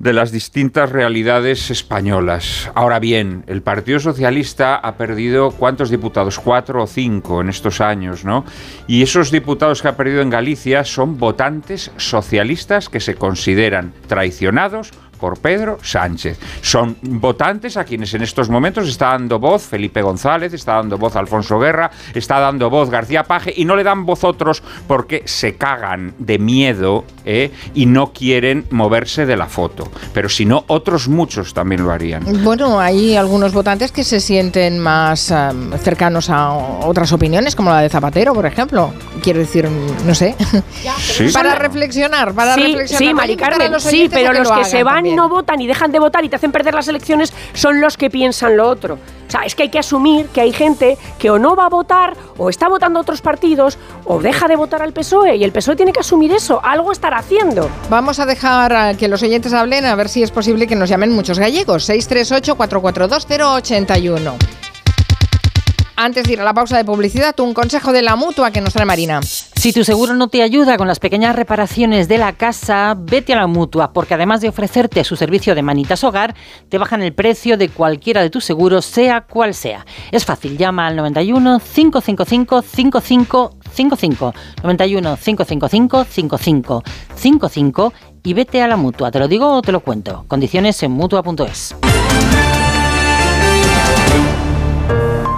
de 0.00 0.14
las 0.14 0.32
distintas 0.32 0.90
realidades 0.90 1.70
españolas. 1.70 2.70
Ahora 2.74 2.98
bien, 2.98 3.44
el 3.46 3.60
Partido 3.60 4.00
Socialista 4.00 4.74
ha 4.76 4.96
perdido 4.96 5.50
cuántos 5.50 5.90
diputados, 5.90 6.38
cuatro 6.38 6.82
o 6.82 6.86
cinco 6.86 7.42
en 7.42 7.50
estos 7.50 7.82
años, 7.82 8.24
¿no? 8.24 8.46
Y 8.86 9.02
esos 9.02 9.30
diputados 9.30 9.82
que 9.82 9.88
ha 9.88 9.96
perdido 9.96 10.22
en 10.22 10.30
Galicia 10.30 10.84
son 10.84 11.18
votantes 11.18 11.92
socialistas 11.98 12.88
que 12.88 12.98
se 12.98 13.14
consideran 13.14 13.92
traicionados 14.08 14.90
por 15.20 15.38
Pedro 15.38 15.78
Sánchez. 15.82 16.38
Son 16.62 16.96
votantes 17.02 17.76
a 17.76 17.84
quienes 17.84 18.14
en 18.14 18.22
estos 18.22 18.48
momentos 18.48 18.88
está 18.88 19.08
dando 19.08 19.38
voz 19.38 19.62
Felipe 19.62 20.02
González, 20.02 20.52
está 20.52 20.74
dando 20.74 20.98
voz 20.98 21.16
Alfonso 21.16 21.58
Guerra, 21.58 21.90
está 22.14 22.40
dando 22.40 22.70
voz 22.70 22.90
García 22.90 23.24
Paje 23.24 23.52
y 23.56 23.64
no 23.64 23.76
le 23.76 23.84
dan 23.84 24.06
voz 24.06 24.24
otros 24.24 24.62
porque 24.88 25.22
se 25.26 25.54
cagan 25.56 26.14
de 26.18 26.38
miedo 26.38 27.04
¿eh? 27.24 27.50
y 27.74 27.86
no 27.86 28.12
quieren 28.12 28.66
moverse 28.70 29.26
de 29.26 29.36
la 29.36 29.46
foto. 29.46 29.90
Pero 30.12 30.28
si 30.28 30.46
no, 30.46 30.64
otros 30.68 31.08
muchos 31.08 31.54
también 31.54 31.84
lo 31.84 31.92
harían. 31.92 32.24
Bueno, 32.42 32.80
hay 32.80 33.16
algunos 33.16 33.52
votantes 33.52 33.92
que 33.92 34.04
se 34.04 34.20
sienten 34.20 34.78
más 34.78 35.30
am, 35.30 35.72
cercanos 35.78 36.30
a 36.30 36.52
otras 36.52 37.12
opiniones, 37.12 37.54
como 37.54 37.70
la 37.70 37.80
de 37.80 37.88
Zapatero, 37.88 38.32
por 38.34 38.46
ejemplo. 38.46 38.92
Quiero 39.22 39.40
decir, 39.40 39.68
no 40.06 40.14
sé. 40.14 40.34
Sí. 40.98 41.28
Para 41.32 41.54
reflexionar, 41.54 42.34
para 42.34 42.54
sí, 42.54 42.62
reflexionar. 42.62 43.08
sí, 43.08 43.14
Mari 43.14 43.36
Carmen, 43.36 43.80
sí, 43.80 44.08
pero 44.10 44.32
los 44.32 44.48
lo 44.48 44.56
que 44.56 44.64
se 44.64 44.82
van 44.82 45.06
no 45.14 45.28
votan 45.28 45.60
y 45.60 45.66
dejan 45.66 45.92
de 45.92 45.98
votar 45.98 46.24
y 46.24 46.28
te 46.28 46.36
hacen 46.36 46.52
perder 46.52 46.74
las 46.74 46.86
elecciones 46.88 47.32
son 47.52 47.80
los 47.80 47.96
que 47.96 48.10
piensan 48.10 48.56
lo 48.56 48.68
otro. 48.68 48.94
O 48.94 49.30
sea, 49.30 49.42
es 49.42 49.54
que 49.54 49.64
hay 49.64 49.68
que 49.68 49.78
asumir 49.78 50.26
que 50.26 50.40
hay 50.40 50.52
gente 50.52 50.98
que 51.18 51.30
o 51.30 51.38
no 51.38 51.54
va 51.54 51.66
a 51.66 51.68
votar, 51.68 52.16
o 52.36 52.50
está 52.50 52.68
votando 52.68 52.98
a 52.98 53.02
otros 53.02 53.20
partidos, 53.20 53.78
o 54.04 54.20
deja 54.20 54.48
de 54.48 54.56
votar 54.56 54.82
al 54.82 54.92
PSOE, 54.92 55.36
y 55.36 55.44
el 55.44 55.52
PSOE 55.52 55.76
tiene 55.76 55.92
que 55.92 56.00
asumir 56.00 56.32
eso, 56.32 56.60
algo 56.64 56.90
estará 56.90 57.18
haciendo. 57.18 57.70
Vamos 57.88 58.18
a 58.18 58.26
dejar 58.26 58.72
a 58.72 58.94
que 58.94 59.06
los 59.06 59.22
oyentes 59.22 59.52
hablen 59.52 59.86
a 59.86 59.94
ver 59.94 60.08
si 60.08 60.24
es 60.24 60.32
posible 60.32 60.66
que 60.66 60.74
nos 60.74 60.88
llamen 60.88 61.12
muchos 61.12 61.38
gallegos. 61.38 61.88
638-442-081. 61.88 64.69
Antes 66.02 66.24
de 66.24 66.32
ir 66.32 66.40
a 66.40 66.44
la 66.44 66.54
pausa 66.54 66.78
de 66.78 66.84
publicidad, 66.86 67.38
un 67.40 67.52
consejo 67.52 67.92
de 67.92 68.00
la 68.00 68.16
mutua 68.16 68.50
que 68.50 68.62
nos 68.62 68.72
trae 68.72 68.86
Marina. 68.86 69.20
Si 69.22 69.70
tu 69.74 69.84
seguro 69.84 70.14
no 70.14 70.28
te 70.28 70.40
ayuda 70.42 70.78
con 70.78 70.88
las 70.88 70.98
pequeñas 70.98 71.36
reparaciones 71.36 72.08
de 72.08 72.16
la 72.16 72.32
casa, 72.32 72.96
vete 72.98 73.34
a 73.34 73.36
la 73.36 73.46
mutua, 73.46 73.92
porque 73.92 74.14
además 74.14 74.40
de 74.40 74.48
ofrecerte 74.48 75.04
su 75.04 75.14
servicio 75.14 75.54
de 75.54 75.60
manitas 75.60 76.02
hogar, 76.02 76.34
te 76.70 76.78
bajan 76.78 77.02
el 77.02 77.12
precio 77.12 77.58
de 77.58 77.68
cualquiera 77.68 78.22
de 78.22 78.30
tus 78.30 78.46
seguros, 78.46 78.86
sea 78.86 79.20
cual 79.20 79.52
sea. 79.52 79.84
Es 80.10 80.24
fácil, 80.24 80.56
llama 80.56 80.86
al 80.86 80.96
91 80.96 81.60
555 81.60 82.62
5555 82.62 84.34
91 84.62 85.18
555 85.22 86.04
5555 86.04 87.92
y 88.22 88.32
vete 88.32 88.62
a 88.62 88.68
la 88.68 88.78
mutua. 88.78 89.10
¿Te 89.10 89.18
lo 89.18 89.28
digo 89.28 89.52
o 89.52 89.60
te 89.60 89.70
lo 89.70 89.80
cuento? 89.80 90.24
Condiciones 90.28 90.82
en 90.82 90.92
mutua.es. 90.92 91.74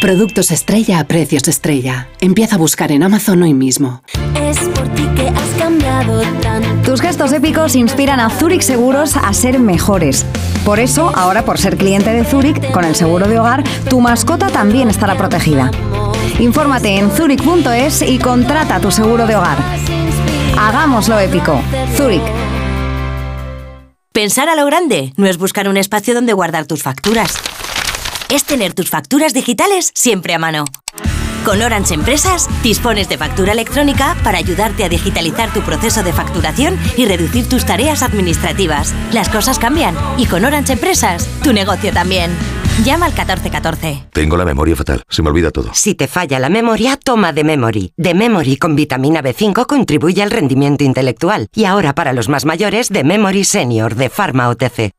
Productos 0.00 0.52
estrella 0.52 1.00
a 1.00 1.04
precios 1.04 1.48
estrella. 1.48 2.06
Empieza 2.20 2.54
a 2.54 2.58
buscar 2.58 2.92
en 2.92 3.02
Amazon 3.02 3.42
hoy 3.42 3.52
mismo. 3.52 4.00
Es 4.40 4.56
por 4.68 4.86
ti 4.94 5.02
que 5.16 5.26
has 5.26 5.48
cambiado 5.58 6.20
tanto. 6.40 6.88
Tus 6.88 7.00
gestos 7.00 7.32
épicos 7.32 7.74
inspiran 7.74 8.20
a 8.20 8.30
Zurich 8.30 8.62
Seguros 8.62 9.16
a 9.16 9.34
ser 9.34 9.58
mejores. 9.58 10.24
Por 10.64 10.78
eso, 10.78 11.10
ahora 11.16 11.44
por 11.44 11.58
ser 11.58 11.76
cliente 11.76 12.12
de 12.12 12.24
Zurich, 12.24 12.70
con 12.70 12.84
el 12.84 12.94
seguro 12.94 13.26
de 13.26 13.40
hogar, 13.40 13.64
tu 13.90 14.00
mascota 14.00 14.46
también 14.50 14.88
estará 14.88 15.16
protegida. 15.16 15.72
Infórmate 16.38 16.96
en 16.96 17.10
zurich.es 17.10 18.02
y 18.02 18.18
contrata 18.18 18.78
tu 18.78 18.92
seguro 18.92 19.26
de 19.26 19.34
hogar. 19.34 19.58
Hagámoslo 20.56 21.18
épico. 21.18 21.60
Zurich. 21.96 22.22
Pensar 24.12 24.48
a 24.48 24.54
lo 24.54 24.64
grande 24.64 25.12
no 25.16 25.26
es 25.26 25.38
buscar 25.38 25.68
un 25.68 25.76
espacio 25.76 26.14
donde 26.14 26.34
guardar 26.34 26.66
tus 26.66 26.84
facturas. 26.84 27.34
Es 28.30 28.44
tener 28.44 28.74
tus 28.74 28.90
facturas 28.90 29.32
digitales 29.32 29.90
siempre 29.94 30.34
a 30.34 30.38
mano. 30.38 30.66
Con 31.46 31.62
Orange 31.62 31.94
Empresas 31.94 32.46
dispones 32.62 33.08
de 33.08 33.16
factura 33.16 33.52
electrónica 33.52 34.16
para 34.22 34.36
ayudarte 34.36 34.84
a 34.84 34.90
digitalizar 34.90 35.50
tu 35.52 35.62
proceso 35.62 36.02
de 36.02 36.12
facturación 36.12 36.78
y 36.98 37.06
reducir 37.06 37.48
tus 37.48 37.64
tareas 37.64 38.02
administrativas. 38.02 38.94
Las 39.12 39.30
cosas 39.30 39.58
cambian 39.58 39.96
y 40.18 40.26
con 40.26 40.44
Orange 40.44 40.74
Empresas 40.74 41.26
tu 41.42 41.54
negocio 41.54 41.90
también. 41.90 42.36
Llama 42.84 43.06
al 43.06 43.12
1414. 43.12 44.08
Tengo 44.12 44.36
la 44.36 44.44
memoria 44.44 44.76
fatal, 44.76 45.02
se 45.08 45.22
me 45.22 45.30
olvida 45.30 45.50
todo. 45.50 45.70
Si 45.72 45.94
te 45.94 46.06
falla 46.06 46.38
la 46.38 46.50
memoria, 46.50 46.98
toma 47.02 47.32
de 47.32 47.44
Memory. 47.44 47.92
De 47.96 48.12
Memory 48.12 48.56
con 48.58 48.76
vitamina 48.76 49.22
B5 49.22 49.66
contribuye 49.66 50.22
al 50.22 50.30
rendimiento 50.30 50.84
intelectual. 50.84 51.48
Y 51.54 51.64
ahora 51.64 51.94
para 51.94 52.12
los 52.12 52.28
más 52.28 52.44
mayores, 52.44 52.90
de 52.90 53.04
Memory 53.04 53.44
Senior 53.44 53.94
de 53.94 54.10
Pharma 54.10 54.48
OTC. 54.50 54.92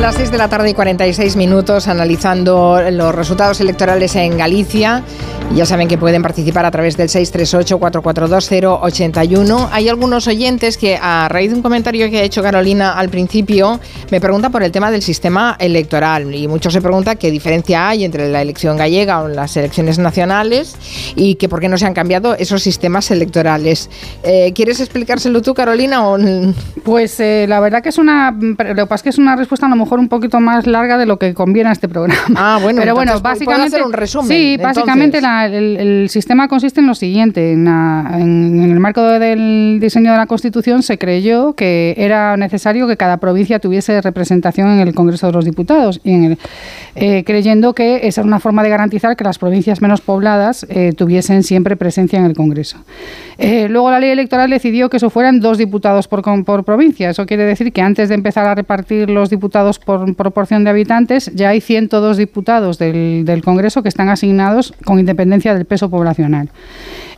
Las 0.00 0.14
6 0.14 0.30
de 0.30 0.38
la 0.38 0.48
tarde 0.48 0.70
y 0.70 0.74
46 0.74 1.36
minutos 1.36 1.86
analizando 1.86 2.80
los 2.90 3.14
resultados 3.14 3.60
electorales 3.60 4.16
en 4.16 4.38
Galicia. 4.38 5.04
Ya 5.54 5.66
saben 5.66 5.86
que 5.88 5.98
pueden 5.98 6.22
participar 6.22 6.64
a 6.64 6.70
través 6.70 6.96
del 6.96 7.08
638-442-081. 7.08 9.68
Hay 9.72 9.88
algunos 9.88 10.28
oyentes 10.28 10.78
que, 10.78 10.96
a 10.96 11.28
raíz 11.28 11.50
de 11.50 11.56
un 11.56 11.62
comentario 11.62 12.08
que 12.08 12.20
ha 12.20 12.22
hecho 12.22 12.40
Carolina 12.40 12.92
al 12.92 13.08
principio, 13.08 13.80
me 14.12 14.20
preguntan 14.20 14.52
por 14.52 14.62
el 14.62 14.70
tema 14.70 14.92
del 14.92 15.02
sistema 15.02 15.56
electoral. 15.58 16.32
Y 16.32 16.46
muchos 16.46 16.72
se 16.72 16.80
preguntan 16.80 17.18
qué 17.18 17.32
diferencia 17.32 17.88
hay 17.88 18.04
entre 18.04 18.30
la 18.30 18.42
elección 18.42 18.76
gallega 18.76 19.22
o 19.22 19.28
las 19.28 19.56
elecciones 19.56 19.98
nacionales 19.98 20.76
y 21.16 21.34
que 21.34 21.48
por 21.48 21.58
qué 21.58 21.68
no 21.68 21.78
se 21.78 21.86
han 21.86 21.94
cambiado 21.94 22.36
esos 22.36 22.62
sistemas 22.62 23.10
electorales. 23.10 23.90
Eh, 24.22 24.52
¿Quieres 24.54 24.78
explicárselo 24.78 25.42
tú, 25.42 25.52
Carolina? 25.52 26.08
O... 26.08 26.16
Pues 26.84 27.18
eh, 27.18 27.46
la 27.48 27.58
verdad 27.58 27.82
que 27.82 27.88
es 27.88 27.98
una. 27.98 28.30
Lo 28.30 28.56
que 28.56 28.86
pasa 28.86 28.94
es 28.94 29.02
que 29.02 29.10
es 29.10 29.18
una 29.18 29.34
respuesta 29.34 29.66
a 29.66 29.68
lo 29.68 29.74
mejor 29.74 29.89
un 29.98 30.08
poquito 30.08 30.38
más 30.40 30.66
larga 30.66 30.98
de 30.98 31.06
lo 31.06 31.18
que 31.18 31.34
conviene 31.34 31.70
a 31.70 31.72
este 31.72 31.88
programa. 31.88 32.20
Ah, 32.36 32.58
bueno, 32.62 32.80
pero 32.80 32.94
bueno, 32.94 33.12
entonces, 33.16 33.44
¿puedo 33.44 33.58
básicamente. 33.58 33.76
hacer 33.76 33.86
un 33.86 33.92
resumen, 33.92 34.28
Sí, 34.28 34.56
básicamente 34.62 35.20
la- 35.20 35.46
el, 35.46 35.76
el 35.76 36.08
sistema 36.10 36.46
consiste 36.48 36.80
en 36.80 36.86
lo 36.86 36.94
siguiente: 36.94 37.52
en, 37.52 37.64
la- 37.64 38.10
en- 38.14 38.60
en 38.62 38.70
el 38.70 38.78
marco 38.80 39.02
del 39.02 39.78
diseño 39.80 40.12
de 40.12 40.18
la 40.18 40.26
Constitución 40.26 40.82
se 40.82 40.98
creyó 40.98 41.54
que 41.54 41.94
era 41.96 42.36
necesario 42.36 42.86
que 42.86 42.96
cada 42.96 43.16
provincia 43.16 43.58
tuviese 43.58 44.00
representación 44.00 44.68
en 44.68 44.80
el 44.80 44.94
Congreso 44.94 45.26
de 45.26 45.32
los 45.32 45.44
Diputados, 45.44 46.00
y 46.04 46.12
en 46.12 46.24
el- 46.24 46.38
eh, 46.94 47.24
creyendo 47.24 47.74
que 47.74 48.06
esa 48.06 48.20
era 48.20 48.28
una 48.28 48.40
forma 48.40 48.62
de 48.62 48.68
garantizar 48.68 49.16
que 49.16 49.24
las 49.24 49.38
provincias 49.38 49.80
menos 49.80 50.00
pobladas 50.00 50.66
eh, 50.68 50.92
tuviesen 50.96 51.42
siempre 51.42 51.76
presencia 51.76 52.18
en 52.18 52.24
el 52.26 52.34
Congreso. 52.34 52.78
Eh, 53.42 53.70
luego 53.70 53.90
la 53.90 53.98
ley 53.98 54.10
electoral 54.10 54.50
decidió 54.50 54.90
que 54.90 54.98
eso 54.98 55.08
fueran 55.08 55.40
dos 55.40 55.56
diputados 55.56 56.08
por, 56.08 56.22
provincia. 56.62 57.08
Eso 57.08 57.24
quiere 57.24 57.44
decir 57.44 57.72
que 57.72 57.80
antes 57.80 58.10
de 58.10 58.14
empezar 58.14 58.46
a 58.46 58.54
repartir 58.54 59.08
los 59.08 59.30
diputados 59.30 59.78
por 59.78 60.14
proporción 60.14 60.62
de 60.62 60.68
habitantes, 60.68 61.32
ya 61.34 61.48
hay 61.48 61.62
102 61.62 62.18
diputados 62.18 62.78
del, 62.78 63.40
Congreso 63.42 63.82
que 63.82 63.88
están 63.88 64.10
asignados 64.10 64.74
con 64.84 64.98
independencia 64.98 65.54
del 65.54 65.64
peso 65.64 65.88
poblacional. 65.88 66.50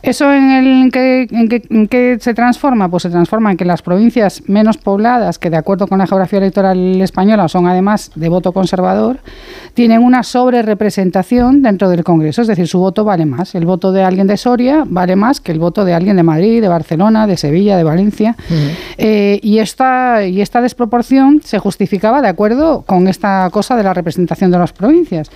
¿Eso 0.01 0.31
en, 0.31 0.51
el, 0.51 0.91
en 0.93 1.87
qué 1.89 2.17
se 2.21 2.33
transforma? 2.33 2.89
Pues 2.89 3.03
se 3.03 3.09
transforma 3.09 3.51
en 3.51 3.57
que 3.57 3.65
las 3.65 3.81
provincias 3.81 4.43
menos 4.47 4.77
pobladas, 4.77 5.39
que 5.39 5.49
de 5.49 5.57
acuerdo 5.57 5.87
con 5.87 5.97
la 5.97 6.07
geografía 6.07 6.39
electoral 6.39 7.01
española 7.01 7.49
son 7.49 7.67
además 7.67 8.11
de 8.15 8.29
voto 8.29 8.53
conservador, 8.53 9.19
tienen 9.73 10.01
una 10.01 10.23
sobrerepresentación 10.23 11.61
dentro 11.61 11.89
del 11.89 12.05
Congreso, 12.05 12.41
es 12.41 12.47
decir, 12.47 12.67
su 12.67 12.79
voto 12.79 13.03
vale 13.03 13.25
más. 13.25 13.55
El 13.55 13.65
voto 13.65 13.91
de 13.91 14.03
alguien 14.03 14.27
de 14.27 14.37
Soria 14.37 14.83
vale 14.87 15.17
más 15.17 15.41
que 15.41 15.51
el 15.51 15.59
voto 15.59 15.83
de 15.83 15.93
alguien 15.93 16.12
de 16.15 16.23
Madrid, 16.23 16.61
de 16.61 16.67
Barcelona, 16.67 17.27
de 17.27 17.37
Sevilla, 17.37 17.77
de 17.77 17.83
Valencia. 17.83 18.35
Eh, 18.97 19.39
y, 19.41 19.59
esta, 19.59 20.25
y 20.25 20.41
esta 20.41 20.61
desproporción 20.61 21.41
se 21.43 21.59
justificaba 21.59 22.21
de 22.21 22.27
acuerdo 22.27 22.83
con 22.85 23.07
esta 23.07 23.49
cosa 23.51 23.75
de 23.75 23.83
la 23.83 23.93
representación 23.93 24.51
de 24.51 24.57
las 24.57 24.73
provincias. 24.73 25.29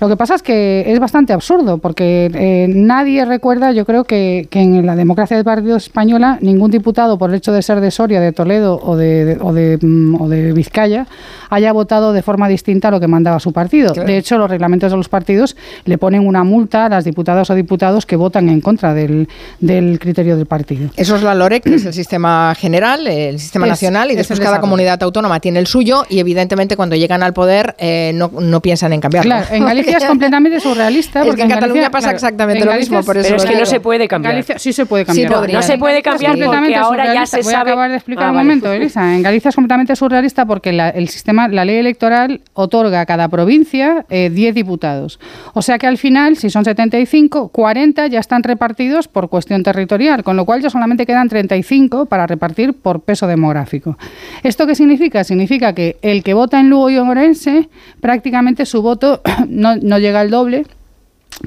Lo 0.00 0.08
que 0.08 0.16
pasa 0.16 0.34
es 0.36 0.42
que 0.42 0.84
es 0.86 0.98
bastante 1.00 1.32
absurdo, 1.32 1.78
porque 1.78 2.30
eh, 2.34 2.66
nadie 2.68 3.24
recuerda, 3.24 3.72
yo 3.72 3.84
creo 3.84 4.04
que, 4.04 4.46
que 4.50 4.60
en 4.60 4.86
la 4.86 4.96
democracia 4.96 5.36
del 5.36 5.44
Partido 5.44 5.76
Española, 5.76 6.38
ningún 6.40 6.70
diputado, 6.70 7.18
por 7.18 7.30
el 7.30 7.36
hecho 7.36 7.52
de 7.52 7.62
ser 7.62 7.80
de 7.80 7.90
Soria, 7.90 8.20
de 8.20 8.32
Toledo 8.32 8.80
o 8.82 8.96
de, 8.96 9.24
de- 9.24 9.38
o 9.40 9.52
de, 9.52 9.78
mm, 9.80 10.20
o 10.20 10.28
de 10.28 10.52
Vizcaya, 10.52 11.06
haya 11.50 11.72
votado 11.72 12.12
de 12.12 12.22
forma 12.22 12.48
distinta 12.48 12.88
a 12.88 12.90
lo 12.90 13.00
que 13.00 13.06
mandaba 13.08 13.38
su 13.40 13.52
partido. 13.52 13.92
Claro. 13.92 14.06
De 14.08 14.16
hecho, 14.16 14.38
los 14.38 14.50
reglamentos 14.50 14.90
de 14.90 14.96
los 14.96 15.08
partidos 15.08 15.56
le 15.84 15.98
ponen 15.98 16.26
una 16.26 16.42
multa 16.44 16.86
a 16.86 16.88
las 16.88 17.04
diputadas 17.04 17.50
o 17.50 17.54
diputados 17.54 18.06
que 18.06 18.16
votan 18.16 18.48
en 18.48 18.60
contra 18.60 18.94
del, 18.94 19.28
del 19.60 19.98
criterio 19.98 20.23
del 20.24 20.46
partido. 20.46 20.90
Eso 20.96 21.16
es 21.16 21.22
la 21.22 21.34
LOREC, 21.34 21.62
que 21.64 21.74
es 21.74 21.84
el 21.84 21.92
sistema 21.92 22.54
general, 22.56 23.06
el 23.06 23.38
sistema 23.38 23.66
Es- 23.66 23.70
nacional, 23.70 24.08
y 24.08 24.12
es 24.12 24.16
después 24.18 24.40
cada 24.40 24.60
comunidad 24.60 25.02
autónoma 25.02 25.40
tiene 25.40 25.58
el 25.58 25.66
suyo, 25.66 26.04
y 26.08 26.18
evidentemente 26.18 26.76
cuando 26.76 26.96
llegan 26.96 27.22
al 27.22 27.32
poder 27.34 27.74
eh, 27.78 28.12
no, 28.14 28.30
no 28.40 28.60
piensan 28.60 28.92
en 28.92 29.00
cambiarlo. 29.00 29.28
Claro, 29.30 29.46
en 29.54 29.64
Galicia 29.64 29.98
es 29.98 30.04
completamente 30.04 30.60
surrealista. 30.60 31.20
Es 31.24 31.26
porque 31.26 31.36
que 31.38 31.42
en 31.42 31.48
Cataluña 31.50 31.82
Galicia, 31.82 31.90
pasa 31.90 32.02
claro, 32.04 32.16
exactamente 32.16 32.62
en 32.62 32.68
lo 32.68 32.74
mismo, 32.76 33.02
por 33.02 33.16
eso 33.16 33.28
Pero 33.28 33.36
es 33.42 33.44
que 33.44 33.56
no 33.58 33.66
se 33.66 33.80
puede 33.80 34.08
cambiar. 34.08 34.34
Galicia 34.34 34.58
sí 34.58 34.72
se 34.72 34.86
puede 34.86 35.04
cambiar. 35.04 35.28
Sí 35.28 35.34
podría. 35.34 35.56
No 35.56 35.62
se 35.62 35.78
puede 35.78 36.02
cambiar 36.02 36.32
porque 36.32 36.44
completamente 36.44 36.76
ahora 36.78 37.12
ya 37.14 37.26
se 37.26 37.36
Voy 37.42 37.52
sabe. 37.52 37.70
a 37.70 37.72
acabar 37.72 37.90
de 37.90 37.96
explicar 37.96 38.24
Ah, 38.26 38.30
un 38.30 38.36
vale. 38.36 38.46
momento, 38.48 38.72
Elisa. 38.72 39.14
En 39.14 39.22
Galicia 39.22 39.48
es 39.48 39.54
completamente 39.54 39.96
surrealista 39.96 40.46
porque 40.46 40.72
la, 40.72 40.90
el 40.90 41.08
sistema, 41.08 41.48
la 41.48 41.64
ley 41.64 41.76
electoral 41.76 42.40
otorga 42.52 43.00
a 43.00 43.06
cada 43.06 43.28
provincia 43.28 44.04
eh, 44.10 44.30
10 44.32 44.54
diputados. 44.54 45.18
O 45.54 45.62
sea 45.62 45.78
que 45.78 45.86
al 45.86 45.98
final, 45.98 46.36
si 46.36 46.50
son 46.50 46.64
75, 46.64 47.48
40 47.48 48.06
ya 48.06 48.20
están 48.20 48.42
repartidos 48.42 49.08
por 49.08 49.28
cuestión 49.28 49.62
territorial, 49.64 50.13
con 50.22 50.36
lo 50.36 50.44
cual 50.44 50.62
ya 50.62 50.70
solamente 50.70 51.06
quedan 51.06 51.28
35 51.28 52.06
para 52.06 52.26
repartir 52.26 52.74
por 52.74 53.00
peso 53.00 53.26
demográfico. 53.26 53.98
¿Esto 54.42 54.66
qué 54.66 54.74
significa? 54.74 55.24
Significa 55.24 55.74
que 55.74 55.96
el 56.02 56.22
que 56.22 56.34
vota 56.34 56.60
en 56.60 56.70
Lugo 56.70 56.90
y 56.90 56.96
en 56.96 57.08
Orense, 57.08 57.68
prácticamente 58.00 58.66
su 58.66 58.82
voto 58.82 59.22
no, 59.48 59.76
no 59.76 59.98
llega 59.98 60.20
al 60.20 60.30
doble 60.30 60.66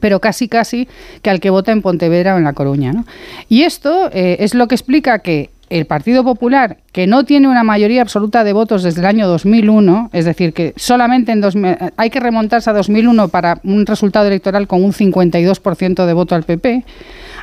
pero 0.01 0.19
casi 0.19 0.47
casi 0.47 0.87
que 1.21 1.29
al 1.29 1.39
que 1.39 1.49
vota 1.49 1.71
en 1.71 1.81
Pontevedra 1.81 2.35
o 2.35 2.37
en 2.37 2.43
La 2.43 2.53
Coruña. 2.53 2.91
¿no? 2.91 3.05
Y 3.49 3.63
esto 3.63 4.09
eh, 4.11 4.37
es 4.41 4.53
lo 4.53 4.67
que 4.67 4.75
explica 4.75 5.19
que 5.19 5.49
el 5.69 5.85
Partido 5.85 6.23
Popular, 6.23 6.77
que 6.91 7.07
no 7.07 7.23
tiene 7.25 7.47
una 7.47 7.63
mayoría 7.63 8.01
absoluta 8.01 8.43
de 8.43 8.53
votos 8.53 8.83
desde 8.83 9.01
el 9.01 9.05
año 9.07 9.27
2001, 9.27 10.09
es 10.13 10.25
decir, 10.25 10.53
que 10.53 10.73
solamente 10.77 11.31
en 11.31 11.41
dos, 11.41 11.55
hay 11.97 12.09
que 12.09 12.19
remontarse 12.19 12.69
a 12.69 12.73
2001 12.73 13.27
para 13.27 13.59
un 13.63 13.85
resultado 13.85 14.27
electoral 14.27 14.67
con 14.67 14.83
un 14.83 14.93
52% 14.93 16.05
de 16.05 16.13
voto 16.13 16.35
al 16.35 16.43
PP, 16.43 16.83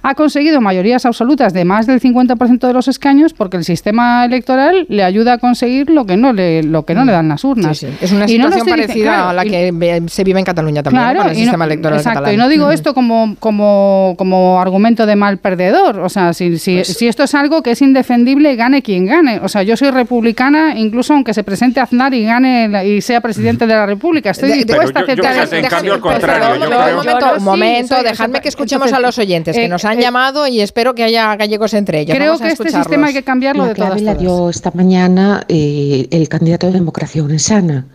ha 0.06 0.14
conseguido 0.14 0.60
mayorías 0.60 1.06
absolutas 1.06 1.54
de 1.54 1.64
más 1.64 1.86
del 1.86 1.98
50% 1.98 2.66
de 2.66 2.72
los 2.74 2.88
escaños 2.88 3.32
porque 3.32 3.56
el 3.56 3.64
sistema 3.64 4.24
electoral 4.26 4.84
le 4.90 5.02
ayuda 5.02 5.34
a 5.34 5.38
conseguir 5.38 5.88
lo 5.88 6.04
que 6.04 6.18
no 6.18 6.34
le, 6.34 6.62
lo 6.62 6.84
que 6.84 6.94
no 6.94 7.06
le 7.06 7.12
dan 7.12 7.28
las 7.28 7.42
urnas. 7.42 7.78
Sí, 7.78 7.86
sí. 7.86 7.94
Es 8.02 8.12
una 8.12 8.22
no 8.22 8.28
situación 8.28 8.66
parecida 8.68 8.86
diciendo- 8.86 9.10
claro, 9.12 9.28
a 9.30 9.32
la 9.32 9.44
que 9.44 10.02
se 10.08 10.24
vive 10.24 10.38
en 10.40 10.44
Cataluña 10.44 10.82
también, 10.82 11.06
¿no? 11.14 11.22
con 11.22 11.30
el 11.30 11.32
y 11.32 11.38
no- 11.38 11.44
sistema 11.44 11.64
electoral 11.64 11.98
exacto, 11.98 12.18
catalán. 12.20 12.34
y 12.34 12.36
no 12.36 12.48
digo 12.50 12.70
esto 12.70 12.92
como, 12.92 13.34
como, 13.40 14.14
como 14.18 14.60
argumento 14.60 15.06
de 15.06 15.16
mal 15.16 15.38
perdedor. 15.38 16.00
O 16.00 16.08
sea, 16.10 16.34
si, 16.34 16.58
si, 16.58 16.74
Pues 16.76 16.88
si 16.88 17.08
esto 17.08 17.22
es 17.22 17.34
algo 17.34 17.62
que 17.62 17.70
es 17.70 17.80
indefendible, 17.80 18.13
gane 18.56 18.82
quien 18.82 19.06
gane. 19.06 19.40
O 19.42 19.48
sea, 19.48 19.62
yo 19.62 19.76
soy 19.76 19.90
republicana, 19.90 20.78
incluso 20.78 21.14
aunque 21.14 21.34
se 21.34 21.42
presente 21.42 21.80
Aznar 21.80 22.14
y 22.14 22.24
gane 22.24 22.68
la- 22.68 22.84
y 22.84 23.00
sea 23.00 23.20
presidente 23.20 23.66
de 23.66 23.74
la 23.74 23.86
República. 23.86 24.30
Estoy 24.30 24.50
De- 24.50 24.56
de- 24.58 24.64
dispuesta 24.64 25.00
Pero 25.06 25.14
yo- 25.14 25.22
yo, 25.22 25.28
a 25.28 25.32
aceptar 25.32 25.58
en 25.58 25.64
eso. 25.64 25.74
cambio, 25.74 25.94
al 25.94 26.00
contrario, 26.00 26.54
yo 26.56 26.66
creo- 26.66 26.78
un 26.88 26.94
momento, 26.96 27.26
un 27.32 27.38
sí, 27.38 27.44
momento, 27.44 27.94
soy- 27.96 28.04
dejadme 28.04 28.40
que 28.40 28.48
escuchemos 28.48 28.86
entonces, 28.86 28.98
a 29.04 29.06
los 29.06 29.18
oyentes 29.18 29.56
que 29.56 29.64
eh, 29.64 29.68
nos 29.68 29.84
han 29.84 29.98
eh, 29.98 30.02
llamado 30.02 30.46
y 30.46 30.60
espero 30.60 30.94
que 30.94 31.04
haya 31.04 31.34
gallegos 31.36 31.74
entre 31.74 32.00
ellos. 32.00 32.14
Creo 32.16 32.28
Vamos 32.32 32.40
a 32.42 32.44
que 32.44 32.52
este 32.52 32.62
escucharlos. 32.64 32.86
sistema 32.86 33.06
hay 33.08 33.12
que 33.14 33.22
cambiarlo 33.22 33.62
La 33.64 33.68
de 33.70 33.74
todas 33.74 34.02
la 34.02 34.14
dio 34.14 34.50
esta 34.50 34.70
mañana 34.74 35.44
eh, 35.48 36.06
el 36.10 36.28
candidato 36.28 36.66
de 36.68 36.72
Democracia 36.74 37.22
Sana, 37.38 37.86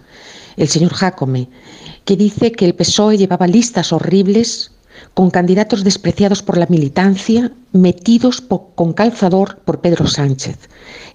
el 0.58 0.68
señor 0.68 0.94
Jacome, 0.94 1.48
que 2.06 2.16
dice 2.16 2.52
que 2.52 2.66
el 2.66 2.74
PSOE 2.74 3.18
llevaba 3.18 3.48
listas 3.48 3.94
horribles 3.94 4.72
con 5.14 5.30
candidatos 5.32 5.84
despreciados 5.84 6.42
por 6.44 6.58
la 6.58 6.66
militancia, 6.68 7.52
metidos 7.72 8.42
con 8.42 8.94
calzador 8.94 9.60
por 9.66 9.82
Pedro 9.82 10.08
Sánchez. 10.08 10.58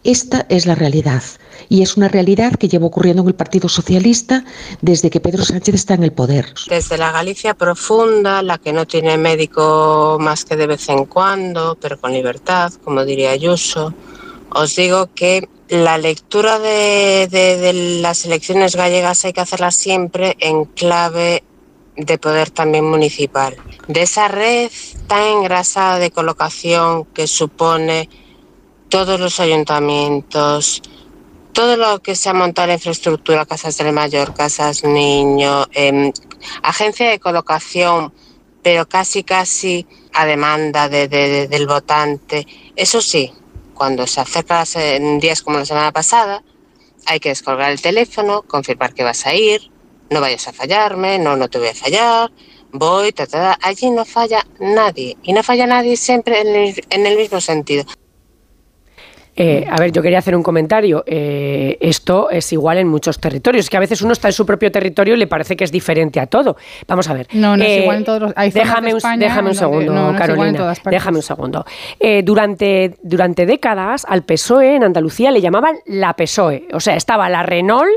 Esta 0.05 0.45
es 0.49 0.67
la 0.67 0.75
realidad 0.75 1.23
y 1.69 1.83
es 1.83 1.97
una 1.97 2.09
realidad 2.09 2.55
que 2.57 2.69
lleva 2.69 2.87
ocurriendo 2.87 3.23
en 3.23 3.29
el 3.29 3.35
Partido 3.35 3.69
Socialista 3.69 4.45
desde 4.83 5.09
que 5.09 5.21
Pedro 5.21 5.45
Sánchez 5.45 5.75
está 5.75 5.95
en 5.95 6.05
el 6.05 6.13
poder. 6.13 6.53
Desde 6.69 6.99
la 6.99 7.11
Galicia 7.11 7.55
profunda, 7.55 8.43
la 8.43 8.59
que 8.59 8.73
no 8.73 8.87
tiene 8.87 9.17
médico 9.17 10.19
más 10.21 10.45
que 10.45 10.57
de 10.57 10.67
vez 10.67 10.89
en 10.91 11.07
cuando, 11.07 11.77
pero 11.81 11.99
con 11.99 12.13
libertad, 12.13 12.73
como 12.85 13.05
diría 13.05 13.31
Ayuso, 13.31 13.95
os 14.51 14.77
digo 14.77 15.09
que 15.15 15.49
la 15.71 15.97
lectura 15.97 16.59
de, 16.59 17.27
de- 17.31 17.57
de 17.57 17.73
las 18.03 18.27
elecciones 18.27 18.77
gallegas 18.77 19.25
hay 19.25 19.33
que 19.33 19.41
hacerla 19.41 19.71
siempre 19.71 20.37
en 20.39 20.67
clave 20.67 21.43
de 21.97 22.19
poder 22.19 22.51
también 22.51 22.85
municipal. 22.85 23.61
De 23.87 24.03
esa 24.03 24.29
red 24.29 24.71
tan 25.07 25.23
engrasada 25.23 25.99
de 25.99 26.11
colocación 26.11 27.07
que 27.15 27.27
supone 27.27 28.09
todos 28.89 29.19
los 29.21 29.41
ayuntamientos, 29.41 30.83
todo 31.53 31.77
lo 31.77 32.01
que 32.01 32.17
se 32.17 32.29
ha 32.29 32.35
montado 32.35 32.69
la 32.69 32.75
infraestructura, 32.75 33.47
casas 33.47 33.77
del 33.77 33.93
mayor, 33.93 34.33
casas 34.35 34.83
niño, 34.85 35.67
em, 35.73 36.13
agencia 36.63 37.09
de 37.11 37.21
colocación, 37.21 38.13
pero 38.63 38.87
casi 38.87 39.25
casi 39.25 39.87
a 40.13 40.27
demanda 40.27 40.89
de- 40.89 41.09
de- 41.09 41.29
de- 41.29 41.49
del 41.49 41.67
votante. 41.67 42.47
Eso 42.75 43.01
sí, 43.01 43.33
cuando 43.73 44.07
se 44.07 44.21
acerca 44.21 44.65
eh, 44.77 44.97
en 44.97 45.21
días 45.21 45.43
como 45.43 45.59
la 45.59 45.67
semana 45.67 45.93
pasada, 45.93 46.43
hay 47.07 47.21
que 47.21 47.29
descolgar 47.31 47.71
el 47.71 47.81
teléfono, 47.83 48.43
confirmar 48.43 48.95
que 48.95 49.05
vas 49.05 49.27
a 49.27 49.35
ir, 49.35 49.61
no 50.11 50.21
vayas 50.21 50.49
a 50.49 50.53
fallarme, 50.53 51.19
no, 51.19 51.37
no 51.37 51.49
te 51.49 51.59
voy 51.59 51.69
a 51.69 51.75
fallar, 51.75 52.31
voy, 52.73 53.13
ta, 53.13 53.27
ta, 53.27 53.57
ta. 53.57 53.69
allí 53.69 53.91
no 53.91 54.05
falla 54.05 54.45
nadie, 54.61 55.17
y 55.23 55.33
no 55.33 55.43
falla 55.43 55.67
nadie 55.67 55.97
siempre 55.97 56.41
en 56.41 56.49
el, 56.49 56.85
en 56.91 57.07
el 57.07 57.17
mismo 57.17 57.41
sentido. 57.41 57.85
Eh, 59.37 59.67
a 59.69 59.77
ver, 59.79 59.91
yo 59.93 60.01
quería 60.03 60.19
hacer 60.19 60.37
un 60.37 60.43
comentario. 60.43 61.03
Eh, 61.07 61.77
esto 61.81 62.31
es 62.31 62.53
igual 62.53 62.79
en 62.79 62.89
muchos 62.89 63.19
territorios. 63.19 63.65
Es 63.67 63.71
que 63.71 63.77
a 63.77 63.81
veces 63.81 64.01
uno 64.03 64.13
está 64.13 64.29
en 64.29 64.33
su 64.33 64.47
propio 64.47 64.71
territorio 64.71 65.15
y 65.15 65.17
le 65.19 65.27
parece 65.27 65.57
que 65.57 65.65
es 65.65 65.73
diferente 65.73 66.21
a 66.21 66.27
todo. 66.27 66.57
Vamos 66.87 67.09
a 67.09 67.15
ver. 67.15 67.27
No, 67.33 67.57
no 67.57 67.65
es 67.65 67.71
Eh, 67.71 67.81
igual 67.83 67.97
en 67.99 68.05
todos 68.05 68.21
los. 68.23 68.33
Hay 68.37 68.51
déjame, 68.51 68.89
de 68.89 68.93
un, 68.95 68.99
España 68.99 69.17
déjame 69.19 69.51
un 69.51 69.55
en 69.57 69.61
donde- 69.61 69.79
segundo, 69.79 69.93
no, 69.93 70.13
no 70.13 70.19
es 70.19 70.29
igual 70.29 70.49
en 70.49 70.55
Carolina. 70.57 70.91
Déjame 70.91 71.17
un 71.19 71.23
segundo. 71.23 71.65
Durante, 72.23 72.97
durante 73.03 73.47
décadas 73.47 74.07
al 74.09 74.23
PSOE 74.25 74.77
en 74.77 74.85
Andalucía 74.85 75.31
le 75.31 75.41
llamaban 75.41 75.77
la 75.87 76.15
PSOE. 76.15 76.69
O 76.73 76.81
sea, 76.81 76.97
estaba 76.97 77.29
la 77.29 77.43
Renault, 77.43 77.89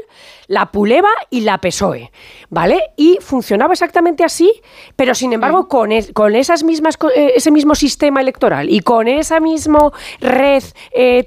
la 0.48 0.72
Puleva 0.72 1.10
y 1.30 1.42
la 1.42 1.58
PSOE. 1.60 2.12
¿Vale? 2.50 2.80
Y 2.96 3.18
funcionaba 3.20 3.74
exactamente 3.74 4.24
así, 4.24 4.50
pero 4.96 5.14
sin 5.14 5.34
embargo 5.34 5.68
con, 5.68 5.92
es- 5.92 6.12
con 6.14 6.34
esas 6.36 6.64
mismas, 6.64 6.98
ese 7.16 7.52
mismo 7.52 7.76
sistema 7.76 8.22
electoral 8.22 8.70
y 8.70 8.80
con 8.80 9.08
esa 9.10 9.40
misma 9.42 9.92
red 10.22 10.64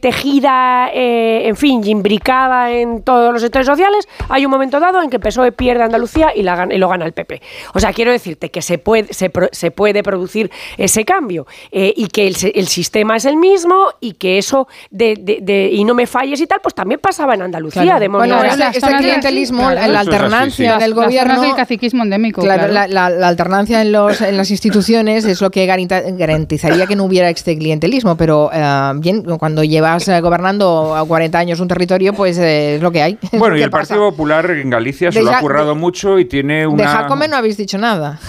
tejida, 0.01 0.90
eh, 0.92 1.46
en 1.48 1.57
fin, 1.57 1.82
imbricada 1.86 2.70
en 2.72 3.03
todos 3.03 3.32
los 3.32 3.42
sectores 3.42 3.66
sociales, 3.66 4.09
hay 4.28 4.44
un 4.44 4.51
momento 4.51 4.80
dado 4.80 5.03
en 5.03 5.11
que 5.11 5.18
PSOE 5.18 5.53
pierde 5.53 5.82
Andalucía 5.82 6.32
y, 6.34 6.42
la, 6.42 6.66
y 6.70 6.78
lo 6.78 6.88
gana 6.88 7.05
el 7.07 7.12
PP. 7.12 7.40
O 7.74 7.80
sea, 7.80 7.92
quiero 7.92 8.11
decirte 8.12 8.51
que 8.51 8.62
se 8.62 8.78
puede, 8.78 9.12
se, 9.12 9.30
pro- 9.30 9.48
se 9.53 9.70
puede 9.70 10.03
producir 10.03 10.51
ese 10.76 11.05
cambio 11.05 11.46
eh, 11.72 11.92
y 11.96 12.09
que 12.09 12.26
el, 12.26 12.36
el 12.55 12.66
sistema 12.68 13.16
es 13.16 13.24
el 13.24 13.36
mismo 13.36 13.86
y 14.01 14.12
que 14.12 14.38
eso 14.38 14.68
de, 14.90 15.16
de- 15.16 15.38
de- 15.42 15.70
y 15.72 15.84
no 15.84 15.94
me 15.94 16.07
falles 16.07 16.40
y 16.40 16.46
tal, 16.46 16.61
pues 16.62 16.74
también 16.74 17.01
pasaba 17.01 17.34
en 17.34 17.42
Andalucía. 17.42 17.82
Claro. 17.82 18.01
de 18.01 18.09
Bueno, 18.09 18.42
este, 18.42 18.64
este 18.78 18.96
clientelismo, 18.96 19.68
claro. 19.70 19.92
la 19.92 20.01
alternancia 20.01 20.51
sí. 20.57 20.64
en 20.64 20.70
el 20.72 20.78
Las- 20.80 20.88
las 20.98 21.07
gobierno... 21.07 21.34
zonas 21.34 21.46
del 21.48 21.57
caciquismo 21.57 22.03
endémico, 22.03 22.42
Claro, 22.42 22.68
claro. 22.68 22.92
La, 22.92 23.09
la- 23.09 23.16
la 23.16 23.28
alternancia 23.28 23.80
en, 23.82 23.92
los, 23.92 24.20
en 24.20 24.36
las 24.36 24.51
instituciones 24.51 25.24
es 25.24 25.40
lo 25.40 25.51
que 25.51 25.66
garantizaría 25.66 26.86
que 26.86 26.96
no 26.96 27.05
hubiera 27.05 27.28
este 27.30 27.57
clientelismo, 27.57 28.16
pero 28.16 28.51
eh, 28.53 28.92
bien, 28.96 29.22
cuando 29.38 29.62
llevas 29.91 30.09
eh, 30.09 30.20
gobernando 30.20 30.95
a 30.97 31.07
40 31.07 31.38
años 31.38 31.61
un 31.61 31.68
territorio, 31.68 32.12
pues 32.12 32.38
eh, 32.38 32.76
es 32.76 32.82
lo 32.82 32.91
que 32.91 33.03
hay. 33.03 33.18
Bueno, 33.32 33.57
y 33.57 33.62
el 33.62 33.70
pasa. 33.70 33.95
Partido 33.95 34.11
Popular 34.11 34.51
en 34.51 34.70
Galicia 34.70 35.11
se 35.12 35.18
De 35.18 35.24
lo 35.24 35.32
ha 35.32 35.41
currado 35.41 35.74
mucho 35.74 36.18
y 36.18 36.24
tiene 36.24 36.61
De 36.61 36.66
una... 36.66 36.86
Jacome 36.86 37.28
no 37.28 37.36
habéis 37.36 37.57
dicho 37.57 37.78
nada. 37.78 38.18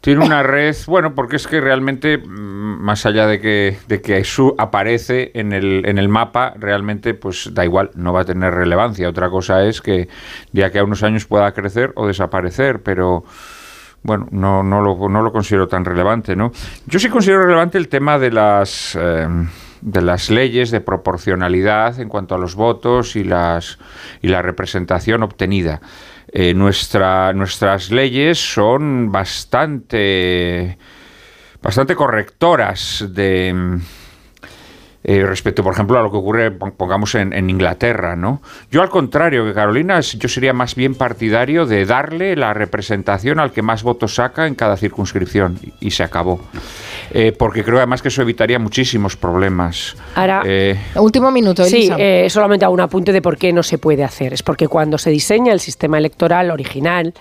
Tiene 0.00 0.24
una 0.24 0.42
red, 0.42 0.76
bueno, 0.86 1.14
porque 1.16 1.34
es 1.34 1.48
que 1.48 1.60
realmente, 1.60 2.18
mm, 2.18 2.28
más 2.28 3.06
allá 3.06 3.26
de 3.26 3.40
que, 3.40 3.78
de 3.88 4.00
que 4.00 4.22
su 4.22 4.54
aparece 4.56 5.32
en 5.34 5.52
el, 5.52 5.84
en 5.84 5.98
el 5.98 6.08
mapa, 6.08 6.54
realmente 6.56 7.14
pues 7.14 7.50
da 7.52 7.64
igual, 7.64 7.90
no 7.94 8.12
va 8.12 8.20
a 8.20 8.24
tener 8.24 8.54
relevancia. 8.54 9.08
Otra 9.08 9.30
cosa 9.30 9.64
es 9.64 9.80
que 9.80 10.08
de 10.52 10.64
aquí 10.64 10.78
a 10.78 10.84
unos 10.84 11.02
años 11.02 11.24
pueda 11.24 11.50
crecer 11.52 11.92
o 11.96 12.06
desaparecer, 12.06 12.82
pero 12.84 13.24
bueno, 14.02 14.28
no, 14.30 14.62
no, 14.62 14.80
lo, 14.80 15.08
no 15.08 15.22
lo 15.22 15.32
considero 15.32 15.66
tan 15.66 15.84
relevante, 15.84 16.36
¿no? 16.36 16.52
Yo 16.86 17.00
sí 17.00 17.08
considero 17.08 17.42
relevante 17.42 17.76
el 17.76 17.88
tema 17.88 18.16
de 18.18 18.30
las... 18.30 18.96
eh, 19.00 19.26
de 19.80 20.02
las 20.02 20.30
leyes 20.30 20.70
de 20.70 20.80
proporcionalidad 20.80 22.00
en 22.00 22.08
cuanto 22.08 22.34
a 22.34 22.38
los 22.38 22.54
votos 22.54 23.16
y 23.16 23.24
las 23.24 23.78
y 24.22 24.28
la 24.28 24.42
representación 24.42 25.22
obtenida. 25.22 25.80
Eh, 26.32 26.54
nuestra, 26.54 27.32
nuestras 27.32 27.90
leyes 27.90 28.38
son 28.38 29.12
bastante 29.12 30.76
bastante 31.62 31.94
correctoras 31.94 33.04
de 33.10 33.78
eh, 35.08 35.24
respecto, 35.24 35.62
por 35.62 35.72
ejemplo, 35.72 35.98
a 35.98 36.02
lo 36.02 36.10
que 36.10 36.16
ocurre, 36.16 36.50
pon- 36.50 36.72
pongamos, 36.72 37.14
en, 37.14 37.32
en 37.32 37.48
Inglaterra, 37.48 38.16
¿no? 38.16 38.42
Yo, 38.72 38.82
al 38.82 38.88
contrario 38.88 39.44
que 39.44 39.54
Carolina, 39.54 40.00
yo 40.00 40.28
sería 40.28 40.52
más 40.52 40.74
bien 40.74 40.96
partidario 40.96 41.64
de 41.64 41.86
darle 41.86 42.34
la 42.34 42.52
representación 42.54 43.38
al 43.38 43.52
que 43.52 43.62
más 43.62 43.84
votos 43.84 44.16
saca 44.16 44.48
en 44.48 44.56
cada 44.56 44.76
circunscripción, 44.76 45.60
y 45.78 45.92
se 45.92 46.02
acabó. 46.02 46.40
Eh, 47.12 47.32
porque 47.36 47.62
creo 47.64 47.78
además 47.78 48.02
que 48.02 48.08
eso 48.08 48.22
evitaría 48.22 48.58
muchísimos 48.58 49.16
problemas. 49.16 49.96
Ahora- 50.14 50.42
Eh, 50.44 50.76
Último 50.96 51.30
minuto, 51.30 51.64
Sí, 51.64 51.90
eh, 51.98 52.26
solamente 52.30 52.64
hago 52.64 52.74
un 52.74 52.80
apunte 52.80 53.12
de 53.12 53.22
por 53.22 53.36
qué 53.36 53.52
no 53.52 53.62
se 53.62 53.78
puede 53.78 54.04
hacer. 54.04 54.32
Es 54.32 54.42
porque 54.42 54.68
cuando 54.68 54.98
se 54.98 55.10
diseña 55.10 55.52
el 55.52 55.60
sistema 55.60 55.98
electoral 55.98 56.50
original, 56.50 57.14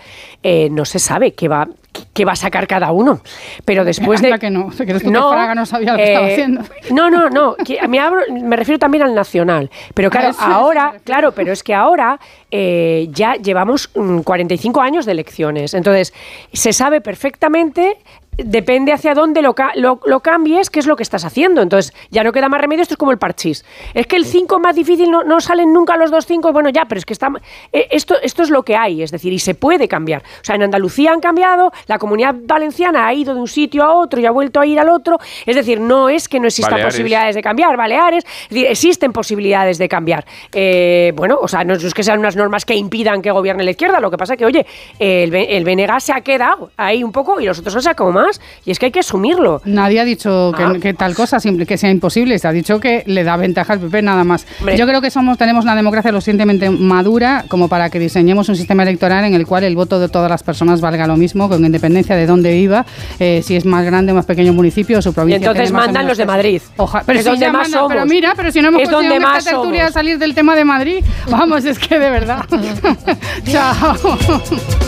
eh, 0.44 0.70
no 0.72 0.86
se 0.86 1.00
sabe 1.00 1.34
qué 1.34 1.48
va, 1.48 1.68
qué 2.14 2.26
va 2.26 2.34
a 2.34 2.36
sacar 2.36 2.68
cada 2.68 2.92
uno. 2.92 3.22
Pero 3.64 3.86
después 3.86 4.22
de... 4.22 4.38
Que 4.40 4.50
no, 4.50 4.68
¿crees 4.70 5.04
tú 5.04 5.12
que 5.12 5.18
Fraga 5.18 5.56
no 5.56 5.66
sabía 5.66 5.92
lo 5.92 5.98
que 5.98 6.04
estaba 6.04 6.28
haciendo? 6.28 6.62
No, 6.92 7.10
no, 7.10 7.30
no. 7.30 7.56
que 7.56 7.86
me, 7.88 8.00
abro- 8.00 8.26
me 8.32 8.56
refiero 8.56 8.80
también 8.80 9.04
al 9.04 9.16
nacional. 9.16 9.70
Pero 9.94 10.08
A 10.08 10.12
claro, 10.12 10.30
eso 10.32 10.42
ahora, 10.42 10.94
claro, 11.04 11.32
pero 11.32 11.52
es 11.54 11.64
que 11.64 11.74
ahora 11.74 12.20
eh, 12.52 13.08
ya 13.12 13.36
llevamos 13.36 13.90
mm, 13.96 14.20
45 14.20 14.82
años 14.82 15.06
de 15.06 15.12
elecciones. 15.14 15.74
Entonces, 15.74 16.14
se 16.54 16.74
sabe 16.74 17.02
perfectamente 17.02 17.98
depende 18.38 18.92
hacia 18.92 19.14
dónde 19.14 19.42
lo, 19.42 19.56
lo, 19.76 20.00
lo 20.06 20.20
cambies, 20.20 20.70
qué 20.70 20.80
es 20.80 20.88
lo 20.88 20.96
que 20.96 21.04
estás 21.04 21.26
haciendo. 21.26 21.62
Entonces, 21.62 21.94
ya 22.10 22.24
no 22.24 22.32
queda 22.32 22.50
más 22.50 22.62
remedio, 22.62 22.82
esto 22.82 22.94
es 22.94 22.98
como 22.98 23.12
el 23.12 23.18
parchís. 23.18 23.66
Es 23.94 24.08
que 24.08 24.16
el 24.16 24.26
5 24.26 24.56
es 24.56 24.62
más 24.62 24.76
difícil, 24.76 25.10
no, 25.12 25.24
no 25.24 25.40
salen 25.40 25.74
nunca 25.74 25.98
los 25.98 26.12
dos 26.12 26.26
5, 26.26 26.52
bueno, 26.52 26.70
ya, 26.70 26.86
pero 26.86 27.00
es 27.00 27.06
que 27.06 27.14
está, 27.14 27.30
eh, 27.72 27.88
esto, 27.92 28.16
esto 28.22 28.44
es 28.44 28.50
lo 28.50 28.64
que 28.64 28.76
hay, 28.76 29.02
es 29.02 29.12
decir, 29.12 29.32
y 29.34 29.40
se 29.40 29.56
puede 29.56 29.88
cambiar. 29.88 30.24
O 30.42 30.44
sea, 30.44 30.56
en 30.56 30.64
Andalucía 30.64 31.12
han 31.12 31.20
cambiado, 31.20 31.72
la 31.88 31.98
comunidad 31.98 32.36
valenciana 32.44 33.08
ha 33.08 33.14
ido 33.14 33.34
de 33.34 33.40
un 33.40 33.48
sitio 33.48 33.84
a 33.84 33.94
otro 33.94 34.20
y 34.20 34.26
ha 34.26 34.32
vuelto 34.32 34.60
a 34.60 34.66
ir 34.66 34.80
al 34.80 34.90
otro, 34.90 35.18
es 35.46 35.56
decir, 35.56 35.80
no 35.80 36.10
es 36.10 36.28
que 36.28 36.40
no 36.40 36.48
existan 36.48 36.72
Baleares. 36.72 36.94
posibilidades 36.94 37.36
de 37.36 37.42
cambiar, 37.42 37.78
Baleares, 37.78 38.26
es 38.26 38.50
decir, 38.50 38.68
existen 38.68 39.14
posibilidades 39.14 39.78
de 39.78 39.88
cambiar. 39.88 40.26
Eh, 40.52 41.14
bueno, 41.16 41.38
o 41.42 41.48
sea, 41.48 41.64
no 41.64 41.74
es 41.74 41.94
que 41.94 42.04
sean 42.04 42.20
unas 42.20 42.36
normas 42.36 42.66
que 42.66 42.76
impidan 42.76 43.22
que 43.22 43.32
gobierne 43.32 43.64
la 43.64 43.72
izquierda, 43.72 44.00
lo 44.00 44.12
que 44.12 44.18
pasa 44.18 44.36
que, 44.36 44.46
oye, 44.46 44.66
el, 45.00 45.34
el 45.34 45.64
BNG 45.64 46.02
se 46.02 46.14
ha 46.14 46.22
quedado 46.22 46.72
ahí 46.78 47.04
un 47.04 47.12
poco 47.12 47.40
y 47.40 47.46
los 47.46 47.60
otros 47.60 47.76
han 47.76 47.82
sacado 47.82 48.12
más, 48.26 48.41
y 48.65 48.71
es 48.71 48.80
que 48.80 48.88
hay 48.88 48.91
que 48.91 48.99
asumirlo. 48.99 49.61
Nadie 49.65 49.99
ha 49.99 50.05
dicho 50.05 50.51
que, 50.55 50.63
Ah. 50.63 50.73
que 50.82 50.93
tal 50.93 51.13
cosa, 51.15 51.39
simple, 51.39 51.65
que 51.65 51.78
sea 51.78 51.89
imposible. 51.91 52.38
Se 52.39 52.47
ha 52.47 52.51
dicho 52.51 52.80
que 52.80 53.03
le 53.05 53.23
da 53.23 53.38
ventaja 53.38 53.73
al 53.73 53.80
PP 53.80 54.01
nada 54.01 54.23
más. 54.23 54.45
Hombre. 54.59 54.78
Yo 54.78 54.86
creo 54.88 55.01
que 55.01 55.11
somos 55.11 55.38
tenemos 55.38 55.63
una 55.65 55.76
democracia 55.76 56.11
lo 56.11 56.19
suficientemente 56.19 56.69
madura 56.69 57.45
como 57.47 57.67
para 57.67 57.89
que 57.89 57.99
diseñemos 57.99 58.49
un 58.49 58.55
sistema 58.55 58.84
electoral 58.84 59.26
en 59.26 59.34
el 59.34 59.45
cual 59.45 59.63
el 59.63 59.76
voto 59.76 59.99
de 59.99 60.09
todas 60.09 60.30
las 60.30 60.43
personas 60.43 60.82
valga 60.82 61.07
lo 61.07 61.17
mismo, 61.17 61.47
con 61.49 61.63
independencia 61.65 62.15
de 62.15 62.26
dónde 62.26 62.51
viva, 62.53 62.86
eh, 63.19 63.41
si 63.43 63.55
es 63.55 63.65
más 63.65 63.86
grande 63.86 64.11
o 64.11 64.15
más 64.15 64.26
pequeño 64.26 64.53
municipio 64.53 64.99
o 64.99 65.01
su 65.01 65.09
Y 65.09 65.13
provincia. 65.13 65.38
entonces 65.51 65.71
mandan 65.71 65.93
menos 65.93 66.09
los 66.09 66.17
de. 66.17 66.26
Madrid. 66.26 66.61
Oja- 66.78 67.03
pero, 67.05 67.19
es 67.19 67.26
si 67.26 67.30
donde 67.32 67.45
más 67.47 67.53
mandan- 67.67 67.71
somos. 67.80 67.91
pero 67.93 68.05
mira, 68.05 68.34
pero 68.36 68.51
si 68.51 68.61
no 68.61 68.69
hemos 68.69 68.82
es 68.82 68.89
donde 68.89 69.09
conseguido 69.09 69.15
en 69.15 69.21
más 69.34 69.38
esta 69.39 69.49
tertulia 69.51 69.82
somos. 69.84 69.93
salir 69.93 70.17
del 70.17 70.34
tema 70.34 70.55
de 70.55 70.65
Madrid, 70.65 71.03
vamos, 71.30 71.65
es 71.65 71.78
que 71.80 71.99
de 71.99 72.09
verdad. 72.09 72.45
Chao. 73.51 73.95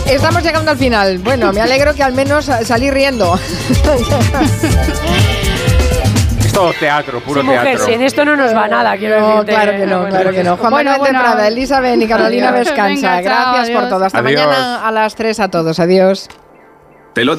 Estamos 0.06 0.42
llegando 0.42 0.70
al 0.70 0.76
final. 0.78 1.18
Bueno, 1.18 1.52
me 1.52 1.60
alegro 1.60 1.94
que 1.94 2.02
al 2.02 2.12
menos 2.14 2.46
salí 2.64 2.90
riendo. 2.90 3.27
es 6.40 6.52
todo 6.52 6.72
teatro, 6.78 7.20
puro 7.20 7.40
Sí, 7.40 7.46
mujer, 7.46 7.62
teatro. 7.62 7.84
si 7.86 7.92
en 7.92 8.02
esto 8.02 8.24
no 8.24 8.36
nos 8.36 8.54
va 8.54 8.68
nada, 8.68 8.96
quiero 8.96 9.20
No, 9.20 9.26
decirte. 9.28 9.52
claro 9.52 9.72
que 9.72 9.86
no, 9.86 10.08
claro 10.08 10.30
que 10.32 10.44
no. 10.44 10.56
Juan 10.56 10.70
Bueno, 10.70 10.90
Manuel 10.92 11.12
bueno. 11.12 11.18
de 11.20 11.24
Prada, 11.34 11.48
Elisa 11.48 11.80
Ben 11.80 12.02
y 12.02 12.06
Carolina. 12.08 12.50
Vescanza. 12.52 13.20
Gracias 13.20 13.68
por 13.70 13.76
adiós. 13.78 13.90
todo. 13.90 14.04
Hasta 14.04 14.18
Adiós. 14.18 14.46
mañana 14.46 14.86
a 14.86 14.92
las 14.92 15.14
3 15.14 15.40
a 15.40 15.48
todos. 15.48 15.78
Adiós. 15.80 16.28